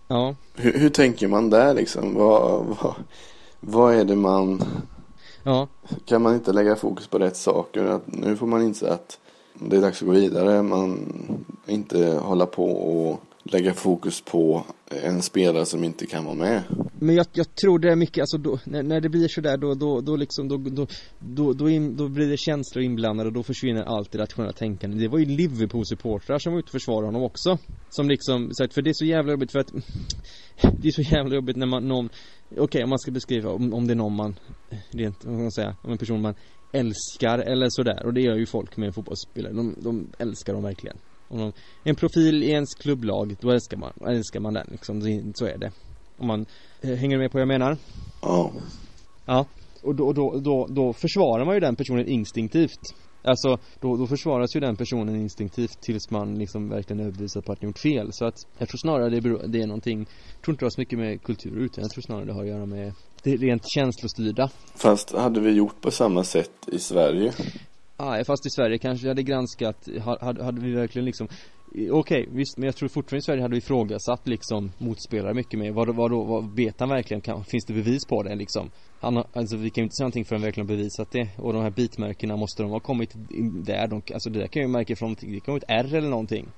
Ja 0.08 0.34
Hur, 0.54 0.78
hur 0.78 0.90
tänker 0.90 1.28
man 1.28 1.50
där 1.50 1.74
liksom? 1.74 2.14
Vad, 2.14 2.64
vad, 2.66 2.94
vad 3.60 3.94
är 3.94 4.04
det 4.04 4.16
man 4.16 4.64
Ja 5.42 5.68
Kan 6.04 6.22
man 6.22 6.34
inte 6.34 6.52
lägga 6.52 6.76
fokus 6.76 7.06
på 7.06 7.18
rätt 7.18 7.36
saker? 7.36 7.84
Att 7.84 8.06
nu 8.06 8.36
får 8.36 8.46
man 8.46 8.62
inse 8.62 8.92
att 8.92 9.18
det 9.54 9.76
är 9.76 9.80
dags 9.80 10.02
att 10.02 10.08
gå 10.08 10.14
vidare. 10.14 10.62
Man 10.62 11.08
inte 11.66 12.18
hålla 12.22 12.46
på 12.46 12.70
och 12.70 13.20
lägga 13.52 13.74
fokus 13.74 14.20
på 14.20 14.64
en 15.04 15.22
spelare 15.22 15.66
som 15.66 15.84
inte 15.84 16.06
kan 16.06 16.24
vara 16.24 16.34
med. 16.34 16.62
Men 17.00 17.14
jag, 17.14 17.26
jag 17.32 17.54
tror 17.54 17.78
det 17.78 17.92
är 17.92 17.96
mycket, 17.96 18.20
alltså 18.20 18.38
då, 18.38 18.58
när, 18.64 18.82
när 18.82 19.00
det 19.00 19.08
blir 19.08 19.28
sådär 19.28 19.56
då, 19.56 19.74
då, 19.74 20.00
då 20.00 20.16
liksom, 20.16 20.48
då, 20.48 20.56
då, 20.56 20.86
då, 21.18 21.52
då, 21.52 21.70
in, 21.70 21.96
då 21.96 22.08
blir 22.08 22.28
det 22.28 22.36
känslor 22.36 22.84
inblandade 22.84 23.28
och 23.28 23.32
då 23.32 23.42
försvinner 23.42 23.82
allt 23.82 24.12
det 24.12 24.18
rationella 24.18 24.52
tänkandet. 24.52 25.00
Det 25.00 25.08
var 25.08 25.18
ju 25.18 25.24
Liverpool-supportrar 25.24 26.38
som 26.38 26.52
var 26.52 26.58
ute 26.58 26.66
och 26.66 26.72
försvarade 26.72 27.06
honom 27.06 27.22
också. 27.22 27.58
Som 27.90 28.08
liksom, 28.08 28.54
sagt, 28.54 28.74
för 28.74 28.82
det 28.82 28.90
är 28.90 28.94
så 28.94 29.04
jävla 29.04 29.32
jobbigt 29.32 29.52
för 29.52 29.58
att 29.58 29.72
Det 30.80 30.88
är 30.88 30.92
så 30.92 31.02
jävla 31.02 31.34
jobbigt 31.34 31.56
när 31.56 31.66
man, 31.66 31.88
någon 31.88 32.08
Okej, 32.50 32.62
okay, 32.62 32.82
om 32.82 32.90
man 32.90 32.98
ska 32.98 33.10
beskriva, 33.10 33.50
om, 33.50 33.74
om 33.74 33.86
det 33.86 33.92
är 33.92 33.96
någon 33.96 34.16
man 34.16 34.38
Rent, 34.90 35.24
vad 35.24 35.34
ska 35.34 35.42
man 35.42 35.52
säga, 35.52 35.76
om 35.82 35.92
en 35.92 35.98
person 35.98 36.20
man 36.20 36.34
älskar 36.72 37.38
eller 37.38 37.66
sådär 37.70 38.06
och 38.06 38.14
det 38.14 38.20
gör 38.20 38.36
ju 38.36 38.46
folk 38.46 38.76
med 38.76 38.94
fotbollsspelare, 38.94 39.52
de, 39.52 39.74
de 39.78 40.06
älskar 40.18 40.52
dem 40.52 40.62
verkligen 40.62 40.96
om 41.28 41.52
en 41.84 41.94
profil 41.94 42.42
i 42.42 42.50
ens 42.50 42.74
klubblag, 42.74 43.36
då 43.40 43.50
älskar 43.50 43.76
man, 43.76 43.92
älskar 44.06 44.40
man 44.40 44.54
den 44.54 44.66
liksom, 44.70 45.02
så 45.34 45.46
är 45.46 45.58
det. 45.58 45.72
Om 46.16 46.26
man, 46.26 46.46
eh, 46.80 46.94
hänger 46.94 47.16
du 47.16 47.22
med 47.22 47.30
på 47.30 47.38
vad 47.38 47.42
jag 47.42 47.48
menar? 47.48 47.76
Ja. 48.22 48.52
Ja, 49.26 49.46
och 49.82 49.94
då, 49.94 50.12
då, 50.12 50.40
då, 50.40 50.66
då 50.70 50.92
försvarar 50.92 51.44
man 51.44 51.54
ju 51.54 51.60
den 51.60 51.76
personen 51.76 52.06
instinktivt. 52.06 52.94
Alltså, 53.22 53.58
då, 53.80 53.96
då 53.96 54.06
försvaras 54.06 54.56
ju 54.56 54.60
den 54.60 54.76
personen 54.76 55.16
instinktivt 55.16 55.80
tills 55.80 56.10
man 56.10 56.38
liksom 56.38 56.68
verkligen 56.68 57.00
överbevisar 57.00 57.40
på 57.40 57.52
att 57.52 57.60
den 57.60 57.68
gjort 57.68 57.78
fel. 57.78 58.08
Så 58.12 58.24
att 58.26 58.34
jag 58.58 58.68
tror 58.68 58.78
snarare 58.78 59.10
det, 59.10 59.20
beror, 59.20 59.42
det 59.46 59.62
är 59.62 59.66
någonting 59.66 59.98
Jag 59.98 60.42
tror 60.44 60.52
inte 60.52 60.64
det 60.64 60.66
har 60.66 60.70
så 60.70 60.80
mycket 60.80 60.98
med 60.98 61.22
kultur 61.22 61.58
utan 61.58 61.82
jag 61.82 61.90
tror 61.90 62.02
snarare 62.02 62.24
det 62.24 62.32
har 62.32 62.42
att 62.42 62.48
göra 62.48 62.66
med 62.66 62.92
det 63.22 63.36
rent 63.36 63.62
känslostyrda. 63.74 64.50
Fast 64.74 65.12
hade 65.12 65.40
vi 65.40 65.50
gjort 65.50 65.80
på 65.80 65.90
samma 65.90 66.24
sätt 66.24 66.68
i 66.72 66.78
Sverige? 66.78 67.32
Nej, 68.00 68.24
fast 68.24 68.46
i 68.46 68.50
Sverige 68.50 68.78
kanske 68.78 69.04
vi 69.04 69.08
hade 69.08 69.22
granskat 69.22 69.88
Hade, 70.00 70.44
hade 70.44 70.60
vi 70.60 70.74
verkligen 70.74 71.06
liksom 71.06 71.28
Okej, 71.70 71.92
okay, 71.92 72.26
visst, 72.30 72.58
men 72.58 72.66
jag 72.66 72.76
tror 72.76 72.88
fortfarande 72.88 73.18
i 73.18 73.22
Sverige 73.22 73.42
hade 73.42 73.54
vi 73.54 73.58
ifrågasatt 73.58 74.28
liksom 74.28 74.72
motspelare 74.78 75.34
mycket 75.34 75.58
mer 75.60 75.72
Vad, 75.72 75.96
vad 75.96 76.10
då, 76.10 76.24
vad 76.24 76.56
vet 76.56 76.80
han 76.80 76.88
verkligen? 76.88 77.20
Kan, 77.20 77.44
finns 77.44 77.64
det 77.64 77.72
bevis 77.72 78.06
på 78.08 78.22
det 78.22 78.34
liksom? 78.34 78.70
Han, 79.00 79.16
alltså 79.32 79.56
vi 79.56 79.70
kan 79.70 79.82
ju 79.82 79.84
inte 79.84 79.94
säga 79.94 80.04
någonting 80.04 80.24
förrän 80.24 80.42
verkligen 80.42 80.66
bevisat 80.66 81.10
det 81.10 81.28
Och 81.36 81.52
de 81.52 81.62
här 81.62 81.70
bitmärkena 81.70 82.36
måste 82.36 82.62
de 82.62 82.70
ha 82.70 82.80
kommit 82.80 83.10
där 83.64 83.86
de, 83.88 84.02
Alltså 84.14 84.30
det 84.30 84.38
där 84.38 84.46
kan 84.46 84.62
ju 84.62 84.68
märka 84.68 84.96
från 84.96 85.14
Det 85.20 85.40
kan 85.40 85.54
vara 85.54 85.56
ett 85.56 85.86
R 85.86 85.94
eller 85.94 86.10
någonting 86.10 86.48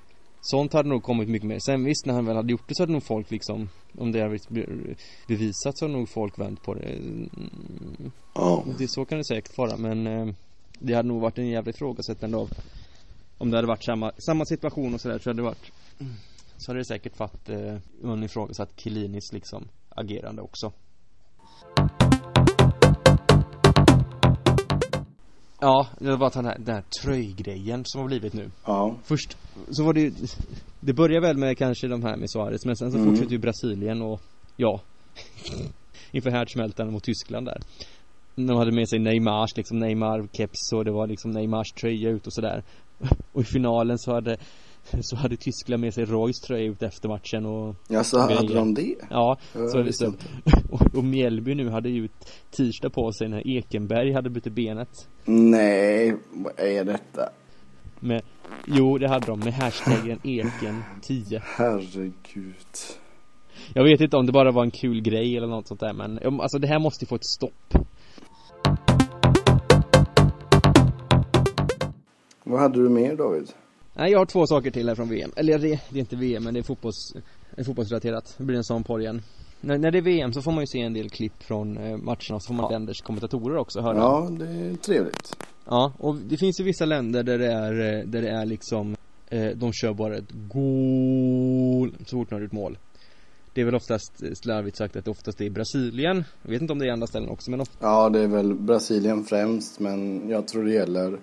Sånt 0.41 0.73
hade 0.73 0.89
nog 0.89 1.03
kommit 1.03 1.29
mycket 1.29 1.49
mer. 1.49 1.59
Sen 1.59 1.85
visst, 1.85 2.07
när 2.07 2.15
han 2.15 2.27
väl 2.27 2.37
hade 2.37 2.53
gjort 2.53 2.69
det 2.69 2.75
så 2.75 2.83
hade 2.83 2.93
nog 2.93 3.03
folk 3.03 3.31
liksom 3.31 3.69
Om 3.99 4.13
det 4.13 4.23
hade 4.23 4.39
bevisat 5.29 5.79
så 5.79 5.85
hade 5.85 5.97
nog 5.97 6.09
folk 6.09 6.39
vänt 6.39 6.63
på 6.63 6.75
det 6.75 6.89
mm. 6.89 7.31
Ja. 8.35 8.65
Det, 8.79 8.89
så 8.89 9.05
kan 9.05 9.19
det 9.19 9.25
säkert 9.25 9.59
vara 9.59 9.77
men 9.77 10.07
eh, 10.07 10.35
Det 10.83 10.95
hade 10.95 11.09
nog 11.09 11.21
varit 11.21 11.39
en 11.39 11.49
jävla 11.49 11.71
ifrågasättande 11.71 12.37
av 12.37 12.51
Om 13.39 13.51
det 13.51 13.57
hade 13.57 13.69
varit 13.69 13.85
samma, 13.85 14.13
samma 14.19 14.45
situation 14.45 14.95
och 14.95 15.01
sådär 15.01 15.19
så 15.19 15.31
hade 15.31 15.39
det 15.39 15.47
varit 15.47 15.73
Så 16.57 16.71
hade 16.71 16.81
det 16.81 16.85
säkert 16.85 17.19
varit 17.19 17.49
eh, 17.49 17.77
Man 18.03 18.23
ifrågasatt 18.23 18.71
Kilinis 18.77 19.33
liksom 19.33 19.69
Agerande 19.89 20.43
också 20.43 20.73
Ja, 25.61 25.87
det 25.99 26.17
var 26.17 26.31
den 26.31 26.45
här, 26.45 26.57
den 26.59 26.75
här 26.75 26.85
tröjgrejen 27.03 27.83
som 27.85 28.01
har 28.01 28.09
blivit 28.09 28.33
nu 28.33 28.51
Ja. 28.67 28.97
Först 29.05 29.37
så 29.71 29.85
var 29.85 29.93
det 29.93 30.01
ju 30.01 30.13
Det 30.81 30.93
började 30.93 31.27
väl 31.27 31.37
med 31.37 31.59
kanske 31.59 31.89
de 31.89 32.03
här 32.03 32.17
med 32.17 32.31
Suarez 32.31 32.65
men 32.65 32.77
sen 32.77 32.93
så 32.93 32.99
Mm. 32.99 33.11
fortsatte 33.11 33.35
ju 33.35 33.39
Brasilien 33.39 34.03
och 34.03 34.21
Ja 34.57 34.81
Inför 36.13 36.31
härdsmältan 36.31 36.93
mot 36.93 37.05
Tyskland 37.05 37.47
där 37.47 37.61
De 38.47 38.57
hade 38.57 38.73
med 38.73 38.89
sig 38.89 38.99
Neymars 38.99 39.57
liksom 39.57 39.79
Neymar 39.79 40.29
keps 40.33 40.73
och 40.73 40.85
det 40.85 40.91
var 40.91 41.07
liksom 41.07 41.31
Neymars 41.31 41.73
tröja 41.73 42.11
ut 42.11 42.27
och 42.27 42.33
sådär 42.33 42.63
Och 43.33 43.41
i 43.41 43.45
finalen 43.45 43.99
så 43.99 44.13
hade 44.13 44.37
Så 45.01 45.17
hade 45.17 45.37
Tyskland 45.37 45.81
med 45.81 45.95
sig 45.95 46.05
Roys 46.05 46.41
tröja 46.41 46.65
ut 46.71 46.83
efter 46.83 47.09
matchen 47.09 47.47
och 47.47 47.75
Ja, 47.89 48.05
så 48.05 48.19
hade 48.19 48.35
Grejer. 48.35 48.55
de 48.55 48.75
det? 48.75 48.95
Ja, 49.11 49.37
Jag 49.55 49.71
så 49.71 49.93
så. 49.93 50.05
inte. 50.05 50.25
Och, 50.71 50.95
och 50.95 51.05
Mjällby 51.05 51.55
nu 51.55 51.69
hade 51.71 51.89
ju 51.89 52.09
tisdag 52.51 52.91
på 52.91 53.13
sig 53.13 53.29
när 53.29 53.49
Ekenberg 53.57 54.13
hade 54.13 54.31
brutit 54.31 54.53
benet 54.53 55.09
Nej, 55.25 56.17
vad 56.31 56.53
är 56.61 56.85
detta? 56.85 57.29
Med 58.01 58.23
Jo, 58.67 58.99
det 58.99 59.09
hade 59.09 59.27
de 59.27 59.41
med 59.41 59.53
hashtaggen 59.55 60.19
Eken10 60.19 61.41
Herregud. 61.45 62.57
Jag 63.75 63.85
vet 63.85 64.01
inte 64.01 64.17
om 64.17 64.27
det 64.27 64.33
bara 64.33 64.51
var 64.51 64.63
en 64.65 64.71
kul 64.71 65.01
grej 65.01 65.37
eller 65.37 65.47
något 65.47 65.69
sånt 65.69 65.81
där 65.81 65.93
men 65.93 66.41
alltså 66.41 66.59
det 66.59 66.67
här 66.69 66.79
måste 66.79 67.05
ju 67.05 67.09
få 67.09 67.15
ett 67.15 67.27
stopp 67.27 67.75
Vad 72.51 72.61
hade 72.61 72.83
du 72.83 72.89
mer 72.89 73.17
David? 73.17 73.49
Nej 73.95 74.13
jag 74.13 74.19
har 74.19 74.27
två 74.27 74.47
saker 74.47 74.71
till 74.71 74.89
här 74.89 74.95
från 74.95 75.09
VM 75.09 75.31
Eller 75.37 75.59
det, 75.59 75.81
det 75.91 75.99
är 75.99 76.01
inte 76.01 76.17
VM 76.17 76.45
men 76.45 76.55
det 76.55 76.61
är 76.61 76.65
fotbolls, 76.65 77.15
är 77.57 77.65
fotbollsrelaterat. 77.65 78.35
Det 78.39 78.45
blir 78.45 78.57
en 78.57 78.65
sån 78.65 78.85
podd 78.85 79.01
igen. 79.01 79.23
När, 79.61 79.79
när 79.79 79.91
det 79.91 79.99
är 79.99 80.03
VM 80.03 80.33
så 80.33 80.43
får 80.43 80.53
man 80.53 80.61
ju 80.61 80.67
se 80.67 80.81
en 80.81 80.93
del 80.93 81.11
klipp 81.11 81.43
från 81.43 81.77
eh, 81.77 81.97
matcherna 81.97 82.41
så 82.41 82.47
får 82.47 82.55
man 82.55 82.73
länders 82.73 83.01
kommentatorer 83.01 83.57
också 83.57 83.81
höra 83.81 83.97
Ja, 83.97 84.29
det 84.31 84.45
är 84.45 84.77
trevligt. 84.77 85.37
Ja, 85.65 85.93
och 85.99 86.15
det 86.17 86.37
finns 86.37 86.61
ju 86.61 86.65
vissa 86.65 86.85
länder 86.85 87.23
där 87.23 87.39
det 87.39 87.53
är, 87.53 87.73
eh, 87.73 88.07
där 88.07 88.23
det 88.23 88.31
är 88.31 88.47
liksom 88.47 88.97
eh, 89.29 89.51
De 89.57 89.73
kör 89.73 89.95
bara 89.95 90.17
ett 90.17 90.33
goal 90.33 91.95
så 92.07 92.17
fort 92.17 92.31
har 92.31 92.41
gjort 92.41 92.53
mål. 92.53 92.79
Det 93.55 93.61
är 93.61 93.65
väl 93.65 93.75
oftast 93.75 94.23
eh, 94.23 94.29
slarvigt 94.35 94.77
sagt 94.77 94.97
att 94.97 95.05
det 95.05 95.11
oftast 95.11 95.41
är 95.41 95.45
i 95.45 95.51
Brasilien. 95.51 96.25
Jag 96.43 96.51
vet 96.51 96.61
inte 96.63 96.73
om 96.73 96.79
det 96.79 96.87
är 96.87 96.93
andra 96.93 97.07
ställen 97.07 97.29
också 97.29 97.51
men 97.51 97.61
ofta 97.61 97.87
Ja, 97.87 98.09
det 98.09 98.21
är 98.21 98.29
väl 98.29 98.55
Brasilien 98.55 99.25
främst, 99.25 99.81
men 99.81 100.29
jag 100.29 100.49
tror 100.49 100.65
det 100.65 100.73
gäller 100.73 101.19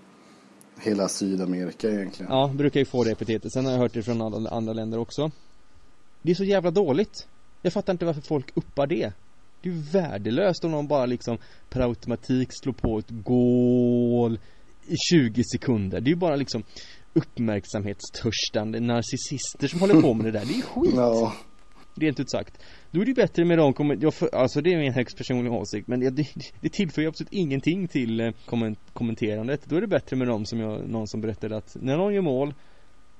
hela 0.80 1.08
Sydamerika 1.08 1.90
egentligen. 1.90 2.32
Ja, 2.32 2.52
brukar 2.56 2.80
ju 2.80 2.86
få 2.86 3.04
det 3.04 3.12
epitetet. 3.12 3.54
Sen 3.54 3.66
har 3.66 3.72
jag 3.72 3.80
hört 3.80 3.94
det 3.94 4.04
från 4.04 4.22
andra, 4.22 4.50
andra 4.50 4.74
länder 4.74 5.00
också. 5.00 5.32
Det 6.22 6.32
är 6.32 6.36
så 6.36 6.44
jävla 6.44 6.72
dåligt. 6.72 7.28
Jag 7.62 7.74
fattar 7.74 7.94
inte 7.94 8.06
varför 8.06 8.22
folk 8.22 8.52
uppar 8.54 8.88
det. 8.88 9.13
Det 9.62 9.70
är 9.70 9.74
ju 9.74 9.82
värdelöst 9.82 10.63
om 10.63 10.72
någon 10.72 10.88
bara 10.88 11.06
liksom 11.06 11.38
per 11.70 11.82
automatik 11.82 12.50
slår 12.52 12.74
på 12.74 13.00
ett 13.00 13.10
gål 13.10 14.40
i 14.88 14.96
20 15.12 15.44
sekunder. 15.44 16.02
Det 16.02 16.08
är 16.08 16.12
ju 16.12 16.16
bara 16.16 16.36
liksom 16.36 16.63
uppmärksamhetstörstande 17.13 18.80
narcissister 18.80 19.68
som 19.68 19.80
håller 19.80 20.02
på 20.02 20.13
med 20.13 20.26
det 20.26 20.32
där. 20.32 20.46
Det 20.46 20.54
är 20.54 20.56
ju 20.56 20.62
skit. 20.62 20.94
Ja, 20.96 21.34
Rent 21.96 22.20
ut 22.20 22.32
sagt. 22.32 22.60
Då 22.91 23.02
är 23.02 23.06
det 23.06 23.10
ju 23.10 23.15
bättre 23.15 23.45
med 23.45 23.58
de 23.58 23.73
kommentarer, 23.73 24.36
alltså 24.36 24.62
det 24.62 24.73
är 24.73 24.78
min 24.78 24.93
högst 24.93 25.17
personliga 25.17 25.54
åsikt 25.54 25.88
men 25.88 26.00
det, 26.00 26.10
det, 26.10 26.26
det 26.62 26.69
tillför 26.69 27.02
ju 27.02 27.08
absolut 27.08 27.34
ingenting 27.34 27.88
till 27.88 28.19
eh, 28.19 28.32
komment, 28.45 28.80
kommenterandet. 28.93 29.65
Då 29.65 29.76
är 29.76 29.82
det 29.82 29.88
bättre 29.88 30.15
med 30.15 30.28
de 30.28 30.45
som 30.45 30.60
jag, 30.60 30.89
någon 30.89 31.08
som 31.08 31.21
berättade 31.21 31.58
att 31.58 31.78
när 31.82 31.97
någon 31.97 32.13
gör 32.13 32.21
mål 32.21 32.54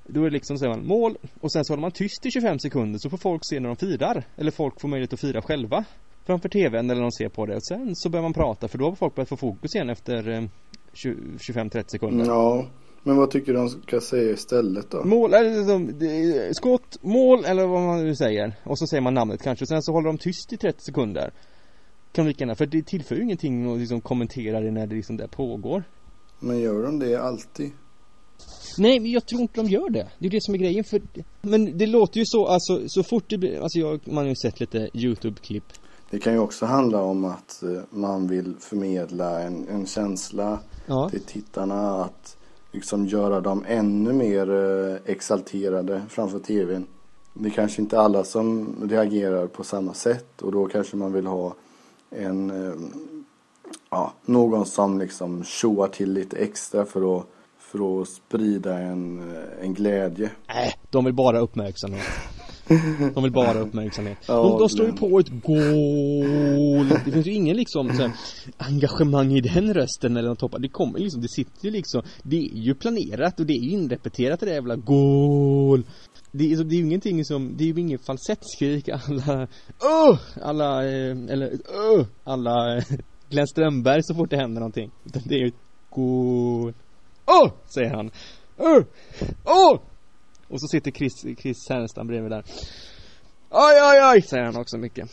då 0.08 0.22
är 0.22 0.24
det 0.24 0.34
liksom, 0.34 0.58
säger 0.58 0.74
man 0.74 0.88
mål 0.88 1.18
och 1.42 1.52
sen 1.52 1.66
så 1.66 1.74
håller 1.74 1.82
man 1.82 1.92
tyst 1.92 2.26
i 2.26 2.32
25 2.32 2.60
sekunder 2.60 3.00
så 3.00 3.10
får 3.10 3.18
folk 3.18 3.42
se 3.46 3.60
när 3.60 3.68
de 3.68 3.76
firar. 3.76 4.24
Eller 4.36 4.52
folk 4.52 4.82
får 4.82 4.88
möjlighet 4.88 5.14
att 5.14 5.22
fira 5.22 5.42
själva. 5.42 5.86
Framför 6.26 6.50
tvn 6.50 6.90
eller 6.90 7.02
de 7.02 7.12
ser 7.12 7.30
på 7.30 7.46
det 7.46 7.56
och 7.56 7.66
sen 7.66 7.96
så 7.96 8.10
börjar 8.10 8.24
man 8.24 8.34
prata 8.34 8.68
för 8.68 8.78
då 8.78 8.86
har 8.86 8.96
folk 8.96 9.16
börjat 9.16 9.30
få 9.30 9.38
fokus 9.38 9.76
igen 9.76 9.90
efter 9.90 10.30
eh, 10.30 10.44
25-30 10.94 11.84
sekunder. 11.88 12.26
ja. 12.26 12.68
Men 13.08 13.18
vad 13.18 13.32
tycker 13.32 13.54
du 13.54 13.60
de 13.60 13.70
ska 13.70 14.02
säga 14.02 14.32
istället 14.32 14.92
då? 14.92 15.04
Mål, 15.06 15.34
eller 15.34 15.68
de, 15.68 16.54
skott, 16.54 16.98
mål 17.02 17.46
eller 17.46 17.68
vad 17.68 17.82
man 17.82 18.04
nu 18.04 18.16
säger. 18.16 18.56
Och 18.64 18.80
så 18.80 18.88
säger 18.88 19.02
man 19.02 19.14
namnet 19.14 19.42
kanske. 19.42 19.64
Och 19.64 19.68
sen 19.68 19.82
så 19.82 19.92
håller 19.92 20.08
de 20.08 20.18
tyst 20.18 20.54
i 20.54 20.58
30 20.58 20.82
sekunder. 20.82 21.34
Kan 22.12 22.26
de 22.26 22.30
lika 22.30 22.44
gärna, 22.44 22.56
för 22.56 22.66
det 22.66 22.86
tillför 22.86 23.16
ju 23.16 23.24
ingenting 23.24 23.74
att 23.74 23.80
liksom 23.80 24.02
kommentera 24.02 24.60
det 24.62 24.72
när 24.72 24.88
det 24.88 24.96
liksom 24.96 25.18
där 25.18 25.28
pågår. 25.28 25.84
Men 26.40 26.60
gör 26.60 26.84
de 26.84 27.00
det 27.00 27.16
alltid? 27.16 27.72
Nej, 28.78 29.00
men 29.00 29.12
jag 29.12 29.26
tror 29.28 29.42
inte 29.42 29.62
de 29.62 29.68
gör 29.68 29.90
det. 29.90 30.08
Det 30.20 30.28
är 30.28 30.32
det 30.32 30.44
som 30.44 30.54
är 30.54 30.58
grejen 30.58 30.84
för 30.84 31.02
Men 31.42 31.78
det 31.78 31.86
låter 31.86 32.20
ju 32.20 32.26
så, 32.26 32.48
alltså 32.48 32.84
så 32.88 33.04
fort 33.04 33.26
det 33.30 33.38
blir, 33.38 33.60
alltså 33.62 33.80
jag, 33.80 34.00
man 34.08 34.18
har 34.18 34.30
ju 34.30 34.36
sett 34.36 34.60
lite 34.60 34.90
YouTube-klipp. 34.94 35.74
Det 36.12 36.20
kan 36.20 36.34
ju 36.34 36.40
också 36.40 36.66
handla 36.66 37.02
om 37.02 37.26
att 37.26 37.64
eh, 37.64 37.82
man 37.90 38.28
vill 38.28 38.56
förmedla 38.60 39.42
en, 39.42 39.68
en 39.68 39.86
känsla 39.86 40.60
Ja. 40.86 41.10
till 41.10 41.24
tittarna 41.24 42.04
att 42.04 42.37
liksom 42.72 43.06
göra 43.06 43.42
dem 43.42 43.64
ännu 43.68 44.14
mer 44.14 44.50
eh, 44.52 44.96
exalterade 45.06 46.02
framför 46.10 46.40
tvn. 46.40 46.88
Det 47.34 47.50
är 47.50 47.54
kanske 47.54 47.82
inte 47.82 48.00
alla 48.00 48.24
som 48.24 48.76
reagerar 48.90 49.48
på 49.48 49.64
samma 49.64 49.94
sätt 49.94 50.42
och 50.42 50.52
då 50.52 50.66
kanske 50.66 50.98
man 50.98 51.14
vill 51.14 51.28
ha 51.28 51.54
en, 52.10 52.50
eh, 52.50 52.76
ja, 53.90 54.14
någon 54.26 54.66
som 54.66 55.00
liksom 55.00 55.44
tjoar 55.44 55.88
till 55.88 56.14
lite 56.14 56.38
extra 56.38 56.86
för 56.86 57.18
att, 57.18 57.26
för 57.60 58.02
att 58.02 58.08
sprida 58.08 58.80
en, 58.80 59.32
eh, 59.36 59.44
en 59.62 59.74
glädje. 59.74 60.32
Nej, 60.48 60.74
de 60.90 61.06
vill 61.06 61.14
bara 61.14 61.40
uppmärksamhet. 61.40 62.06
De 63.14 63.24
vill 63.24 63.32
bara 63.32 63.60
uppmärksamhet. 63.60 64.18
Ja, 64.28 64.34
De, 64.34 64.60
de 64.60 64.70
slår 64.70 64.88
ju 64.88 64.94
på 64.94 65.20
ett 65.20 65.30
gål. 65.30 66.90
Det 67.06 67.12
finns 67.12 67.28
ju 67.28 67.34
ingen 67.34 67.58
liksom 67.58 67.90
så 67.90 68.02
här, 68.02 68.12
engagemang 68.58 69.34
i 69.34 69.42
den 69.42 69.74
rösten 69.74 70.18
eller 70.18 70.30
något 70.30 70.40
toppar. 70.40 70.60
Det 70.60 70.70
kommer 70.70 71.00
liksom, 71.00 71.22
det 71.22 71.30
sitter 71.30 71.66
ju 71.66 71.72
liksom, 71.72 72.02
det 72.24 72.38
är 72.38 72.56
ju 72.56 72.76
planerat 72.76 73.40
och 73.40 73.46
det 73.46 73.54
är 73.54 73.64
ju 73.64 73.70
inrepeterat 73.70 74.40
det 74.40 74.46
där 74.46 74.54
jävla 74.54 74.76
gål. 74.76 75.84
Det 76.32 76.52
är, 76.52 76.64
det 76.64 76.76
är 76.76 76.78
ju 76.78 76.86
ingenting 76.86 77.26
som, 77.26 77.58
det 77.58 77.64
är 77.64 77.68
ju 77.68 77.82
ingen 77.82 78.00
falsettskrik 78.00 78.90
alla, 78.90 79.48
Åh! 79.82 80.18
alla, 80.42 80.86
eh, 80.86 81.12
eller 81.30 81.52
Åh! 81.90 82.06
alla 82.24 82.78
eh, 82.78 82.84
Glenn 83.30 83.48
Strömberg 83.48 84.04
så 84.04 84.16
fort 84.16 84.30
det 84.30 84.38
händer 84.38 84.60
någonting. 84.60 84.92
Utan 85.06 85.22
det 85.26 85.36
är 85.36 85.40
ju 85.40 85.48
ett 85.48 85.62
gål. 85.90 86.74
Åh! 87.26 87.52
säger 87.76 87.90
han. 87.96 88.12
Åh! 88.58 88.84
Åh! 89.46 89.80
Och 90.48 90.62
så 90.62 90.68
sitter 90.68 90.92
Chris, 90.92 91.26
Chris 91.40 91.70
Härenstam 91.70 92.08
bredvid 92.08 92.32
där. 92.32 92.44
Oj, 93.50 93.76
oj, 93.84 94.12
oj, 94.14 94.22
säger 94.22 94.44
han 94.44 94.58
också 94.58 94.78
mycket. 94.78 95.10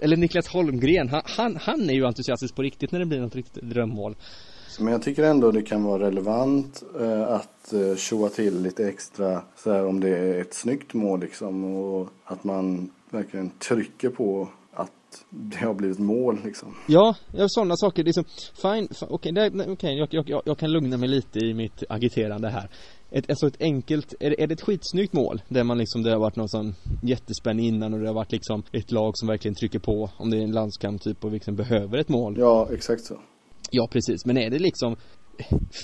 Eller 0.00 0.16
Niklas 0.16 0.48
Holmgren, 0.48 1.08
han, 1.08 1.22
han, 1.24 1.56
han 1.56 1.90
är 1.90 1.94
ju 1.94 2.06
entusiastisk 2.06 2.54
på 2.54 2.62
riktigt 2.62 2.92
när 2.92 2.98
det 2.98 3.06
blir 3.06 3.20
något 3.20 3.34
riktigt 3.34 3.62
drömmål. 3.62 4.16
Men 4.80 4.92
jag 4.92 5.02
tycker 5.02 5.22
ändå 5.22 5.50
det 5.50 5.62
kan 5.62 5.82
vara 5.82 6.06
relevant 6.06 6.82
eh, 7.00 7.22
att 7.22 7.72
eh, 7.72 7.96
tjoa 7.96 8.28
till 8.28 8.62
lite 8.62 8.88
extra 8.88 9.42
så 9.56 9.72
här, 9.72 9.86
om 9.86 10.00
det 10.00 10.18
är 10.18 10.40
ett 10.40 10.54
snyggt 10.54 10.94
mål 10.94 11.20
liksom 11.20 11.64
och 11.64 12.08
att 12.24 12.44
man 12.44 12.90
verkligen 13.10 13.50
trycker 13.50 14.08
på 14.08 14.48
det 15.30 15.56
har 15.56 15.74
blivit 15.74 15.98
mål 15.98 16.38
liksom. 16.44 16.74
Ja, 16.88 17.14
ja 17.32 17.44
sådana 17.48 17.76
saker, 17.76 18.04
liksom, 18.04 18.24
fine, 18.62 18.88
fi- 18.88 19.06
okej, 19.08 19.32
nej, 19.32 19.50
okej, 19.68 19.98
jag, 19.98 20.08
jag, 20.28 20.42
jag, 20.44 20.58
kan 20.58 20.70
lugna 20.72 20.96
mig 20.96 21.08
lite 21.08 21.38
i 21.38 21.54
mitt 21.54 21.82
agiterande 21.88 22.48
här. 22.48 22.68
Ett, 23.10 23.30
alltså 23.30 23.46
ett 23.46 23.60
enkelt, 23.60 24.14
är, 24.20 24.30
det- 24.30 24.42
är 24.42 24.46
det 24.46 24.54
ett 24.54 24.60
skitsnyggt 24.60 25.12
mål? 25.12 25.42
Där 25.48 25.64
man 25.64 25.78
liksom, 25.78 26.02
det 26.02 26.10
har 26.10 26.18
varit 26.18 26.36
någon 26.36 26.48
sån 26.48 26.74
jättespänning 27.02 27.66
innan 27.66 27.94
och 27.94 28.00
det 28.00 28.06
har 28.06 28.14
varit 28.14 28.32
liksom 28.32 28.62
ett 28.72 28.90
lag 28.92 29.12
som 29.14 29.28
verkligen 29.28 29.54
trycker 29.54 29.78
på 29.78 30.10
om 30.16 30.30
det 30.30 30.36
är 30.38 30.42
en 30.42 30.52
landskamp 30.52 31.02
typ 31.02 31.24
och 31.24 31.32
liksom 31.32 31.56
behöver 31.56 31.98
ett 31.98 32.08
mål. 32.08 32.36
Ja, 32.38 32.68
exakt 32.72 33.04
så. 33.04 33.20
Ja 33.70 33.88
precis, 33.92 34.24
men 34.26 34.36
är 34.38 34.50
det 34.50 34.58
liksom 34.58 34.96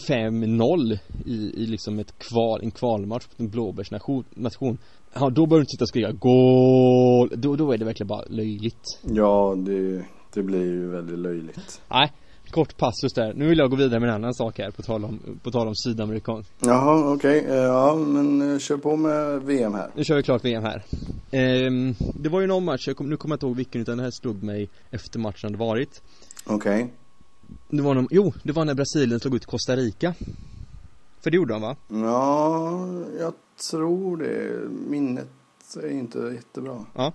5-0 0.08 0.98
i, 1.26 1.32
i 1.62 1.66
liksom 1.66 1.98
ett 1.98 2.18
kval, 2.18 2.60
en 2.62 2.70
kvalmatch 2.70 3.26
mot 3.30 3.40
en 3.40 3.48
blåbärsnation, 3.48 4.24
nation, 4.34 4.78
ja 5.20 5.31
då 5.31 5.46
bör 5.46 5.57
du 5.57 5.61
inte 5.61 5.70
sitta 5.70 5.85
och 5.85 5.88
skrika 5.88 6.12
GÅL! 6.12 7.31
Då, 7.37 7.57
då 7.57 7.72
är 7.72 7.79
det 7.79 7.85
verkligen 7.85 8.09
bara 8.09 8.24
löjligt. 8.29 9.00
Ja, 9.02 9.55
det, 9.59 10.05
det 10.35 10.42
blir 10.42 10.64
ju 10.64 10.90
väldigt 10.90 11.18
löjligt. 11.18 11.81
Nej, 11.90 12.12
kort 12.50 12.76
passus 12.76 13.12
där. 13.14 13.35
Nu 13.35 13.48
vill 13.48 13.59
jag 13.59 13.70
gå 13.70 13.76
vidare 13.76 14.00
med 14.00 14.09
en 14.09 14.14
annan 14.14 14.35
sak 14.35 14.59
här 14.59 14.70
på 14.70 14.83
tal 14.83 15.05
om, 15.05 15.20
på 15.42 15.50
tal 15.50 15.68
om 15.68 15.74
sydamerikan. 15.74 16.44
Jaha, 16.61 17.14
okej. 17.14 17.44
Eh, 17.48 17.55
Ja, 17.55 17.94
men 17.96 18.52
eh, 18.52 18.59
kör 18.59 18.76
på 18.76 18.96
med 18.96 19.42
VM 19.42 19.74
här. 19.74 19.90
Nu 19.94 20.05
kör 20.05 20.16
vi 20.16 20.22
klart 20.22 20.44
VM 20.44 20.62
här. 20.62 20.83
Ehm, 21.31 21.94
det 22.14 22.29
var 22.29 22.40
ju 22.40 22.46
någon 22.46 22.64
match, 22.64 22.88
kom, 22.96 23.11
nu 23.11 23.16
kommer 23.16 23.33
jag 23.33 23.37
inte 23.37 23.46
ihåg 23.46 23.57
vilken 23.57 23.81
utan 23.81 23.96
det 23.98 24.05
här 24.05 24.11
slog 24.11 24.42
mig 24.42 24.68
efter 24.90 25.18
matchen 25.18 25.40
hade 25.42 25.57
varit. 25.59 26.02
Okej. 26.46 26.92
Det 27.68 27.83
var 27.83 27.94
någon, 27.94 28.09
jo, 28.11 28.33
det 28.42 28.52
var 28.52 28.64
när 28.64 28.74
Brasilien 28.74 29.20
slog 29.20 29.35
ut 29.35 29.46
Costa 29.46 29.76
Rica. 29.76 30.14
För 31.20 31.31
det 31.31 31.37
gjorde 31.37 31.52
de 31.52 31.62
va? 31.62 31.76
Ja, 31.88 32.70
jag 33.20 33.33
tror 33.70 34.16
det. 34.16 34.68
Minnet 34.90 35.28
är 35.82 35.90
inte 35.90 36.18
jättebra. 36.18 36.84
Ja. 36.94 37.12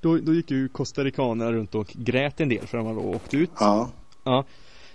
Då, 0.00 0.16
då 0.16 0.34
gick 0.34 0.50
ju 0.50 0.68
costaricanerna 0.68 1.52
runt 1.52 1.74
och 1.74 1.86
grät 1.86 2.40
en 2.40 2.48
del 2.48 2.66
för 2.66 2.78
att 2.78 2.84
de 2.84 2.96
hade 2.96 3.08
åkt 3.16 3.34
ut. 3.34 3.50
Ja. 3.60 3.90
Ja. 4.24 4.44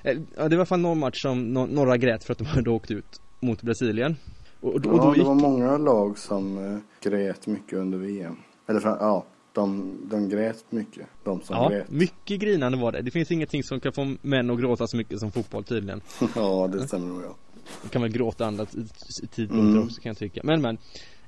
Eh, 0.03 0.17
ja, 0.35 0.43
det 0.43 0.43
var 0.43 0.51
i 0.51 0.55
alla 0.55 0.65
fall 0.65 0.79
någon 0.79 0.99
match 0.99 1.21
som 1.21 1.53
några 1.53 1.97
grät 1.97 2.23
för 2.23 2.31
att 2.31 2.37
de 2.37 2.45
hade 2.45 2.69
åkt 2.69 2.91
ut 2.91 3.21
mot 3.39 3.61
Brasilien. 3.61 4.15
Och, 4.59 4.73
och, 4.75 4.81
Ja, 4.85 4.91
och 4.91 4.97
då 4.99 5.11
det 5.11 5.17
gick... 5.17 5.27
var 5.27 5.35
många 5.35 5.77
lag 5.77 6.17
som 6.17 6.57
eh, 6.57 6.77
grät 7.09 7.47
mycket 7.47 7.79
under 7.79 7.97
VM. 7.97 8.35
Eller 8.67 8.81
ja, 8.81 9.25
de, 9.53 9.97
de 10.03 10.29
grät 10.29 10.65
mycket. 10.69 11.07
De 11.23 11.41
som 11.41 11.55
Ja, 11.55 11.69
grät. 11.69 11.91
mycket 11.91 12.39
grinande 12.39 12.77
var 12.77 12.91
det. 12.91 13.01
Det 13.01 13.11
finns 13.11 13.31
ingenting 13.31 13.63
som 13.63 13.79
kan 13.79 13.93
få 13.93 14.15
män 14.21 14.49
att 14.49 14.59
gråta 14.59 14.87
så 14.87 14.97
mycket 14.97 15.19
som 15.19 15.31
fotboll 15.31 15.63
tydligen. 15.63 16.01
ja, 16.35 16.67
det 16.67 16.87
stämmer 16.87 17.07
nog 17.07 17.21
ja. 17.23 17.35
De 17.83 17.89
kan 17.89 18.01
väl 18.01 18.11
gråta 18.11 18.45
andra 18.45 18.65
tidpunkter 18.65 19.55
Mm. 19.55 19.83
också 19.83 20.01
kan 20.01 20.09
jag 20.09 20.17
tycka. 20.17 20.41
Men 20.43 20.61
men, 20.61 20.77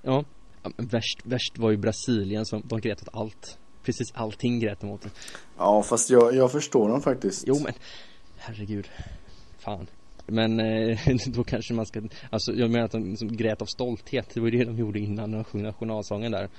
ja. 0.01 0.23
värst, 0.77 1.19
värst 1.23 1.57
var 1.57 1.71
ju 1.71 1.77
Brasilien 1.77 2.45
som, 2.45 2.61
de 2.65 2.81
grät 2.81 3.01
åt 3.01 3.09
allt. 3.13 3.57
Precis 3.83 4.07
allting 4.13 4.59
grät 4.59 4.79
de 4.79 4.89
åt. 4.89 5.07
Ja, 5.57 5.83
fast 5.83 6.09
jag, 6.09 6.35
jag 6.35 6.51
förstår 6.51 6.89
dem 6.89 7.01
faktiskt. 7.01 7.43
Jo 7.47 7.59
men, 7.63 7.73
herregud. 8.37 8.87
Fan. 9.59 9.87
Men 10.27 10.59
eh, 10.59 10.99
då 11.27 11.43
kanske 11.43 11.73
man 11.73 11.85
ska, 11.85 12.01
alltså 12.29 12.53
jag 12.53 12.71
menar 12.71 12.85
att 12.85 12.91
de 12.91 13.09
liksom 13.09 13.27
grät 13.37 13.61
av 13.61 13.65
stolthet. 13.65 14.29
Det 14.33 14.39
var 14.39 14.47
ju 14.47 14.57
det 14.57 14.65
de 14.65 14.77
gjorde 14.77 14.99
innan 14.99 15.31
de 15.31 15.43
sjöng 15.43 15.63
nationalsången 15.63 16.31
där. 16.31 16.49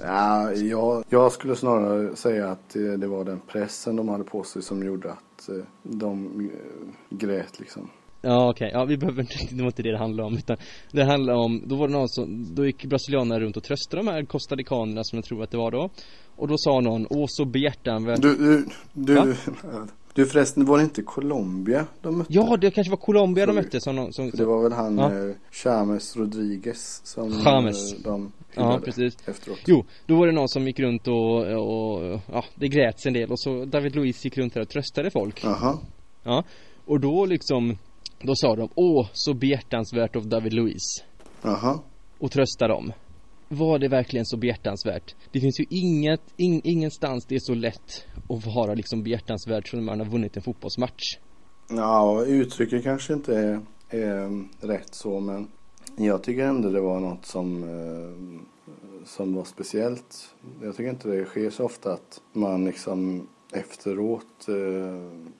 Ja, 0.00 0.52
jag, 0.52 1.04
jag 1.08 1.32
skulle 1.32 1.56
snarare 1.56 2.16
säga 2.16 2.50
att 2.50 2.68
det, 2.68 2.96
det 2.96 3.06
var 3.06 3.24
den 3.24 3.40
pressen 3.40 3.96
de 3.96 4.08
hade 4.08 4.24
på 4.24 4.42
sig 4.42 4.62
som 4.62 4.82
gjorde 4.82 5.12
att 5.12 5.48
eh, 5.48 5.64
de 5.82 6.40
eh, 6.40 7.16
grät 7.18 7.60
liksom. 7.60 7.90
Ja 8.24 8.50
okej, 8.50 8.70
ja 8.72 8.84
vi 8.84 8.96
behöver 8.96 9.20
inte, 9.20 9.34
det 9.50 9.62
var 9.62 9.66
inte 9.66 9.82
det 9.82 9.90
det 9.92 9.98
handlade 9.98 10.26
om 10.26 10.36
utan 10.36 10.56
Det 10.92 11.04
handlade 11.04 11.38
om, 11.38 11.62
då 11.66 11.76
var 11.76 11.88
det 11.88 11.92
någon 11.92 12.08
som, 12.08 12.54
då 12.54 12.66
gick 12.66 12.84
brasilianerna 12.84 13.40
runt 13.40 13.56
och 13.56 13.62
tröstade 13.62 14.02
de 14.02 14.08
här 14.10 14.24
costaricanerna 14.24 15.04
som 15.04 15.16
jag 15.16 15.24
tror 15.24 15.42
att 15.42 15.50
det 15.50 15.56
var 15.56 15.70
då 15.70 15.90
Och 16.36 16.48
då 16.48 16.54
sa 16.58 16.80
någon, 16.80 17.06
åh 17.10 17.24
så 17.28 17.44
behjärtansvärt 17.44 18.22
Du, 18.22 18.36
du, 18.36 18.66
du, 18.92 19.14
Va? 19.14 19.34
du 20.14 20.26
förresten, 20.26 20.64
var 20.64 20.78
det 20.78 20.84
inte 20.84 21.02
Colombia 21.02 21.86
de 22.02 22.18
mötte? 22.18 22.32
Ja 22.32 22.56
det 22.56 22.70
kanske 22.70 22.90
var 22.90 22.96
Colombia 22.96 23.46
de 23.46 23.54
mötte 23.54 23.80
som, 23.80 24.12
som, 24.12 24.30
För 24.30 24.38
det 24.38 24.44
var 24.44 24.62
väl 24.62 24.72
han 24.72 24.98
Ja. 24.98 25.34
Chames 25.50 26.16
Rodriguez 26.16 27.00
som 27.04 27.30
James. 27.44 27.92
eh, 27.92 27.98
de 28.04 28.32
Ja 28.54 28.80
precis 28.84 29.16
efteråt. 29.26 29.58
Jo, 29.66 29.84
då 30.06 30.16
var 30.16 30.26
det 30.26 30.32
någon 30.32 30.48
som 30.48 30.66
gick 30.66 30.80
runt 30.80 31.08
och, 31.08 31.36
och 31.38 32.20
ja, 32.32 32.44
det 32.54 32.68
gräts 32.68 33.06
en 33.06 33.12
del 33.12 33.30
och 33.30 33.40
så 33.40 33.64
David 33.64 33.94
Luiz 33.96 34.24
gick 34.24 34.38
runt 34.38 34.54
där 34.54 34.60
och 34.60 34.68
tröstade 34.68 35.10
folk 35.10 35.44
Jaha. 35.44 35.78
Ja, 36.22 36.44
och 36.84 37.00
då 37.00 37.26
liksom 37.26 37.78
Då 38.22 38.34
sa 38.34 38.56
de, 38.56 38.68
åh 38.74 39.06
så 39.12 39.34
behjärtansvärt 39.34 40.16
av 40.16 40.28
David 40.28 40.52
Luiz 40.52 41.04
Jaha. 41.42 41.78
och 42.18 42.30
trösta 42.30 42.68
dem. 42.68 42.92
Var 43.48 43.78
det 43.78 43.88
verkligen 43.88 44.26
så 44.26 44.36
behjärtansvärt? 44.36 45.14
Det 45.32 45.40
finns 45.40 45.60
ju 45.60 45.64
inget, 45.70 46.20
ing, 46.36 46.60
ingenstans 46.64 47.26
det 47.26 47.34
är 47.34 47.40
så 47.40 47.54
lätt 47.54 48.06
att 48.28 48.46
vara 48.46 48.74
liksom 48.74 49.02
behjärtansvärd 49.02 49.70
som 49.70 49.78
när 49.78 49.86
man 49.86 50.00
har 50.00 50.06
vunnit 50.06 50.36
en 50.36 50.42
fotbollsmatch. 50.42 51.18
Ja, 51.68 52.24
uttrycket 52.24 52.82
kanske 52.82 53.12
inte 53.12 53.38
är, 53.38 53.60
är 53.90 54.48
rätt 54.66 54.94
så 54.94 55.20
men 55.20 55.48
jag 55.96 56.22
tycker 56.22 56.42
ändå 56.42 56.70
det 56.70 56.80
var 56.80 57.00
något 57.00 57.26
som, 57.26 57.62
eh, 57.62 59.04
som 59.04 59.34
var 59.34 59.44
speciellt. 59.44 60.34
Jag 60.62 60.76
tycker 60.76 60.90
inte 60.90 61.08
det 61.08 61.24
sker 61.24 61.50
så 61.50 61.64
ofta 61.64 61.92
att 61.92 62.20
man 62.32 62.64
liksom 62.64 63.28
efteråt 63.52 64.48
eh, 64.48 65.31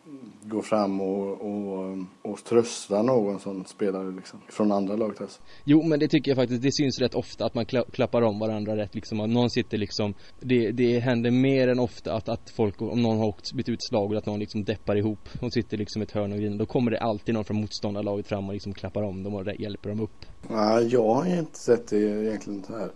går 0.52 0.62
fram 0.62 1.00
och, 1.00 1.40
och, 1.40 1.98
och 2.22 2.44
tröstar 2.44 3.02
någon 3.02 3.40
som 3.40 3.64
spelare 3.64 4.10
liksom. 4.10 4.40
Från 4.48 4.72
andra 4.72 4.96
laget 4.96 5.20
alltså. 5.20 5.40
Jo 5.64 5.82
men 5.82 5.98
det 5.98 6.08
tycker 6.08 6.30
jag 6.30 6.38
faktiskt, 6.38 6.62
det 6.62 6.72
syns 6.72 6.98
rätt 6.98 7.14
ofta 7.14 7.46
att 7.46 7.54
man 7.54 7.66
kla, 7.66 7.84
klappar 7.92 8.22
om 8.22 8.38
varandra 8.38 8.76
rätt 8.76 8.94
liksom. 8.94 9.20
Att 9.20 9.30
någon 9.30 9.50
sitter 9.50 9.78
liksom, 9.78 10.14
det, 10.40 10.72
det 10.72 10.98
händer 10.98 11.30
mer 11.30 11.68
än 11.68 11.78
ofta 11.78 12.14
att, 12.14 12.28
att 12.28 12.50
folk, 12.56 12.82
om 12.82 13.02
någon 13.02 13.18
har 13.18 13.26
åkt, 13.26 13.52
blivit 13.52 13.68
utslagen, 13.68 14.18
att 14.18 14.26
någon 14.26 14.40
liksom 14.40 14.64
deppar 14.64 14.96
ihop 14.96 15.28
och 15.40 15.52
sitter 15.52 15.76
liksom 15.76 16.02
i 16.02 16.04
ett 16.04 16.12
hörn 16.12 16.32
och 16.32 16.38
griner. 16.38 16.58
Då 16.58 16.66
kommer 16.66 16.90
det 16.90 17.00
alltid 17.00 17.34
någon 17.34 17.44
från 17.44 17.60
motståndarlaget 17.60 18.26
fram 18.26 18.46
och 18.48 18.52
liksom 18.52 18.72
klappar 18.72 19.02
om 19.02 19.22
dem 19.22 19.34
och 19.34 19.46
hjälper 19.58 19.88
dem 19.88 20.00
upp. 20.00 20.26
Ja, 20.48 20.80
jag 20.80 21.14
har 21.14 21.38
inte 21.38 21.58
sett 21.58 21.88
det 21.88 21.96
egentligen 21.96 22.64
så 22.64 22.78
här. 22.78 22.90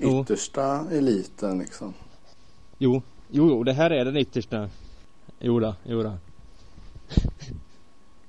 Jo. 0.00 0.22
Yttersta 0.22 0.86
eliten 0.90 1.58
liksom. 1.58 1.94
Jo, 2.78 3.02
jo, 3.30 3.48
jo, 3.48 3.64
det 3.64 3.72
här 3.72 3.90
är 3.90 4.04
den 4.04 4.16
yttersta. 4.16 4.70
Jo 5.40 5.60
då, 5.60 5.74
jo 5.84 6.02
då. 6.02 6.12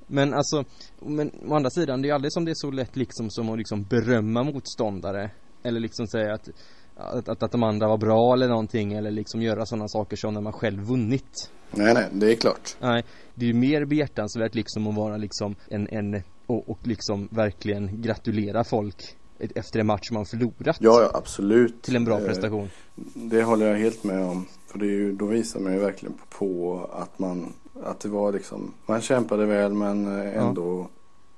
Men 0.08 0.34
alltså, 0.34 0.64
men 1.00 1.32
å 1.48 1.56
andra 1.56 1.70
sidan, 1.70 2.02
det 2.02 2.06
är 2.06 2.10
ju 2.10 2.16
aldrig 2.16 2.34
som 2.34 2.46
det 2.46 2.52
är 2.52 2.56
så 2.56 2.72
lätt 2.72 2.96
liksom 2.96 3.30
som 3.30 3.50
att 3.50 3.58
liksom 3.58 3.84
berömma 3.84 4.44
motståndare. 4.44 5.32
Eller 5.64 5.80
liksom 5.80 6.08
säga 6.08 6.34
att, 6.34 6.50
att, 6.96 7.30
att, 7.30 7.44
att 7.44 7.52
de 7.52 7.64
andra 7.64 7.88
var 7.88 7.98
bra 7.98 8.34
eller 8.34 8.48
någonting. 8.48 8.94
Eller 8.94 9.12
liksom 9.12 9.42
göra 9.42 9.66
sådana 9.66 9.88
saker 9.88 10.16
som 10.16 10.34
när 10.34 10.42
man 10.42 10.54
själv 10.54 10.84
vunnit. 10.84 11.52
Nej, 11.72 11.94
nej, 11.94 12.08
det 12.12 12.32
är 12.32 12.36
klart. 12.36 12.76
Nej, 12.80 13.04
det 13.36 13.46
är 13.46 13.48
ju 13.48 13.54
mer 13.54 13.86
behjärtansvärt 13.86 14.56
liksom 14.56 14.88
att 14.88 14.96
vara 14.96 15.18
liksom 15.18 15.56
en, 15.68 15.88
en 15.92 16.24
och, 16.46 16.70
och 16.70 16.80
liksom 16.88 17.28
verkligen 17.32 18.02
gratulera 18.02 18.64
folk 18.64 19.16
efter 19.40 19.80
en 19.80 19.86
match 19.86 20.12
man 20.12 20.26
förlorat. 20.26 20.78
Ja, 20.80 21.02
ja, 21.02 21.12
absolut. 21.14 21.82
Till 21.82 21.96
en 21.96 22.06
bra 22.06 22.20
Eh, 22.20 22.26
prestation. 22.26 22.70
Det 23.14 23.44
håller 23.44 23.68
jag 23.68 23.78
helt 23.78 24.04
med 24.04 24.26
om. 24.26 24.46
För 24.74 24.80
det 24.80 24.86
är 24.86 24.90
ju, 24.90 25.14
då 25.14 25.26
visar 25.26 25.60
man 25.60 25.74
ju 25.74 25.80
verkligen 25.80 26.16
på 26.30 26.80
att 26.94 27.20
man, 27.20 27.54
att 27.84 28.00
det 28.00 28.10
var 28.10 28.32
liksom, 28.32 28.74
man 28.86 29.02
kämpade 29.02 29.46
väl 29.46 29.74
men 29.74 30.20
eh, 30.20 30.44
ändå 30.44 30.88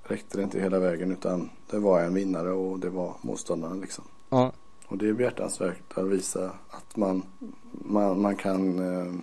räckte 0.04 0.38
det 0.38 0.44
inte 0.44 0.60
hela 0.60 0.80
vägen 0.80 1.12
utan 1.12 1.50
det 1.72 1.80
var 1.80 2.02
en 2.02 2.14
vinnare 2.14 2.52
och 2.52 2.80
det 2.80 2.90
var 2.90 3.14
motståndaren 3.22 3.82
liksom. 3.82 4.04
Ja, 4.30 4.52
Och 4.88 4.98
det 4.98 5.10
är 5.10 5.14
behjärtansvärt 5.14 5.98
att 5.98 6.06
visa 6.06 6.52
att 6.70 6.98
man, 6.98 7.24
man, 7.72 8.22
man 8.22 8.36
kan, 8.36 8.80
eh, 8.80 9.14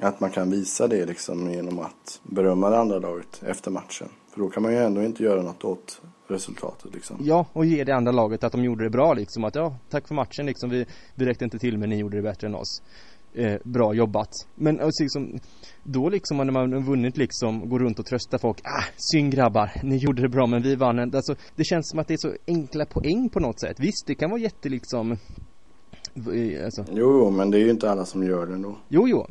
att 0.00 0.20
man 0.20 0.30
kan 0.30 0.50
visa 0.50 0.88
det 0.88 1.06
liksom 1.06 1.50
genom 1.50 1.78
att 1.78 2.20
berömma 2.22 2.70
det 2.70 2.78
andra 2.78 2.98
laget 2.98 3.42
efter 3.46 3.70
matchen. 3.70 4.08
För 4.32 4.40
då 4.40 4.48
kan 4.48 4.62
man 4.62 4.72
ju 4.72 4.78
ändå 4.78 5.02
inte 5.02 5.22
göra 5.22 5.42
något 5.42 5.64
åt 5.64 6.00
resultatet 6.26 6.94
liksom. 6.94 7.16
Ja, 7.20 7.46
och 7.52 7.64
ge 7.64 7.84
det 7.84 7.92
andra 7.92 8.12
laget 8.12 8.44
att 8.44 8.52
de 8.52 8.64
gjorde 8.64 8.84
det 8.84 8.90
bra 8.90 9.14
liksom. 9.14 9.44
Att 9.44 9.54
ja, 9.54 9.76
tack 9.90 10.08
för 10.08 10.14
matchen 10.14 10.46
liksom. 10.46 10.70
Vi, 10.70 10.86
vi 11.14 11.26
räckte 11.26 11.44
inte 11.44 11.58
till 11.58 11.78
men 11.78 11.90
ni 11.90 11.96
gjorde 11.96 12.16
det 12.16 12.22
bättre 12.22 12.46
än 12.46 12.54
oss. 12.54 12.82
Eh, 13.36 13.60
bra 13.64 13.94
jobbat. 13.94 14.28
Men 14.54 14.80
alltså, 14.80 15.02
liksom, 15.02 15.38
då 15.82 16.08
liksom 16.08 16.36
när 16.36 16.50
man 16.50 16.84
vunnit 16.84 17.16
liksom, 17.16 17.68
går 17.68 17.78
runt 17.78 17.98
och 17.98 18.06
tröstar 18.06 18.38
folk. 18.38 18.60
Ah, 18.64 18.84
synd 18.96 19.32
grabbar, 19.32 19.70
ni 19.82 19.96
gjorde 19.96 20.22
det 20.22 20.28
bra 20.28 20.46
men 20.46 20.62
vi 20.62 20.76
vann. 20.76 20.98
Alltså, 20.98 21.34
det 21.56 21.64
känns 21.64 21.90
som 21.90 21.98
att 21.98 22.08
det 22.08 22.14
är 22.14 22.18
så 22.18 22.32
enkla 22.46 22.86
poäng 22.86 23.28
på 23.28 23.40
något 23.40 23.60
sätt. 23.60 23.80
Visst, 23.80 24.06
det 24.06 24.14
kan 24.14 24.30
vara 24.30 24.40
jätte 24.40 24.68
liksom, 24.68 25.16
alltså, 26.64 26.84
Jo, 26.92 27.30
men 27.30 27.50
det 27.50 27.58
är 27.58 27.64
ju 27.64 27.70
inte 27.70 27.90
alla 27.90 28.04
som 28.04 28.22
gör 28.22 28.46
det 28.46 28.54
ändå. 28.54 28.76
jo, 28.88 29.08
jo. 29.08 29.26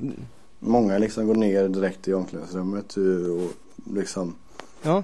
Många 0.60 0.98
liksom 0.98 1.28
går 1.28 1.36
ner 1.36 1.68
direkt 1.68 2.08
i 2.08 2.14
omklädningsrummet 2.14 2.98
eh, 2.98 3.04
och 3.44 3.52
liksom, 3.96 4.36
Ja, 4.84 5.04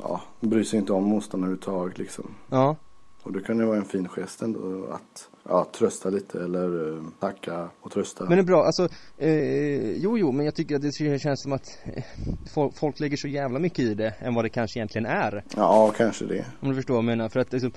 ja, 0.00 0.20
bryr 0.40 0.62
sig 0.64 0.78
inte 0.78 0.92
om 0.92 1.04
motståndaren 1.04 1.52
överhuvudtaget 1.52 1.98
liksom. 1.98 2.34
ja. 2.50 2.76
Och 3.22 3.32
det 3.32 3.40
kan 3.40 3.58
ju 3.58 3.64
vara 3.64 3.76
en 3.76 3.84
fin 3.84 4.08
gest 4.08 4.42
ändå 4.42 4.86
att, 4.92 5.28
ja, 5.48 5.66
trösta 5.72 6.10
lite 6.10 6.44
eller 6.44 6.96
eh, 6.96 7.02
tacka 7.20 7.68
och 7.80 7.90
trösta. 7.90 8.24
Men 8.24 8.32
det 8.32 8.42
är 8.42 8.46
bra, 8.46 8.64
alltså, 8.64 8.88
eh, 9.18 9.92
jo 9.92 10.18
jo, 10.18 10.32
men 10.32 10.44
jag 10.44 10.54
tycker 10.54 10.76
att 10.76 10.82
det 10.82 11.18
känns 11.20 11.42
som 11.42 11.52
att 11.52 11.78
eh, 11.84 12.70
folk, 12.74 13.00
lägger 13.00 13.16
så 13.16 13.28
jävla 13.28 13.58
mycket 13.58 13.78
i 13.78 13.94
det 13.94 14.14
än 14.18 14.34
vad 14.34 14.44
det 14.44 14.48
kanske 14.48 14.78
egentligen 14.78 15.06
är. 15.06 15.44
Ja, 15.56 15.92
kanske 15.96 16.24
det. 16.24 16.44
Om 16.60 16.68
du 16.68 16.74
förstår 16.74 16.94
vad 16.94 17.04
jag 17.04 17.04
menar, 17.04 17.28
för 17.28 17.40
att 17.40 17.52
liksom, 17.52 17.72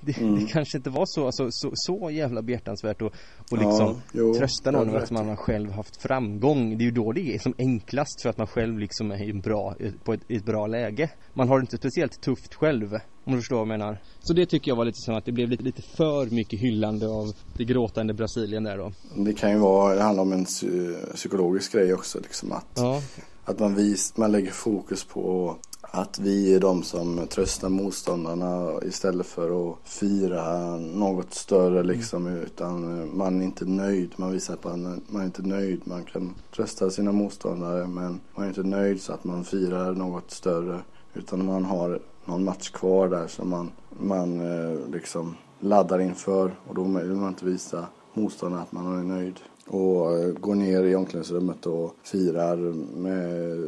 det, 0.00 0.18
Mm. 0.18 0.34
det 0.34 0.46
kanske 0.46 0.76
inte 0.78 0.90
var 0.90 1.04
så, 1.06 1.26
alltså, 1.26 1.48
så, 1.50 1.70
så 1.74 2.10
jävla 2.10 2.42
behjärtansvärt 2.42 3.02
att 3.02 3.12
och 3.12 3.12
Ja, 3.50 3.56
liksom 3.68 4.00
jo, 4.12 4.34
trösta 4.34 4.70
någon 4.70 4.86
med 4.90 5.02
att 5.02 5.10
man 5.10 5.28
har 5.28 5.36
själv 5.36 5.70
haft 5.70 6.02
framgång. 6.02 6.78
Det 6.78 6.82
är 6.84 6.86
ju 6.86 6.90
då 6.90 7.12
det 7.12 7.34
är 7.34 7.38
som 7.38 7.54
enklast 7.58 8.22
för 8.22 8.28
att 8.30 8.38
man 8.38 8.46
själv 8.46 8.78
liksom 8.78 9.10
är 9.10 9.22
i 9.22 9.30
en 9.30 9.40
bra, 9.40 9.74
på 10.04 10.12
ett, 10.12 10.20
ett 10.28 10.44
bra 10.44 10.66
läge. 10.66 11.10
Man 11.34 11.48
har 11.48 11.58
det 11.58 11.60
inte 11.62 11.76
speciellt 11.76 12.20
tufft 12.20 12.54
själv, 12.54 12.94
om 13.24 13.32
du 13.32 13.38
förstår 13.38 13.56
vad 13.56 13.60
jag 13.62 13.68
menar. 13.78 13.98
Så 14.20 14.32
det 14.32 14.46
tycker 14.46 14.70
jag 14.70 14.76
var 14.76 14.84
lite 14.84 14.98
som 15.00 15.14
att 15.14 15.24
det 15.24 15.32
blev 15.32 15.48
lite, 15.48 15.62
lite 15.62 15.82
för 15.82 16.26
mycket 16.34 16.60
hyllande 16.60 17.08
av 17.08 17.32
det 17.56 17.64
gråtande 17.64 18.14
Brasilien 18.14 18.64
där 18.64 18.78
då. 18.78 18.92
Det 19.16 19.32
kan 19.32 19.50
ju 19.50 19.58
vara, 19.58 19.94
det 19.94 20.02
handlar 20.02 20.22
om 20.22 20.32
en 20.32 20.44
psy- 20.44 21.14
psykologisk 21.14 21.72
grej 21.72 21.94
också 21.94 22.18
liksom 22.20 22.52
att, 22.52 22.66
Ja, 22.76 23.02
att 23.44 23.58
man, 23.58 23.74
vis, 23.74 24.16
man 24.16 24.32
lägger 24.32 24.50
fokus 24.50 25.04
på 25.04 25.56
att 25.90 26.18
vi 26.18 26.54
är 26.54 26.60
de 26.60 26.82
som 26.82 27.26
tröstar 27.26 27.68
motståndarna 27.68 28.72
istället 28.82 29.26
för 29.26 29.70
att 29.70 29.76
fira 29.84 30.76
något 30.76 31.34
större 31.34 31.82
liksom 31.82 32.26
utan 32.26 33.08
man 33.16 33.40
är 33.40 33.44
inte 33.44 33.64
nöjd. 33.64 34.10
Man 34.16 34.32
visar 34.32 34.54
att 34.54 34.64
man, 34.64 35.00
man 35.08 35.22
är 35.22 35.26
inte 35.26 35.42
nöjd. 35.42 35.80
Man 35.84 36.04
kan 36.04 36.34
trösta 36.56 36.90
sina 36.90 37.12
motståndare 37.12 37.86
men 37.86 38.20
man 38.34 38.44
är 38.44 38.48
inte 38.48 38.62
nöjd 38.62 39.02
så 39.02 39.12
att 39.12 39.24
man 39.24 39.44
firar 39.44 39.92
något 39.92 40.30
större 40.30 40.80
utan 41.14 41.46
man 41.46 41.64
har 41.64 42.00
någon 42.24 42.44
match 42.44 42.70
kvar 42.70 43.08
där 43.08 43.26
som 43.26 43.48
man, 43.48 43.70
man 44.00 44.40
eh, 44.40 44.90
liksom 44.92 45.36
laddar 45.60 45.98
inför 45.98 46.56
och 46.66 46.74
då 46.74 46.82
vill 46.82 47.14
man 47.14 47.28
inte 47.28 47.44
visa 47.44 47.86
motståndarna 48.14 48.62
att 48.62 48.72
man 48.72 48.98
är 48.98 49.04
nöjd. 49.04 49.40
Och 49.66 50.18
eh, 50.18 50.32
går 50.32 50.54
ner 50.54 50.84
i 50.84 50.94
omklädningsrummet 50.94 51.66
och 51.66 51.94
firar 52.02 52.56
med 52.96 53.58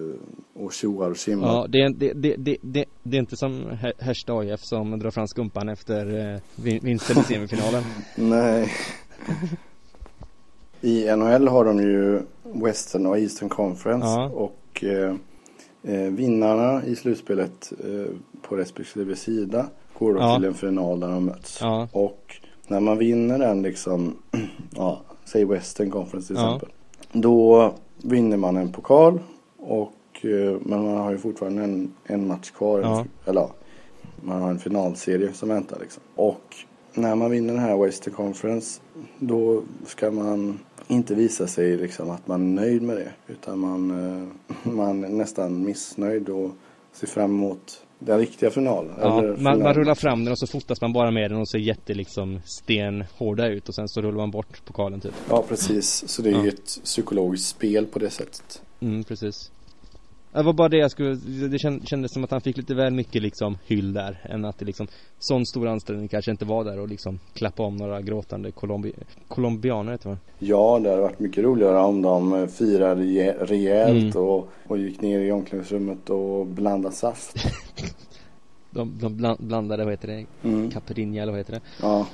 och 0.55 0.73
tjoar 0.73 1.11
och 1.11 1.17
tjimmar. 1.17 1.47
Ja, 1.49 1.67
det 1.69 1.79
är, 1.79 1.91
det, 1.91 2.13
det, 2.13 2.37
det, 2.63 2.85
det, 3.03 3.17
är 3.17 3.21
inte 3.21 3.37
som 3.37 3.65
Härsta 3.99 4.33
AIF 4.33 4.61
som 4.61 4.99
drar 4.99 5.11
fram 5.11 5.27
skumpan 5.27 5.69
efter 5.69 6.33
eh, 6.35 6.41
vinsten 6.83 7.19
i 7.19 7.23
semifinalen. 7.23 7.83
Nej. 8.17 8.69
I 10.81 11.17
NHL 11.17 11.49
har 11.49 11.65
de 11.65 11.79
ju 11.79 12.23
Western 12.43 13.07
och 13.07 13.19
Eastern 13.19 13.49
Conference 13.49 14.07
Ja. 14.07 14.29
och 14.29 14.85
eh, 14.85 15.15
eh, 15.83 16.11
vinnarna 16.13 16.85
i 16.85 16.97
slutspelet 16.97 17.73
eh, 17.85 18.13
på 18.43 18.57
respektive 18.57 19.17
sida 19.17 19.67
går 19.99 20.15
då 20.15 20.21
Ja. 20.21 20.37
till 20.37 20.45
en 20.45 20.55
final 20.55 21.01
där 21.01 21.09
de 21.09 21.25
möts. 21.25 21.59
Ja. 21.61 21.89
Och 21.93 22.37
när 22.69 22.81
man 22.81 22.99
vinner 22.99 23.39
den 23.39 23.63
liksom, 23.63 24.17
ja, 24.77 25.01
säg 25.25 25.45
Western 25.45 25.91
Conference 25.91 26.27
till 26.27 26.37
exempel. 26.37 26.69
Då 27.13 27.73
vinner 28.03 28.37
man 28.37 28.57
en 28.57 28.73
pokal 28.73 29.21
och 29.59 29.93
eh, 30.24 30.56
men 30.62 30.85
man 30.85 30.96
har 30.96 31.11
ju 31.11 31.18
fortfarande 31.18 31.62
en, 31.64 31.92
en 32.04 32.26
match 32.26 32.50
kvar. 32.50 32.80
Ja. 32.80 33.04
Eller 33.26 33.40
ja, 33.40 33.54
man 34.22 34.42
har 34.42 34.50
en 34.50 34.59
finalserie 34.59 35.33
som 35.33 35.48
väntar 35.48 35.78
liksom. 35.80 36.02
Och 36.14 36.56
när 36.94 37.14
man 37.14 37.30
vinner 37.30 37.54
den 37.54 37.62
här 37.62 37.76
Western 37.85 38.14
Conference 38.14 38.80
då 39.18 39.62
ska 39.87 40.11
man 40.11 40.59
inte 40.88 41.14
visa 41.14 41.46
sig 41.46 41.76
liksom 41.76 42.11
att 42.11 42.26
man 42.26 42.59
är 42.59 42.62
nöjd 42.62 42.83
med 42.83 42.96
det. 42.96 43.12
Utan 43.33 43.59
man, 43.59 43.90
eh, 43.90 44.26
man 44.72 45.04
är 45.04 45.09
nästan 45.09 45.64
missnöjd 45.64 46.28
och 46.28 46.50
ser 46.92 47.06
fram 47.06 47.30
emot 47.30 47.83
den 47.98 48.18
riktiga 48.18 48.50
finalen. 48.50 48.92
Ja, 49.00 49.09
man, 49.09 49.26
man 49.26 49.37
finalen. 49.37 49.74
rullar 49.74 49.94
fram 49.94 50.24
den 50.24 50.33
och 50.33 50.38
så 50.38 50.46
fotas 50.46 50.80
man 50.80 50.92
bara 50.92 51.11
med 51.11 51.30
den 51.30 51.40
och 51.40 51.48
ser 51.48 51.59
jätte 51.59 51.94
liksom 51.94 52.40
stenhårda 52.44 53.46
ut 53.48 53.68
och 53.68 53.74
sen 53.74 53.88
så 53.88 54.02
rullar 54.02 54.16
man 54.18 54.30
bort 54.30 54.64
pokalen 54.64 55.00
typ. 55.00 55.14
Ja, 55.28 55.44
precis. 55.48 56.09
Så 56.09 56.22
det 56.22 56.28
är 56.30 56.33
Ja. 56.33 56.42
ju 56.42 56.48
ett 56.48 56.78
psykologiskt 56.85 57.48
spel 57.48 57.87
på 57.87 57.98
det 57.98 58.11
sättet. 58.11 58.62
Mm, 58.80 59.04
precis. 59.04 59.50
Det 60.33 60.43
var 60.43 60.53
bara 60.53 60.69
det 60.69 60.77
jag 60.77 60.90
skulle, 60.90 61.14
det 61.49 61.59
känd- 61.59 61.88
kändes 61.88 62.12
som 62.12 62.25
att 62.25 62.31
han 62.31 62.40
fick 62.40 62.57
lite 62.57 62.75
väl 62.75 62.93
mycket 62.93 63.23
liksom 63.23 63.59
hyll 63.66 63.93
där 63.93 64.21
än 64.25 64.45
att 64.45 64.59
det 64.59 64.64
liksom 64.64 64.87
Sån 65.19 65.47
stor 65.47 65.69
ansträngning 65.69 66.09
kanske 66.09 66.31
inte 66.31 66.45
var 66.45 66.64
där 66.64 66.79
och 66.79 66.88
liksom 66.88 67.19
klappa 67.35 67.62
om 67.62 67.77
några 67.77 68.01
gråtande 68.03 68.51
colombi 68.53 68.93
colombianer 69.29 69.93
heter 69.93 70.11
det? 70.11 70.16
Ja, 70.38 70.79
det 70.83 70.90
hade 70.90 71.03
varit 71.03 71.19
mycket 71.21 71.45
roligare 71.45 71.79
om 71.79 72.03
de 72.03 72.49
firade 72.49 73.03
rejä- 73.03 73.45
rejält 73.47 74.14
Mm. 74.14 74.27
och, 74.29 74.49
och 74.66 74.79
gick 74.79 75.01
ner 75.01 75.21
i 75.21 75.33
omklädningsrummet 75.33 76.11
och 76.11 76.47
blandade 76.47 76.95
saft. 76.95 77.37
De, 78.73 78.99
de 79.01 79.16
bland, 79.16 79.38
blandade, 79.40 79.85
vad 79.85 79.93
heter 79.93 80.09
det? 80.09 80.27
Mm. 80.49 80.71
Caipirinha 80.71 81.23
eller 81.23 81.33
vad 81.33 81.40
heter 81.40 81.53
det? 81.53 81.61
Ja. 81.83 82.07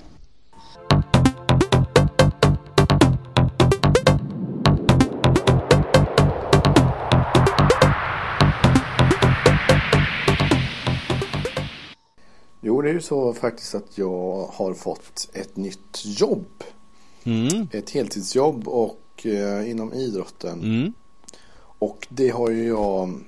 Ju 12.96 13.02
så 13.02 13.32
faktiskt 13.32 13.74
att 13.74 13.98
jag 13.98 14.46
har 14.52 14.74
fått 14.74 15.28
ett 15.32 15.56
nytt 15.56 16.02
jobb. 16.04 16.46
Mm, 17.24 17.68
Ett 17.72 17.90
heltidsjobb 17.90 18.68
och 18.68 19.26
eh, 19.26 19.70
inom 19.70 19.92
idrotten. 19.92 20.60
mm, 20.60 20.92
Och 21.78 22.06
det 22.10 22.28
har 22.28 22.50
ju 22.50 22.66
jag 22.68 23.20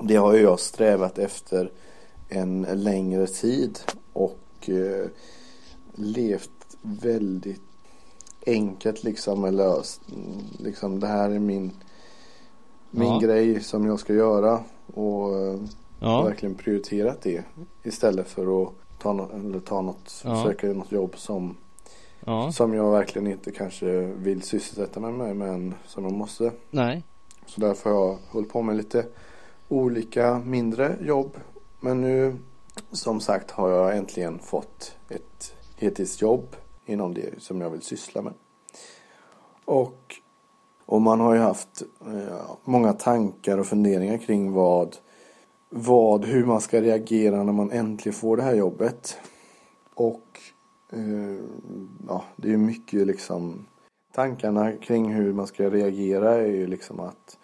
Det 0.00 0.16
har 0.16 0.34
ju 0.34 0.40
jag 0.42 0.60
strävat 0.60 1.18
efter 1.18 1.70
en 2.28 2.62
längre 2.62 3.26
tid 3.26 3.78
och 4.12 4.68
eh, 4.68 5.06
levt 5.94 6.50
väldigt 6.82 7.60
enkelt 8.46 9.04
liksom 9.04 9.40
med 9.40 9.54
löst. 9.54 10.00
Liksom 10.58 11.00
det 11.00 11.06
här 11.06 11.30
är 11.30 11.38
min 11.38 11.70
min 12.90 13.08
Ja. 13.08 13.18
grej 13.18 13.60
som 13.62 13.86
jag 13.86 14.00
ska 14.00 14.14
göra 14.14 14.60
och 14.94 15.36
eh, 15.38 15.58
ja, 16.00 16.22
verkligen 16.22 16.54
prioriterat 16.54 17.22
det 17.22 17.44
istället 17.84 18.28
för 18.28 18.62
att 18.62 18.72
ta, 18.98 19.12
no- 19.12 19.34
eller 19.48 19.60
ta 19.60 19.80
något, 19.80 20.22
Ja. 20.24 20.44
söka 20.44 20.66
något 20.66 20.92
jobb 20.92 21.18
som 21.18 21.56
ja, 22.26 22.52
som 22.52 22.74
jag 22.74 22.90
verkligen 22.92 23.26
inte 23.26 23.52
kanske 23.52 23.86
vill 24.00 24.42
sysselsätta 24.42 25.00
mig 25.00 25.12
med 25.12 25.36
men 25.36 25.74
som 25.86 26.04
jag 26.04 26.12
måste. 26.12 26.52
nej, 26.70 27.04
Så 27.46 27.60
därför 27.60 27.90
har 27.90 27.96
jag 28.06 28.18
hållit 28.30 28.48
på 28.52 28.62
med 28.62 28.76
lite 28.76 29.06
olika 29.68 30.38
mindre 30.38 30.96
jobb. 31.00 31.36
Men 31.80 32.00
nu 32.00 32.36
som 32.92 33.20
sagt 33.20 33.50
har 33.50 33.70
jag 33.70 33.96
äntligen 33.96 34.38
fått 34.38 34.96
ett 35.08 35.54
heltidsjobb 35.76 36.56
inom 36.86 37.14
det 37.14 37.42
som 37.42 37.60
jag 37.60 37.70
vill 37.70 37.82
syssla 37.82 38.22
med. 38.22 38.32
Och, 39.64 40.14
och 40.86 41.02
man 41.02 41.20
har 41.20 41.34
ju 41.34 41.40
haft 41.40 41.82
eh, 42.00 42.40
många 42.64 42.92
tankar 42.92 43.58
och 43.58 43.66
funderingar 43.66 44.18
kring 44.18 44.52
vad, 44.52 44.96
vad, 45.70 46.24
hur 46.24 46.44
man 46.44 46.60
ska 46.60 46.80
reagera 46.80 47.42
när 47.42 47.52
man 47.52 47.70
äntligen 47.70 48.18
får 48.18 48.36
det 48.36 48.42
här 48.42 48.54
jobbet. 48.54 49.18
Och 49.94 50.40
eh, 50.92 51.44
ja, 52.08 52.24
det 52.36 52.48
är 52.48 52.52
ju 52.52 52.58
mycket 52.58 53.06
liksom 53.06 53.66
tankarna 54.12 54.72
kring 54.72 55.12
hur 55.12 55.32
man 55.32 55.46
ska 55.46 55.70
reagera 55.70 56.34
är 56.34 56.46
ju 56.46 56.66
liksom 56.66 57.00
att 57.00 57.38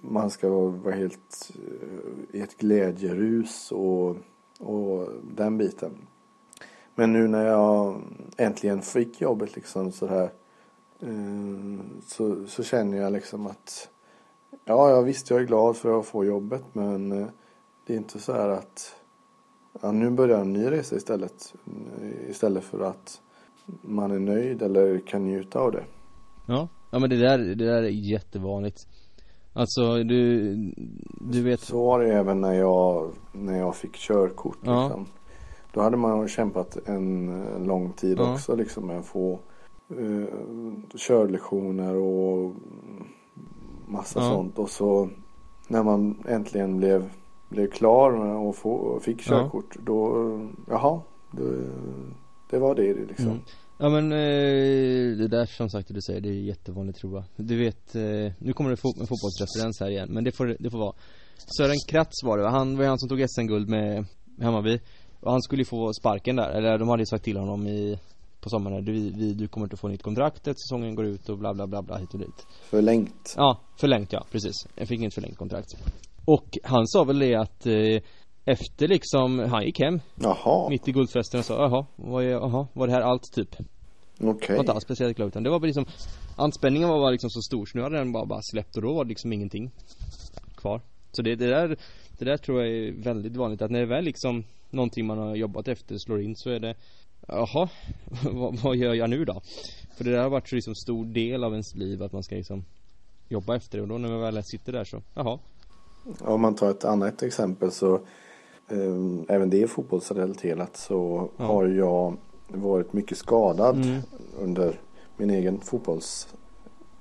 man 0.00 0.30
ska 0.30 0.48
vara 0.68 0.94
helt 0.94 1.50
eh, 1.54 2.38
i 2.38 2.40
ett 2.40 2.56
glädjerus 2.56 3.72
och, 3.72 4.16
och 4.58 5.08
den 5.36 5.58
biten. 5.58 5.92
Men 6.94 7.12
nu 7.12 7.28
när 7.28 7.46
jag 7.46 8.02
äntligen 8.36 8.82
fick 8.82 9.20
jobbet 9.20 9.56
liksom 9.56 9.92
så 9.92 10.06
här 10.06 10.30
eh, 11.00 11.84
så, 12.06 12.46
så 12.46 12.62
känner 12.62 12.98
jag 12.98 13.12
liksom 13.12 13.46
att 13.46 13.88
ja, 14.68 14.90
jag 14.90 15.02
visst 15.02 15.30
jag 15.30 15.40
är 15.40 15.44
glad 15.44 15.76
för 15.76 15.98
att 16.00 16.06
få 16.06 16.24
jobbet 16.24 16.62
men 16.72 17.12
eh, 17.12 17.26
det 17.86 17.92
är 17.92 17.96
inte 17.96 18.18
så 18.18 18.32
här 18.32 18.48
att 18.48 18.96
ja, 19.82 19.92
nu 19.92 20.10
börjar 20.10 20.40
en 20.40 20.52
ny 20.52 20.70
resa 20.70 20.96
istället. 20.96 21.54
eh, 22.02 22.30
Istället 22.30 22.64
för 22.64 22.80
att 22.80 23.20
man 23.82 24.10
är 24.10 24.18
nöjd 24.18 24.62
eller 24.62 24.98
kan 25.06 25.24
njuta 25.24 25.58
av 25.60 25.72
det. 25.72 25.84
ja, 26.46 26.68
ja 26.90 26.98
men 26.98 27.10
det 27.10 27.16
där, 27.16 27.38
det 27.38 27.54
där 27.66 27.82
är 27.82 27.88
jättevanligt 28.12 28.86
Alltså 29.52 29.94
du, 30.04 30.54
du 31.20 31.42
vet 31.42 31.60
Så 31.60 31.86
var 31.86 32.00
det 32.00 32.12
även 32.14 32.40
när 32.40 32.52
jag, 32.52 33.10
när 33.32 33.58
jag 33.58 33.76
fick 33.76 33.96
körkort. 33.96 34.58
Ja. 34.64 34.82
Liksom. 34.84 35.06
Då 35.72 35.80
hade 35.80 35.96
man 35.96 36.28
kämpat 36.28 36.76
en 36.88 37.28
eh, 37.42 37.66
lång 37.66 37.92
tid 37.92 38.18
Ja. 38.18 38.32
också 38.32 38.56
liksom 38.56 38.86
med 38.86 38.98
att 38.98 39.06
få 39.06 39.38
uh, 39.98 40.26
körlektioner 40.96 41.94
och 41.96 42.54
massa 43.88 44.20
Ja. 44.20 44.30
sånt. 44.30 44.58
Och 44.58 44.70
så 44.70 45.10
när 45.68 45.82
man 45.82 46.24
äntligen 46.28 46.76
blev, 46.76 47.10
blev 47.50 47.70
klar 47.70 48.10
och 48.46 48.56
få, 48.56 48.70
och 48.70 49.02
fick 49.02 49.18
Ja. 49.18 49.30
körkort 49.30 49.76
då, 49.86 50.06
eh, 50.06 50.48
jaha, 50.68 51.00
då, 51.32 51.42
det 52.50 52.58
var 52.58 52.74
det 52.74 52.94
liksom. 52.94 53.26
Mm. 53.26 53.38
Ja 53.80 53.88
men 53.88 54.12
eh, 54.12 55.16
det 55.18 55.28
där 55.28 55.46
som 55.46 55.68
sagt 55.70 55.88
du 55.94 56.00
säger, 56.02 56.20
det 56.20 56.28
är 56.28 56.32
jättevanligt 56.32 56.98
tror 56.98 57.14
jag 57.14 57.46
Du 57.46 57.56
vet, 57.58 57.94
eh, 57.94 58.32
nu 58.38 58.52
kommer 58.52 58.70
det 58.70 58.74
en 59.00 59.06
fotbollsreferens 59.06 59.80
här 59.80 59.90
igen, 59.90 60.08
men 60.10 60.24
det 60.24 60.32
får, 60.32 60.56
det 60.60 60.70
får 60.70 60.78
vara 60.78 60.94
Sören 61.58 61.76
Kratz 61.88 62.24
var 62.24 62.38
det? 62.38 62.50
Han 62.50 62.76
var 62.76 62.82
ju 62.84 62.88
han 62.88 62.98
som 62.98 63.08
tog 63.08 63.24
SM-guld 63.28 63.68
med 63.68 64.04
Hammarby 64.40 64.80
Och 65.20 65.30
han 65.32 65.42
skulle 65.42 65.60
ju 65.60 65.66
få 65.66 65.92
sparken 66.00 66.36
där, 66.36 66.50
eller 66.50 66.78
de 66.78 66.88
hade 66.88 67.02
ju 67.02 67.06
sagt 67.06 67.24
till 67.24 67.36
honom 67.36 67.66
i 67.66 67.98
På 68.40 68.48
sommaren, 68.48 68.84
du, 68.84 68.92
vi, 68.92 69.34
du 69.34 69.48
kommer 69.48 69.66
inte 69.66 69.76
få 69.76 69.88
nytt 69.88 70.02
kontrakt, 70.02 70.48
att 70.48 70.60
säsongen 70.60 70.94
går 70.94 71.06
ut 71.06 71.28
och 71.28 71.38
bla 71.38 71.54
bla 71.54 71.66
bla 71.66 71.82
bla 71.82 71.96
hit 71.96 72.14
och 72.14 72.20
dit. 72.20 72.46
Förlängt. 72.70 73.34
Ja, 73.36 73.60
förlängt 73.80 74.12
ja, 74.12 74.24
precis. 74.30 74.54
Jag 74.74 74.88
fick 74.88 74.98
inget 74.98 75.14
förlängt 75.14 75.36
kontrakt. 75.36 75.68
Och 76.24 76.58
han 76.62 76.86
sa 76.86 77.04
väl 77.04 77.18
det 77.18 77.34
att 77.34 77.66
eh, 77.66 78.02
Efter 78.48 78.88
liksom, 78.88 79.38
han 79.38 79.64
gick 79.64 79.80
hem. 79.80 80.00
Jaha, 80.14 80.68
mitt 80.68 80.88
i 80.88 80.92
guldfesten 80.92 81.38
och 81.38 81.44
sa 81.44 81.54
jaha, 81.54 81.86
vad 81.96 82.24
är, 82.24 82.28
jaha, 82.28 82.66
var 82.72 82.86
det 82.86 82.92
här 82.92 83.00
allt? 83.00 83.22
Typ? 83.34 83.56
okej. 84.20 84.56
Var 84.56 84.60
inte 84.62 84.72
alls 84.72 84.84
speciellt 84.84 85.16
glad 85.16 85.28
utan 85.28 85.42
det 85.42 85.50
var 85.50 85.60
liksom 85.60 85.84
Anspänningen 86.36 86.88
var 86.88 86.98
bara 86.98 87.10
liksom 87.10 87.30
så 87.30 87.40
stor 87.40 87.66
så 87.66 87.78
nu 87.78 87.84
hade 87.84 87.96
den 87.96 88.12
bara, 88.12 88.26
bara 88.26 88.40
släppt 88.42 88.76
och 88.76 88.82
då 88.82 88.94
var 88.94 89.04
det 89.04 89.08
liksom 89.08 89.32
ingenting 89.32 89.70
Kvar. 90.56 90.80
Så 91.12 91.22
det, 91.22 91.34
det 91.34 91.46
där 91.46 91.76
Det 92.18 92.24
där 92.24 92.36
tror 92.36 92.62
jag 92.62 92.76
är 92.76 93.02
väldigt 93.02 93.36
vanligt 93.36 93.62
att 93.62 93.70
när 93.70 93.80
det 93.80 93.86
väl 93.86 94.04
liksom 94.04 94.44
Någonting 94.70 95.06
man 95.06 95.18
har 95.18 95.36
jobbat 95.36 95.68
efter 95.68 95.98
slår 95.98 96.22
in 96.22 96.36
så 96.36 96.50
är 96.50 96.60
det 96.60 96.74
Jaha, 97.28 97.68
vad, 98.62 98.76
gör 98.76 98.94
jag 98.94 99.10
nu 99.10 99.24
då? 99.24 99.40
För 99.96 100.04
det 100.04 100.10
där 100.10 100.22
har 100.22 100.30
varit 100.30 100.48
så 100.48 100.54
liksom 100.54 100.74
stor 100.74 101.04
del 101.04 101.44
av 101.44 101.52
ens 101.52 101.74
liv 101.74 102.02
att 102.02 102.12
man 102.12 102.22
ska 102.22 102.34
liksom 102.34 102.64
Jobba 103.30 103.56
efter 103.56 103.78
det 103.78 103.82
och 103.82 103.88
då 103.88 103.98
när 103.98 104.08
man 104.08 104.20
väl 104.20 104.44
sitter 104.44 104.72
där 104.72 104.84
så, 104.84 105.02
jaha 105.14 105.38
Om 106.20 106.40
man 106.40 106.54
tar 106.54 106.70
ett 106.70 106.84
annat 106.84 107.22
exempel 107.22 107.72
så 107.72 107.94
eh, 108.70 109.24
även 109.28 109.50
det 109.50 109.62
är 109.62 109.66
fotbollsrelaterat 109.66 110.76
så 110.76 111.30
Ja. 111.36 111.44
har 111.44 111.66
jag 111.66 112.16
varit 112.48 112.92
mycket 112.92 113.18
skadad 113.18 113.76
Mm. 113.76 114.00
under 114.38 114.80
min 115.16 115.30
egen 115.30 115.60
fotbolls 115.60 116.28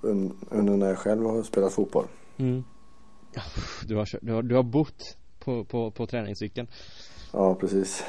un, 0.01 0.37
under 0.51 0.77
när 0.77 0.87
jag 0.87 0.97
själv 0.97 1.25
har 1.25 1.43
spelat 1.43 1.73
fotboll. 1.73 2.05
mm. 2.37 2.63
Du, 3.87 3.95
har, 3.95 4.07
du, 4.21 4.31
har, 4.33 4.41
du 4.43 4.55
har 4.55 4.63
bott 4.63 5.17
på, 5.39 5.65
på, 5.65 5.91
på 5.91 6.07
träningscykeln 6.07 6.67
Ja, 7.33 7.55
precis. 7.55 8.03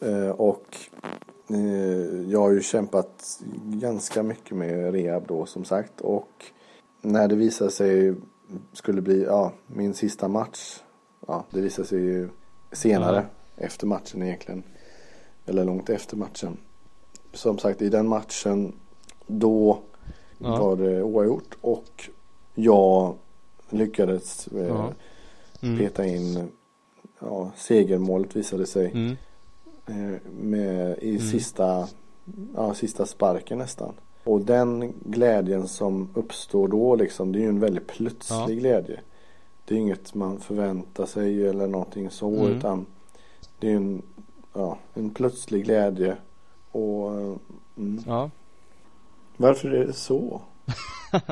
Eh, 0.00 0.30
och 0.30 0.76
eh, 1.50 2.30
jag 2.30 2.40
har 2.40 2.50
ju 2.50 2.60
kämpat 2.60 3.40
ganska 3.64 4.22
mycket 4.22 4.56
med 4.56 4.92
rehab 4.94 5.26
då 5.26 5.46
som 5.46 5.64
sagt 5.64 6.00
och 6.00 6.44
när 7.00 7.28
det 7.28 7.34
visade 7.36 7.70
sig 7.70 8.14
skulle 8.72 9.00
bli, 9.02 9.22
ja, 9.24 9.52
min 9.66 9.94
sista 9.94 10.28
match. 10.28 10.78
Ja, 11.26 11.44
det 11.50 11.60
visade 11.60 11.88
sig 11.88 11.98
ju 11.98 12.28
senare, 12.72 13.26
efter 13.56 13.86
matchen 13.86 14.22
egentligen. 14.22 14.62
Eller 15.46 15.64
långt 15.64 15.90
efter 15.90 16.16
matchen. 16.16 16.56
Som 17.32 17.58
sagt, 17.58 17.82
i 17.82 17.88
den 17.88 18.08
matchen, 18.08 18.72
då 19.26 19.78
Ja. 20.38 20.58
var 20.58 20.76
det 20.76 21.02
oavgjort 21.02 21.56
och 21.60 22.10
jag 22.54 23.14
lyckades 23.70 24.46
eh. 24.46 24.90
Mm. 25.62 25.78
peta 25.78 26.06
in, 26.06 26.48
ja, 27.18 27.50
segermålet 27.56 28.36
visade 28.36 28.66
sig. 28.66 29.16
Eh, 29.88 30.30
med, 30.32 30.98
i 30.98 31.10
Mm. 31.10 31.20
sista, 31.20 31.88
ja, 32.54 32.74
sista 32.74 33.06
sparken 33.06 33.58
nästan. 33.58 33.92
Och 34.24 34.40
den 34.40 34.92
glädjen 35.04 35.68
som 35.68 36.08
uppstår 36.14 36.68
då 36.68 36.96
liksom, 36.96 37.32
det 37.32 37.38
är 37.38 37.40
ju 37.40 37.48
en 37.48 37.60
väldigt 37.60 37.86
plötslig 37.86 38.36
Ja. 38.56 38.60
glädje. 38.60 39.00
Det 39.64 39.74
är 39.74 39.78
inget 39.78 40.14
man 40.14 40.40
förväntar 40.40 41.06
sig 41.06 41.46
eller 41.48 41.66
någonting 41.66 42.10
så 42.10 42.28
Mm. 42.36 42.56
utan 42.56 42.86
det 43.60 43.72
är 43.72 43.76
en, 43.76 44.02
ja, 44.54 44.78
en 44.94 45.10
plötslig 45.10 45.64
glädje. 45.64 46.16
Och 46.70 47.10
mm. 47.76 48.00
Ja. 48.06 48.30
varför 49.36 49.70
är 49.70 49.86
det 49.86 49.92
så? 49.92 50.40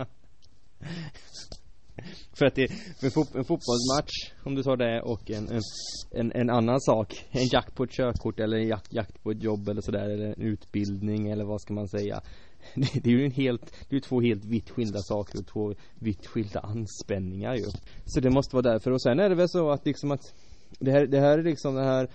För 2.39 2.47
att 2.47 2.55
det 2.55 2.71
en, 3.01 3.11
fot, 3.11 3.35
en 3.35 3.45
fotbollsmatch, 3.45 4.33
om 4.45 4.55
du 4.55 4.63
tar 4.63 4.77
det 4.77 5.03
och 5.03 5.31
en, 5.31 5.49
en, 5.49 5.63
en, 6.11 6.33
en 6.33 6.51
annan 6.51 6.81
sak 6.81 7.27
En 7.31 7.49
jakt 7.53 7.75
på 7.75 7.85
ett 7.85 7.93
körkort 7.93 8.41
eller 8.41 8.57
en 8.57 8.69
jakt, 8.69 8.93
jakt 8.93 9.23
på 9.23 9.31
ett 9.31 9.43
jobb 9.43 9.69
eller 9.69 9.81
sådär 9.81 10.11
eller 10.11 10.27
en 10.27 10.43
utbildning 10.43 11.31
eller 11.31 11.45
vad 11.45 11.61
ska 11.61 11.75
man 11.75 11.89
säga. 11.89 12.21
Det, 12.75 13.01
det 13.03 13.11
är 13.11 13.15
ju 13.15 13.25
en 13.25 13.31
helt, 13.31 13.67
det 13.89 13.91
är 13.91 13.95
ju 13.95 14.01
två 14.01 14.21
helt 14.21 14.45
vitt 14.45 14.71
skilda 14.71 14.99
saker 14.99 15.39
och 15.39 15.47
två 15.47 15.75
vitt 15.95 16.27
skilda 16.27 16.61
anspänningar 16.61 17.55
ju. 17.55 17.65
Så 18.05 18.21
det 18.21 18.31
måste 18.31 18.57
vara 18.57 18.73
därför. 18.73 18.91
Och 18.91 19.03
sen 19.03 19.21
är 19.21 19.29
det 19.29 19.35
väl 19.35 19.49
så 19.49 19.71
att 19.71 19.87
liksom 19.87 20.11
att 20.11 20.35
Det 20.79 20.91
här, 20.91 21.07
det 21.07 21.21
här 21.21 21.39
är 21.39 21.43
liksom 21.43 21.75
det 21.75 21.85
här 21.85 22.09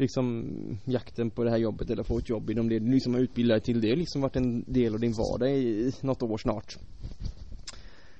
Liksom 0.00 0.46
jakten 0.84 1.30
på 1.30 1.44
det 1.44 1.50
här 1.50 1.58
jobbet 1.58 1.90
eller 1.90 2.02
få 2.02 2.18
ett 2.18 2.28
jobb 2.28 2.50
inom 2.50 2.68
det 2.68 2.78
du 2.78 2.92
liksom 2.92 3.14
har 3.14 3.20
utbildat 3.20 3.64
dig 3.64 3.74
till 3.74 3.80
det 3.80 3.88
har 3.88 3.96
liksom 3.96 4.22
varit 4.22 4.36
en 4.36 4.64
del 4.72 4.94
av 4.94 5.00
din 5.00 5.12
vardag 5.12 5.50
i 5.50 5.92
något 6.00 6.22
år 6.22 6.38
snart 6.38 6.76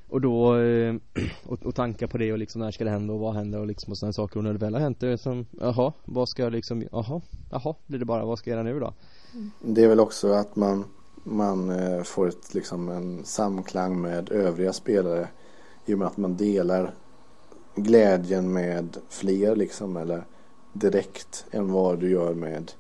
och 0.09 0.21
då, 0.21 0.57
eh, 0.57 0.95
och, 1.45 1.67
och 1.67 1.75
tankar 1.75 2.07
på 2.07 2.19
det 2.19 2.33
och 2.33 2.39
liksom 2.39 2.61
när 2.61 2.71
ska 2.71 2.85
det 2.85 2.91
hända 2.91 3.13
och 3.13 3.21
vad 3.21 3.35
händer 3.35 3.61
och 3.61 3.67
liksom 3.67 3.91
och 3.91 3.99
sådana 3.99 4.13
saker 4.13 4.37
och 4.37 4.45
när 4.45 4.53
det 4.53 4.59
väl 4.59 4.75
har 4.75 4.81
hänt 4.81 5.01
det 5.01 5.09
är 5.09 5.17
som, 5.17 5.47
jaha, 5.61 5.93
vad 6.05 6.29
ska 6.29 6.43
jag 6.43 6.53
liksom, 6.53 6.85
jaha, 6.93 7.21
jaha, 7.51 7.75
blir 7.87 7.99
det 7.99 8.05
bara, 8.05 8.25
vad 8.25 8.39
ska 8.39 8.51
jag 8.51 8.57
göra 8.57 8.75
nu 8.75 8.81
då? 8.81 8.95
Det 9.61 9.85
är 9.85 9.89
väl 9.89 10.01
också 10.01 10.33
att 10.33 10.57
man, 10.57 10.85
man 11.25 11.71
eh, 11.71 12.03
får 12.03 12.29
ett, 12.29 12.55
liksom 12.55 12.89
en 12.89 13.25
samklang 13.25 14.01
med 14.01 14.33
övriga 14.33 14.73
spelare 14.73 15.29
i 15.87 15.95
och 15.95 15.99
med 15.99 16.09
att 16.09 16.17
man 16.17 16.37
delar 16.37 16.95
glädjen 17.75 18.53
med 18.53 18.97
fler 19.09 19.57
liksom 19.57 19.97
eller 19.97 20.25
direkt 20.73 21.47
än 21.51 21.73
vad 21.73 21.99
du 21.99 22.11
gör 22.11 22.35
med 22.35 22.73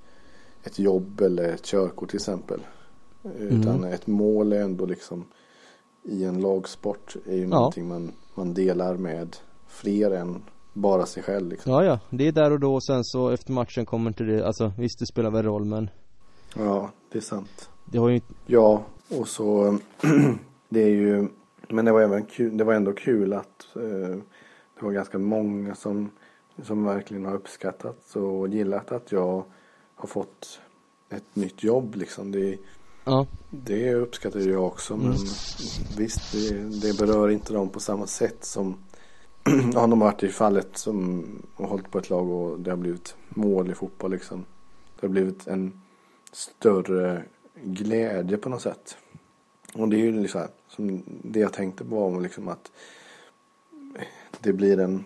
ett 0.62 0.78
jobb 0.78 1.20
eller 1.20 1.52
ett 1.52 1.64
körkort 1.64 2.08
till 2.08 2.16
exempel. 2.16 2.60
Utan 3.38 3.84
ett 3.84 4.06
mål 4.06 4.52
är 4.52 4.60
ändå 4.60 4.86
liksom 4.86 5.24
i 6.02 6.24
en 6.24 6.40
lagsport 6.40 7.16
är 7.26 7.36
ju 7.36 7.46
någonting 7.46 7.88
man, 7.88 8.12
man 8.34 8.54
delar 8.54 8.96
med 8.96 9.36
fler 9.66 10.10
än 10.10 10.42
bara 10.72 11.06
sig 11.06 11.22
själv 11.22 11.48
liksom. 11.48 11.72
Ja, 11.72 11.84
ja, 11.84 12.00
det 12.10 12.28
är 12.28 12.32
där 12.32 12.50
och 12.50 12.60
då 12.60 12.74
och 12.74 12.84
sen 12.84 13.04
så 13.04 13.28
efter 13.30 13.52
matchen 13.52 13.86
kommer 13.86 14.10
inte 14.10 14.24
det, 14.24 14.46
alltså 14.46 14.72
visst 14.78 14.98
det 14.98 15.06
spelar 15.06 15.30
väl 15.30 15.42
roll 15.42 15.64
men 15.64 15.90
Ja, 16.56 16.90
det 17.12 17.18
är 17.18 17.22
sant. 17.22 17.70
det 17.84 17.98
har 17.98 18.08
ju 18.08 18.20
Ja, 18.46 18.82
och 19.18 19.28
så 19.28 19.78
det 20.68 20.82
är 20.82 20.88
ju 20.88 21.28
men 21.68 21.84
det 21.84 21.92
var 21.92 22.00
även 22.02 22.24
kul, 22.24 22.56
det 22.56 22.64
var 22.64 22.74
ändå 22.74 22.92
kul 22.92 23.32
att 23.32 23.66
eh, 23.76 24.16
det 24.78 24.84
var 24.84 24.90
ganska 24.92 25.18
många 25.18 25.74
som, 25.74 26.10
som 26.62 26.84
verkligen 26.84 27.24
har 27.24 27.34
uppskattat 27.34 28.16
och 28.16 28.48
gillat 28.48 28.92
att 28.92 29.12
jag 29.12 29.44
har 29.94 30.06
fått 30.06 30.60
ett 31.10 31.36
nytt 31.36 31.62
jobb 31.62 31.94
liksom. 31.94 32.32
Det, 32.32 32.58
ja, 33.08 33.26
det 33.50 33.94
uppskattar 33.94 34.40
jag 34.40 34.66
också 34.66 34.96
men 34.96 35.06
Mm. 35.06 35.18
visst 35.96 36.32
det, 36.32 36.54
det 36.80 36.98
berör 36.98 37.28
inte 37.30 37.52
dem 37.52 37.68
på 37.68 37.80
samma 37.80 38.06
sätt 38.06 38.44
som 38.44 38.76
ja, 39.74 39.80
de 39.86 40.00
har 40.00 40.08
varit 40.08 40.22
i 40.22 40.28
fallet 40.28 40.68
som 40.78 41.24
har 41.54 41.66
hållit 41.66 41.90
på 41.90 41.98
ett 41.98 42.10
lag 42.10 42.30
och 42.30 42.60
det 42.60 42.70
har 42.70 42.76
blivit 42.76 43.14
mål 43.28 43.70
i 43.70 43.74
fotboll 43.74 44.10
liksom. 44.10 44.44
Det 45.00 45.06
har 45.06 45.12
blivit 45.12 45.46
en 45.46 45.80
större 46.32 47.22
glädje 47.64 48.36
på 48.36 48.48
något 48.48 48.62
sätt. 48.62 48.96
Och 49.74 49.88
det 49.88 49.96
är 49.96 50.00
ju 50.00 50.22
liksom 50.22 50.42
som 50.68 51.02
det 51.06 51.40
jag 51.40 51.52
tänkte 51.52 51.84
på 51.84 52.10
var 52.10 52.20
liksom 52.20 52.48
att 52.48 52.72
det 54.40 54.52
blir 54.52 54.80
en 54.80 55.04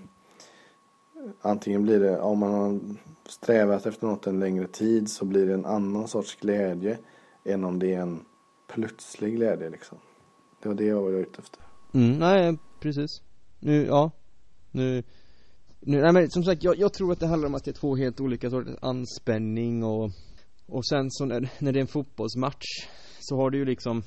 antingen 1.41 1.83
blir 1.83 2.01
det 2.01 2.21
om 2.21 2.39
man 2.39 2.53
har 2.53 2.81
strävat 3.29 3.87
efter 3.87 4.07
något 4.07 4.27
en 4.27 4.41
längre 4.41 4.67
tid 4.67 5.11
så 5.11 5.25
blir 5.25 5.47
det 5.47 5.55
en 5.55 5.67
annan 5.67 6.09
sorts 6.09 6.37
glädje 6.41 6.99
än 7.45 7.65
om 7.65 7.79
det 7.79 7.95
är 7.95 8.01
en 8.01 8.25
plötslig 8.75 9.35
glädje 9.37 9.71
liksom. 9.71 9.99
Det 10.63 10.69
var 10.69 10.77
det 10.77 10.85
jag 10.85 11.03
var 11.03 11.11
ute 11.11 11.39
efter. 11.39 11.61
mm, 11.95 12.19
nej 12.19 12.59
precis 12.81 13.23
Nu, 13.61 13.87
ja 13.87 14.11
Nu 14.71 15.03
nu, 15.87 16.01
nej 16.01 16.13
men 16.13 16.31
som 16.31 16.45
sagt 16.45 16.65
jag, 16.65 16.79
jag 16.79 16.93
tror 16.93 17.13
att 17.13 17.21
det 17.21 17.27
handlar 17.27 17.49
om 17.49 17.55
att 17.55 17.65
det 17.65 17.71
är 17.71 17.81
två 17.81 17.97
helt 17.97 18.21
olika 18.21 18.51
sorters 18.51 18.77
anspänning 18.83 19.85
och 19.85 20.11
Och 20.67 20.87
sen 20.87 21.11
så 21.11 21.25
när, 21.25 21.51
när 21.59 21.73
det 21.73 21.79
är 21.79 21.81
en 21.81 21.87
fotbollsmatch 21.87 22.67
Så 23.21 23.37
har 23.37 23.51
du 23.51 23.59
ju 23.59 23.65
liksom 23.65 24.03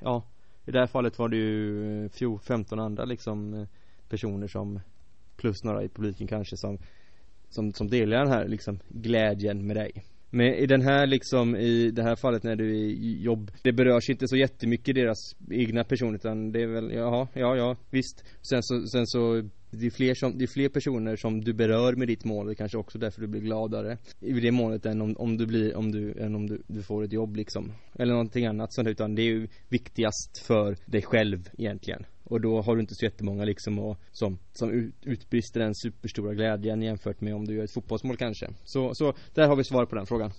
Ja 0.00 0.24
I 0.66 0.70
det 0.70 0.78
här 0.78 0.86
fallet 0.86 1.18
var 1.18 1.28
det 1.28 1.36
ju 1.36 2.08
15 2.48 2.78
andra 2.78 3.04
liksom 3.04 3.54
eh, 3.54 3.66
Personer 4.08 4.46
som 4.46 4.80
Plus 5.36 5.64
några 5.64 5.82
i 5.82 5.88
publiken 5.88 6.26
kanske 6.26 6.56
som 6.56 6.78
Som, 7.48 7.72
som 7.72 7.88
delar 7.88 8.18
den 8.18 8.32
här 8.32 8.48
liksom 8.48 8.78
glädjen 8.88 9.66
med 9.66 9.76
dig 9.76 10.04
men 10.34 10.54
i 10.54 10.66
den 10.66 10.82
här 10.82 11.06
liksom, 11.06 11.56
i 11.56 11.90
det 11.90 12.02
här 12.02 12.16
fallet 12.16 12.42
när 12.42 12.56
du 12.56 12.70
är 12.70 12.84
i 12.84 13.22
jobb 13.22 13.50
Det 13.62 13.72
berörs 13.72 14.10
inte 14.10 14.28
så 14.28 14.36
jättemycket 14.36 14.94
deras 14.94 15.36
egna 15.50 15.84
person 15.84 16.14
utan 16.14 16.52
det 16.52 16.62
är 16.62 16.66
väl, 16.66 16.92
jaha, 16.94 17.28
ja, 17.34 17.56
ja, 17.56 17.76
visst. 17.90 18.24
Sen 18.42 18.62
så, 18.62 18.86
sen 18.86 19.06
så 19.06 19.42
det 19.70 19.86
är, 19.86 19.90
fler 19.90 20.14
som, 20.14 20.38
det 20.38 20.44
är 20.44 20.46
fler 20.46 20.68
personer 20.68 21.16
som 21.16 21.44
du 21.44 21.52
berör 21.52 21.92
med 21.92 22.08
ditt 22.08 22.24
mål, 22.24 22.46
det 22.46 22.54
kanske 22.54 22.78
också 22.78 22.98
därför 22.98 23.20
du 23.20 23.26
blir 23.26 23.40
gladare 23.40 23.98
I 24.20 24.32
det 24.32 24.50
målet 24.50 24.86
än 24.86 25.02
om, 25.02 25.16
om 25.16 25.36
du 25.36 25.46
blir, 25.46 25.76
om 25.76 25.92
du, 25.92 26.12
än 26.12 26.34
om 26.34 26.46
du, 26.46 26.62
du 26.66 26.82
får 26.82 27.04
ett 27.04 27.12
jobb 27.12 27.36
liksom. 27.36 27.72
Eller 27.98 28.12
någonting 28.12 28.46
annat 28.46 28.72
sånt 28.72 28.88
utan 28.88 29.14
det 29.14 29.22
är 29.22 29.26
ju 29.26 29.48
viktigast 29.68 30.38
för 30.46 30.76
dig 30.86 31.02
själv 31.02 31.50
egentligen. 31.58 32.04
Och 32.24 32.40
då 32.40 32.62
har 32.62 32.74
du 32.74 32.80
inte 32.80 32.94
så 32.94 33.04
jättemånga 33.04 33.44
liksom 33.44 33.78
och, 33.78 33.96
som, 34.12 34.38
som 34.52 34.70
ut, 34.70 34.94
utbrister 35.02 35.60
den 35.60 35.74
superstora 35.74 36.34
glädjen 36.34 36.82
jämfört 36.82 37.20
med 37.20 37.34
om 37.34 37.46
du 37.46 37.54
gör 37.54 37.64
ett 37.64 37.70
fotbollsmål 37.70 38.16
kanske. 38.16 38.48
Så, 38.64 38.94
så 38.94 39.14
där 39.34 39.48
har 39.48 39.56
vi 39.56 39.64
svar 39.64 39.86
på 39.86 39.94
den 39.94 40.06
frågan. 40.06 40.30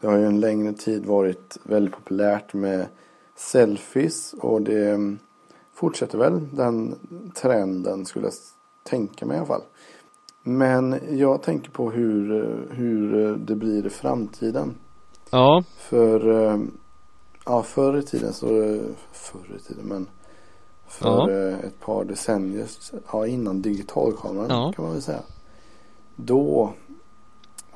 Det 0.00 0.06
har 0.06 0.18
ju 0.18 0.26
en 0.26 0.40
längre 0.40 0.72
tid 0.72 1.06
varit 1.06 1.56
väldigt 1.64 1.94
populärt 1.94 2.54
med 2.54 2.86
selfies 3.36 4.32
och 4.32 4.62
det 4.62 5.16
fortsätter 5.74 6.18
väl 6.18 6.56
den 6.56 6.98
trenden 7.42 8.06
skulle 8.06 8.26
jag 8.26 8.34
tänka 8.86 9.26
mig 9.26 9.34
i 9.36 9.38
alla 9.38 9.46
fall. 9.46 9.62
Men 10.42 11.00
jag 11.18 11.42
tänker 11.42 11.70
på 11.70 11.90
hur, 11.90 12.28
hur 12.70 13.36
det 13.36 13.54
blir 13.56 13.86
i 13.86 13.90
framtiden. 13.90 14.74
Ja, 15.30 15.62
För 15.76 16.30
eh, 16.52 16.58
ja, 17.46 17.62
förr 17.62 17.96
i 17.98 18.02
tiden 18.02 18.32
så, 18.32 18.46
förr 19.12 19.56
i 19.56 19.58
tiden 19.68 19.84
men 19.84 20.06
för 20.88 21.08
Ja. 21.08 21.30
eh, 21.30 21.58
ett 21.64 21.80
par 21.80 22.04
decennier, 22.04 22.66
ja 23.12 23.26
innan 23.26 23.62
digitalkameran 23.62 24.46
Ja. 24.50 24.72
kan 24.76 24.84
man 24.84 24.92
väl 24.94 25.02
säga. 25.02 25.22
Då 26.16 26.72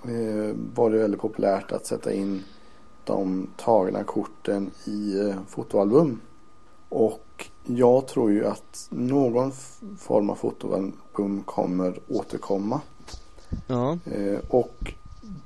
eh, 0.04 0.56
var 0.74 0.90
det 0.90 0.98
väldigt 0.98 1.20
populärt 1.20 1.72
att 1.72 1.86
sätta 1.86 2.12
in 2.12 2.42
de 3.04 3.46
tagna 3.56 4.04
korten 4.04 4.70
i 4.84 5.32
fotoalbum. 5.48 6.20
Och 6.88 7.20
jag 7.66 8.08
tror 8.08 8.32
ju 8.32 8.46
att 8.46 8.88
någon 8.90 9.52
form 9.98 10.30
av 10.30 10.34
fotoalbum 10.34 11.42
kommer 11.44 11.98
återkomma. 12.08 12.80
ja, 13.66 13.98
Eh, 14.04 14.38
och 14.48 14.94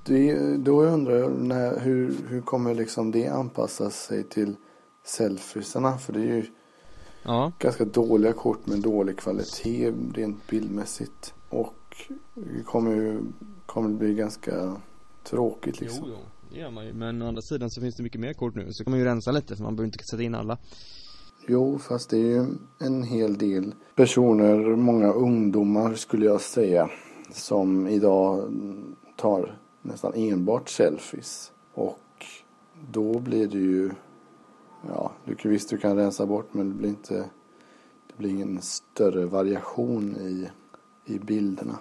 det, 0.04 0.56
då 0.56 0.82
undrar 0.82 1.16
jag 1.16 1.32
när, 1.32 1.80
hur, 1.80 2.14
hur 2.28 2.40
kommer 2.40 2.74
liksom 2.74 3.10
det 3.10 3.28
anpassa 3.28 3.90
sig 3.90 4.24
till 4.24 4.56
selfiesarna? 5.04 5.98
För 5.98 6.12
det 6.12 6.20
är 6.20 6.24
ju 6.24 6.46
ja 7.22 7.52
ganska 7.58 7.84
dåliga 7.84 8.32
kort 8.32 8.66
med 8.66 8.80
dålig 8.80 9.18
kvalitet 9.18 9.92
rent 10.14 10.46
bildmässigt. 10.46 11.34
Och 11.48 11.96
det 12.34 12.62
kommer 12.62 12.94
ju 12.94 13.20
kommer 13.66 13.88
det 13.88 13.94
bli 13.94 14.14
ganska 14.14 14.76
tråkigt 15.24 15.80
liksom. 15.80 16.04
Jo, 16.06 16.14
jo, 16.18 16.50
det 16.50 16.60
gör 16.60 16.70
man 16.70 16.86
ju 16.86 16.92
Men 16.92 17.22
å 17.22 17.28
andra 17.28 17.42
sidan 17.42 17.70
så 17.70 17.80
finns 17.80 17.96
det 17.96 18.02
mycket 18.02 18.20
mer 18.20 18.32
kort 18.32 18.54
nu 18.54 18.72
Så 18.72 18.84
kan 18.84 18.90
man 18.90 19.00
ju 19.00 19.06
rensa 19.06 19.32
lite 19.32 19.56
för 19.56 19.62
man 19.62 19.76
behöver 19.76 19.86
inte 19.86 20.04
sätta 20.04 20.22
in 20.22 20.34
alla 20.34 20.58
Jo, 21.46 21.78
fast 21.78 22.10
det 22.10 22.16
är 22.16 22.20
ju 22.20 22.46
en 22.78 23.02
hel 23.02 23.38
del 23.38 23.74
personer, 23.94 24.76
många 24.76 25.12
ungdomar 25.12 25.94
skulle 25.94 26.26
jag 26.26 26.40
säga, 26.40 26.90
som 27.32 27.88
idag 27.88 28.52
tar 29.16 29.58
nästan 29.82 30.12
enbart 30.14 30.68
selfies. 30.68 31.52
Och 31.74 31.98
då 32.90 33.18
blir 33.18 33.46
det 33.46 33.58
ju, 33.58 33.90
ja, 34.88 35.12
du 35.24 35.34
kan, 35.34 35.50
visst 35.50 35.70
du 35.70 35.78
kan 35.78 35.96
rensa 35.96 36.26
bort 36.26 36.54
men 36.54 36.68
det 36.68 36.74
blir 36.74 36.88
inte, 36.88 37.14
det 38.06 38.16
blir 38.16 38.30
ingen 38.30 38.62
större 38.62 39.26
variation 39.26 40.16
i, 40.16 40.48
i 41.14 41.18
bilderna 41.18 41.78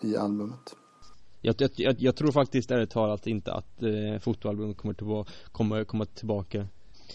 i 0.00 0.16
albumet. 0.16 0.76
Jag, 1.40 1.54
jag, 1.58 1.70
jag, 1.76 1.94
jag 1.98 2.16
tror 2.16 2.32
faktiskt 2.32 2.70
ärligt 2.70 2.90
talat 2.90 3.26
inte 3.26 3.52
att 3.52 3.82
eh, 3.82 4.20
fotoalbumet 4.20 4.76
kommer, 4.76 4.94
tillbaka, 4.94 5.32
kommer 5.52 5.84
komma 5.84 6.04
tillbaka 6.04 6.66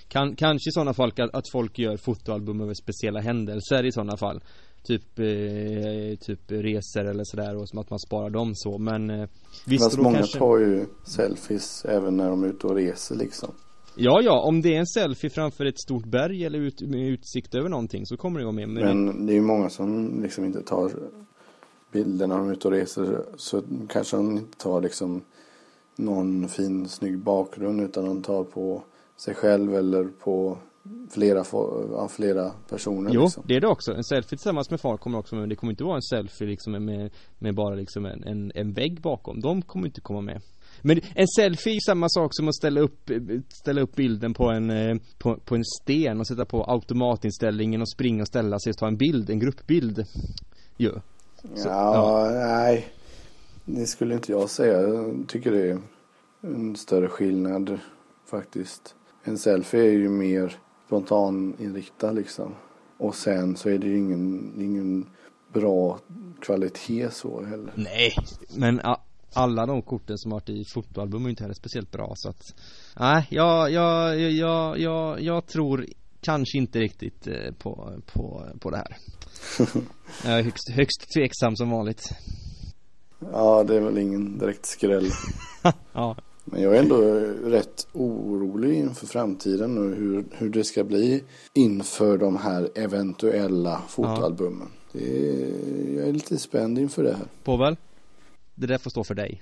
kan, 0.07 0.35
Kanske 0.35 0.69
i 0.69 0.71
sådana 0.71 0.93
fall 0.93 1.11
att, 1.17 1.35
att 1.35 1.51
folk 1.51 1.79
gör 1.79 1.97
fotoalbum 1.97 2.61
över 2.61 2.73
speciella 2.73 3.19
händelser 3.19 3.85
i 3.85 3.91
sådana 3.91 4.17
fall. 4.17 4.43
Typ, 4.83 5.19
eh, 5.19 6.17
typ 6.19 6.51
resor 6.51 7.05
eller 7.05 7.23
sådär 7.23 7.55
och 7.55 7.69
som 7.69 7.79
att 7.79 7.89
man 7.89 7.99
sparar 7.99 8.29
dem 8.29 8.51
så. 8.55 8.77
Men 8.77 9.09
eh, 9.09 9.29
Visst 9.65 9.83
Fast 9.83 9.97
många 9.97 10.17
kanske... 10.17 10.39
tar 10.39 10.57
ju 10.57 10.85
selfies 11.03 11.85
även 11.85 12.17
när 12.17 12.29
de 12.29 12.43
är 12.43 12.47
ute 12.47 12.67
och 12.67 12.75
reser 12.75 13.15
liksom. 13.15 13.49
Ja, 13.97 14.21
ja, 14.23 14.41
om 14.47 14.61
det 14.61 14.75
är 14.75 14.79
en 14.79 14.87
selfie 14.87 15.29
framför 15.29 15.65
ett 15.65 15.79
stort 15.79 16.05
berg 16.05 16.45
eller 16.45 16.59
ut, 16.59 16.81
med 16.81 17.07
utsikt 17.07 17.55
över 17.55 17.69
någonting 17.69 18.05
så 18.05 18.17
kommer 18.17 18.39
det 18.39 18.45
vara 18.45 18.55
med. 18.55 18.69
Men 18.69 19.25
det 19.25 19.33
är 19.33 19.35
ju 19.35 19.41
många 19.41 19.69
som 19.69 20.19
liksom 20.21 20.45
inte 20.45 20.61
tar 20.61 20.91
bilder 21.91 22.27
när 22.27 22.37
de 22.37 22.49
är 22.49 22.53
ute 22.53 22.67
och 22.67 22.73
reser. 22.73 23.25
Så 23.37 23.63
kanske 23.89 24.17
de 24.17 24.37
inte 24.37 24.57
tar 24.57 24.81
liksom 24.81 25.21
någon 25.95 26.47
fin 26.47 26.87
snygg 26.87 27.17
bakgrund 27.17 27.81
utan 27.81 28.05
de 28.05 28.21
tar 28.21 28.43
på 28.43 28.83
sig 29.17 29.35
själv 29.35 29.75
eller 29.75 30.03
på 30.03 30.57
flera, 31.11 31.43
ja, 31.91 32.07
flera 32.07 32.51
personer. 32.69 33.11
Jo, 33.13 33.21
liksom. 33.21 33.43
det 33.47 33.55
är 33.55 33.61
det 33.61 33.67
också. 33.67 33.93
En 33.93 34.03
selfie 34.03 34.29
tillsammans 34.29 34.69
med 34.69 34.81
far 34.81 34.97
kommer 34.97 35.17
också 35.17 35.35
med. 35.35 35.49
Det 35.49 35.55
kommer 35.55 35.73
inte 35.73 35.83
vara 35.83 35.95
en 35.95 36.01
selfie 36.01 36.47
liksom 36.47 36.85
med, 36.85 37.13
med 37.39 37.55
bara 37.55 37.75
liksom 37.75 38.05
en, 38.05 38.23
en, 38.23 38.51
en 38.55 38.73
vägg 38.73 39.01
bakom. 39.01 39.39
De 39.39 39.61
kommer 39.61 39.85
inte 39.85 40.01
komma 40.01 40.21
med. 40.21 40.41
Men 40.81 41.01
en 41.15 41.27
selfie 41.27 41.75
är 41.75 41.79
samma 41.85 42.09
sak 42.09 42.29
som 42.33 42.47
att 42.47 42.55
ställa 42.55 42.81
upp, 42.81 43.11
ställa 43.49 43.81
upp 43.81 43.95
bilden 43.95 44.33
på 44.33 44.51
en, 44.51 44.69
eh, 44.69 44.95
på, 45.17 45.37
på 45.37 45.55
en 45.55 45.63
sten 45.81 46.19
och 46.19 46.27
sätta 46.27 46.45
på 46.45 46.63
automatinställningen 46.63 47.81
och 47.81 47.89
springa 47.89 48.21
och 48.21 48.27
ställa 48.27 48.59
sig 48.59 48.69
och 48.69 48.77
ta 48.77 48.87
en 48.87 48.97
bild, 48.97 49.29
en 49.29 49.39
gruppbild. 49.39 50.03
Jo. 50.77 50.91
Så, 51.55 51.67
ja, 51.67 52.31
ja, 52.31 52.45
nej. 52.47 52.87
Det 53.65 53.85
skulle 53.85 54.13
inte 54.13 54.31
jag 54.31 54.49
säga. 54.49 54.81
Jag 54.81 55.25
tycker 55.27 55.51
det 55.51 55.69
är 55.69 55.81
en 56.41 56.75
större 56.75 57.07
skillnad 57.07 57.79
faktiskt. 58.31 58.95
En 59.27 59.37
selfie 59.37 59.79
är 59.79 59.91
ju 59.91 60.09
mer 60.09 60.55
spontaninriktad 60.85 62.11
liksom. 62.11 62.55
Och 62.97 63.15
sen 63.15 63.57
så 63.57 63.69
är 63.69 63.77
det 63.77 63.87
ju 63.87 63.97
ingen, 63.97 64.53
ingen 64.61 65.09
bra 65.53 65.99
kvalitet 66.41 67.09
så 67.11 67.43
heller. 67.43 67.73
Nej, 67.75 68.13
men 68.57 68.81
alla 69.33 69.65
de 69.65 69.81
korten 69.81 70.17
som 70.17 70.31
varit 70.31 70.49
i 70.49 70.63
fotoalbum 70.73 71.25
är 71.25 71.29
inte 71.29 71.43
heller 71.43 71.53
speciellt 71.53 71.91
bra 71.91 72.11
så 72.15 72.29
att 72.29 72.53
Nej, 72.99 73.27
jag, 73.29 73.71
jag, 73.71 74.19
jag, 74.19 74.79
jag, 74.79 75.21
jag 75.21 75.45
tror 75.45 75.85
kanske 76.21 76.57
inte 76.57 76.79
riktigt 76.79 77.27
eh, 77.27 77.53
på, 77.57 77.93
på, 78.05 78.45
på 78.59 78.69
det 78.69 78.77
här 78.77 78.97
Jag 80.23 80.39
är 80.39 80.43
högst, 80.43 80.69
högst 80.69 81.13
tveksam 81.15 81.55
som 81.55 81.69
vanligt 81.69 82.09
Ja, 83.19 83.63
det 83.63 83.75
är 83.75 83.81
väl 83.81 83.97
ingen 83.97 84.37
direkt 84.37 84.65
skräll 84.65 85.09
Ja 85.93 86.15
men 86.45 86.61
jag 86.61 86.75
är 86.75 86.79
ändå 86.79 87.01
rätt 87.49 87.87
orolig 87.93 88.77
inför 88.77 89.07
framtiden 89.07 89.77
och 89.77 89.95
hur, 89.95 90.25
hur 90.31 90.49
det 90.49 90.63
ska 90.63 90.83
bli 90.83 91.23
inför 91.53 92.17
de 92.17 92.37
här 92.37 92.69
eventuella 92.75 93.81
fotoalbumen. 93.87 94.67
Ja. 94.91 94.99
Är, 94.99 95.95
jag 95.95 96.07
är 96.07 96.13
lite 96.13 96.37
spänd 96.37 96.79
inför 96.79 97.03
det 97.03 97.13
här. 97.13 97.25
Påvel? 97.43 97.77
Det 98.55 98.67
där 98.67 98.77
får 98.77 98.89
stå 98.89 99.03
för 99.03 99.15
dig. 99.15 99.41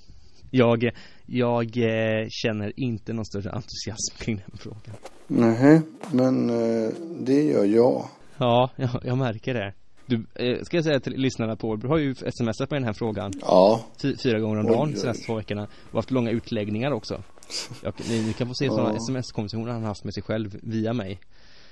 Jag, 0.51 0.91
jag 1.25 1.77
eh, 1.77 2.27
känner 2.29 2.79
inte 2.79 3.13
någon 3.13 3.25
större 3.25 3.51
entusiasm 3.51 4.17
kring 4.17 4.35
den 4.35 4.57
frågan. 4.57 4.95
Nej, 5.27 5.81
men 6.11 6.49
eh, 6.49 6.89
det 7.19 7.43
gör 7.43 7.65
jag. 7.65 8.07
Ja, 8.37 8.69
jag, 8.75 8.89
jag 9.03 9.17
märker 9.17 9.53
det. 9.53 9.73
Du, 10.13 10.45
eh, 10.45 10.63
ska 10.63 10.77
jag 10.77 10.83
säga 10.83 10.99
till 10.99 11.13
lyssnarna 11.13 11.55
på, 11.55 11.75
du 11.75 11.87
har 11.87 11.97
ju 11.97 12.15
smsat 12.15 12.71
med 12.71 12.81
den 12.81 12.83
här 12.83 12.93
frågan 12.93 13.33
Ja. 13.41 13.85
Fyra 14.23 14.39
gånger 14.39 14.59
om 14.59 14.65
dagen 14.65 14.91
de 14.91 14.97
senaste 14.99 15.25
två 15.25 15.35
veckorna. 15.35 15.67
Och 15.91 15.93
haft 15.93 16.11
långa 16.11 16.31
utläggningar 16.31 16.91
också. 16.91 17.23
Jag, 17.83 17.93
ni, 18.09 18.21
ni, 18.21 18.33
kan 18.33 18.47
få 18.47 18.53
se 18.53 18.65
ja. 18.65 18.71
sådana 18.71 18.95
sms-konversationer 18.95 19.71
han 19.71 19.81
har 19.81 19.87
haft 19.87 20.03
med 20.03 20.13
sig 20.13 20.23
själv 20.23 20.59
via 20.61 20.93
mig. 20.93 21.19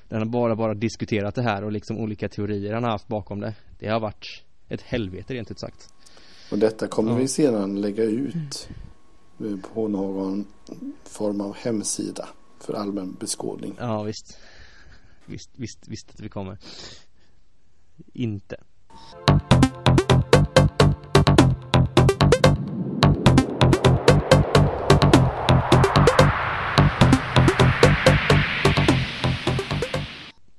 Där 0.09 0.17
han 0.17 0.31
bara, 0.31 0.55
bara 0.55 0.73
diskuterat 0.73 1.35
det 1.35 1.41
här 1.41 1.63
och 1.63 1.71
liksom 1.71 1.97
olika 1.97 2.29
teorier 2.29 2.73
han 2.73 2.83
har 2.83 2.91
haft 2.91 3.07
bakom 3.07 3.39
det. 3.39 3.53
Det 3.79 3.87
har 3.87 3.99
varit 3.99 4.43
ett 4.69 4.81
helvete 4.81 5.33
rent 5.33 5.51
ut 5.51 5.59
sagt. 5.59 5.93
Och 6.51 6.57
detta 6.57 6.87
kommer 6.87 7.11
ja. 7.11 7.17
vi 7.17 7.27
sedan 7.27 7.81
lägga 7.81 8.03
ut 8.03 8.69
På 9.73 9.87
någon 9.87 10.47
form 11.03 11.41
av 11.41 11.55
hemsida 11.55 12.27
För 12.59 12.73
allmän 12.73 13.17
beskådning. 13.19 13.75
Ja 13.79 14.03
visst. 14.03 14.37
Visst, 15.25 15.49
visst, 15.55 15.87
visst 15.87 16.09
att 16.09 16.19
vi 16.19 16.29
kommer 16.29 16.57
inte. 18.13 18.55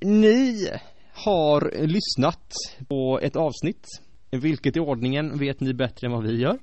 Ni 0.01 0.69
har 1.13 1.87
lyssnat 1.87 2.53
på 2.89 3.19
ett 3.23 3.37
avsnitt. 3.37 3.87
Vilket 4.31 4.77
i 4.77 4.81
ordningen 4.81 5.39
vet 5.39 5.61
ni 5.61 5.75
bättre 5.75 6.07
än 6.07 6.13
vad 6.13 6.23
vi 6.23 6.41
gör. 6.41 6.59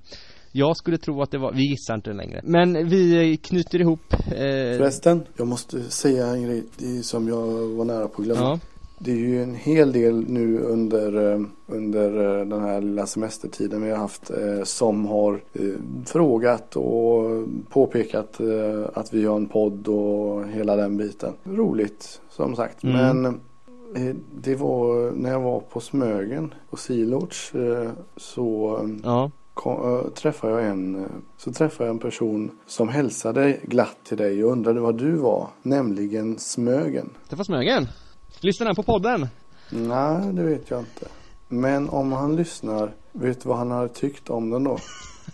Jag 0.52 0.78
skulle 0.78 0.98
tro 0.98 1.22
att 1.22 1.32
det 1.32 1.38
var, 1.38 1.54
vi 1.54 1.70
gissar 1.70 1.96
inte 1.96 2.14
längre. 2.14 2.42
Men 2.44 2.90
vi 2.90 3.38
knyter 3.38 3.82
ihop 3.82 4.14
eh... 4.14 4.78
Förresten, 4.78 5.26
jag 5.38 5.48
måste 5.48 5.84
säga 5.84 6.28
en 6.28 6.44
grej 6.44 6.64
som 7.04 7.28
jag 7.28 7.46
var 7.68 7.86
nära 7.86 8.08
på 8.08 8.22
att 8.22 8.26
glömma. 8.26 8.42
Ja. 8.42 8.60
Det 9.02 9.12
är 9.12 9.16
ju 9.16 9.43
en 9.43 9.56
hel 9.56 9.91
del 9.91 10.30
nu 10.30 10.60
under, 10.60 11.34
eh, 11.34 11.41
under 11.68 12.39
eh, 12.39 12.45
den 12.45 12.62
här 12.62 12.82
lilla 12.82 13.06
semestertiden 13.06 13.82
vi 13.82 13.89
har 13.89 13.97
haft 13.97 14.30
eh, 14.30 14.64
som 14.64 15.06
har 15.06 15.41
frågat 16.06 16.76
och 16.76 17.45
påpekat 17.70 18.41
att 18.93 19.14
vi 19.14 19.26
har 19.26 19.36
en 19.36 19.47
podd 19.47 19.88
och 19.88 20.47
hela 20.47 20.76
den 20.76 20.97
biten. 20.97 21.34
Roligt 21.43 22.22
som 22.30 22.56
sagt. 22.56 22.84
Mm. 22.84 23.22
Men 23.22 23.39
det 24.41 24.56
var 24.56 25.12
när 25.12 25.32
jag 25.32 25.39
var 25.39 25.60
på 25.60 25.80
Smögen 25.80 26.54
på 26.70 26.78
Silorts 26.78 27.54
så 28.18 28.80
ja. 29.04 29.32
kom, 29.54 30.04
träffade 30.16 30.54
jag 30.54 30.72
en 30.72 31.06
så 31.38 31.52
träffade 31.52 31.88
jag 31.88 31.93
en 31.93 32.00
person 32.00 32.52
som 32.68 32.89
hälsade 32.89 33.58
glatt 33.64 33.97
till 34.04 34.18
dig 34.18 34.43
och 34.43 34.52
undrade 34.52 34.80
vad 34.80 34.97
du 34.97 35.12
var. 35.12 35.47
Nämligen 35.62 36.39
Smögen. 36.39 37.10
Träffa 37.30 37.43
Smögen? 37.43 37.88
Lyssnar 38.42 38.66
han 38.66 38.76
på 38.76 38.84
podden? 38.84 39.28
Nej, 39.70 40.34
det 40.34 40.44
vet 40.44 40.70
jag 40.70 40.80
inte. 40.80 41.08
Men 41.48 41.90
om 41.90 42.12
han 42.12 42.36
lyssnar, 42.36 42.92
vet 43.12 43.44
du 43.44 43.50
vad 43.50 43.58
han 43.58 43.72
hade 43.72 43.90
tyckt 43.90 44.30
om 44.30 44.50
den 44.50 44.64
då? 44.64 44.78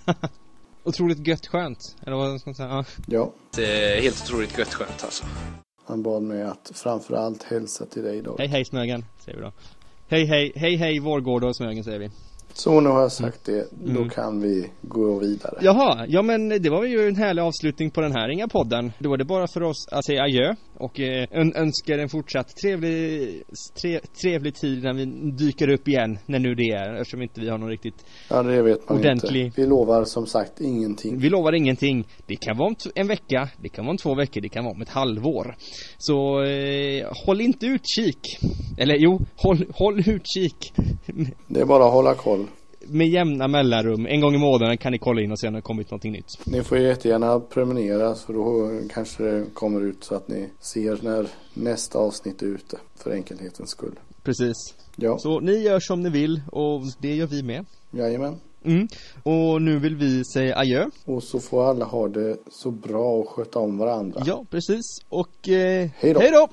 otroligt 0.83 1.27
gött 1.27 1.47
skönt, 1.47 1.95
eller 2.05 2.15
vad 2.15 2.39
ska 2.39 2.49
man 2.49 2.55
säga? 2.55 2.69
Ja. 2.69 2.83
ja. 3.07 3.31
Det 3.55 3.97
är 3.97 4.01
helt 4.01 4.21
otroligt 4.23 4.57
gött 4.57 4.73
skönt 4.73 5.03
alltså. 5.03 5.25
Han 5.85 6.03
bad 6.03 6.23
mig 6.23 6.43
att 6.43 6.71
framförallt 6.73 7.43
hälsa 7.43 7.85
till 7.85 8.03
dig 8.03 8.21
då. 8.21 8.35
Hej 8.37 8.47
hej 8.47 8.65
Smögen, 8.65 9.05
säger 9.25 9.37
vi 9.37 9.43
då. 9.43 9.51
Hej 10.07 10.25
hej, 10.25 10.51
hej 10.55 10.75
hej 10.75 10.99
Vårgård 10.99 11.43
och 11.43 11.55
Smögen 11.55 11.83
säger 11.83 11.99
vi. 11.99 12.09
Så 12.53 12.79
nu 12.79 12.89
har 12.89 13.01
jag 13.01 13.11
sagt 13.11 13.45
det, 13.45 13.67
då 13.71 13.99
mm. 13.99 14.09
kan 14.09 14.41
vi 14.41 14.69
gå 14.81 15.19
vidare. 15.19 15.57
Jaha, 15.61 16.05
ja 16.07 16.21
men 16.21 16.49
det 16.49 16.69
var 16.69 16.85
ju 16.85 17.07
en 17.07 17.15
härlig 17.15 17.41
avslutning 17.41 17.91
på 17.91 18.01
den 18.01 18.11
här 18.11 18.29
inga 18.29 18.47
podden. 18.47 18.91
Då 18.99 19.09
var 19.09 19.17
det 19.17 19.25
bara 19.25 19.47
för 19.47 19.63
oss 19.63 19.87
att 19.91 20.05
säga 20.05 20.23
adjö 20.23 20.55
och 20.77 20.99
eh, 20.99 21.27
önskar 21.31 21.97
en 21.97 22.09
fortsatt 22.09 22.55
trevlig, 22.55 23.43
tre, 23.81 23.99
trevlig 24.21 24.55
tid 24.55 24.83
när 24.83 24.93
vi 24.93 25.05
dyker 25.31 25.69
upp 25.69 25.87
igen, 25.87 26.17
när 26.25 26.39
nu 26.39 26.55
det 26.55 26.69
är, 26.71 26.95
eftersom 26.95 27.21
inte 27.21 27.41
vi 27.41 27.49
har 27.49 27.57
någon 27.57 27.69
riktigt 27.69 28.05
Ja 28.29 28.43
det 28.43 28.61
vet 28.61 28.89
man 28.89 28.97
ordentlig... 28.97 29.45
inte. 29.45 29.61
Vi 29.61 29.67
lovar 29.67 30.03
som 30.03 30.25
sagt 30.25 30.61
ingenting. 30.61 31.19
Vi 31.19 31.29
lovar 31.29 31.53
ingenting. 31.53 32.07
Det 32.25 32.35
kan 32.35 32.57
vara 32.57 32.67
om 32.67 32.75
en 32.95 33.07
vecka, 33.07 33.49
det 33.61 33.69
kan 33.69 33.85
vara 33.85 33.91
om 33.91 33.97
två 33.97 34.15
veckor, 34.15 34.41
det 34.41 34.49
kan 34.49 34.63
vara 34.63 34.73
om 34.73 34.81
ett 34.81 34.89
halvår. 34.89 35.55
Så 35.97 36.43
eh, 36.43 37.07
håll 37.25 37.41
inte 37.41 37.65
utkik. 37.65 38.19
Eller 38.77 38.95
jo, 38.95 39.19
håll, 39.35 39.65
håll 39.73 39.99
utkik. 39.99 40.73
Det 41.47 41.59
är 41.59 41.65
bara 41.65 41.85
att 41.85 41.93
hålla 41.93 42.13
koll 42.13 42.47
med 42.87 43.07
jämna 43.07 43.47
mellanrum, 43.47 44.05
en 44.05 44.21
gång 44.21 44.35
i 44.35 44.37
månaden 44.37 44.77
kan 44.77 44.91
ni 44.91 44.97
kolla 44.97 45.21
in 45.21 45.31
och 45.31 45.39
se 45.39 45.47
om 45.47 45.53
det 45.53 45.57
har 45.57 45.61
kommit 45.61 45.91
någonting 45.91 46.11
nytt. 46.11 46.25
Ni 46.43 46.63
får 46.63 46.77
jättegärna 46.77 47.39
prenumerera 47.39 48.15
för 48.15 48.33
då 48.33 48.71
kanske 48.93 49.23
det 49.23 49.45
kommer 49.53 49.81
ut 49.81 50.03
så 50.03 50.15
att 50.15 50.27
ni 50.27 50.49
ser 50.59 50.99
när 51.01 51.27
nästa 51.53 51.99
avsnitt 51.99 52.41
är 52.41 52.45
ute 52.45 52.77
för 53.03 53.11
enkelhetens 53.11 53.69
skull. 53.69 53.99
Precis. 54.23 54.55
Ja. 54.95 55.17
Så 55.17 55.39
ni 55.39 55.57
gör 55.57 55.79
som 55.79 56.01
ni 56.03 56.09
vill 56.09 56.41
och 56.51 56.81
det 56.99 57.15
gör 57.15 57.27
vi 57.27 57.43
med. 57.43 57.65
Jajamän. 57.91 58.35
Mm. 58.65 58.87
Och 59.23 59.61
nu 59.61 59.79
vill 59.79 59.95
vi 59.95 60.25
säga 60.25 60.57
adjö. 60.57 60.85
Och 61.05 61.23
så 61.23 61.39
får 61.39 61.69
alla 61.69 61.85
ha 61.85 62.07
det 62.07 62.37
så 62.51 62.71
bra 62.71 63.11
och 63.11 63.29
sköta 63.29 63.59
om 63.59 63.77
varandra. 63.77 64.21
Ja, 64.25 64.45
precis. 64.49 64.81
Och 65.09 65.49
eh, 65.49 65.89
hej 65.97 66.13
då. 66.13 66.47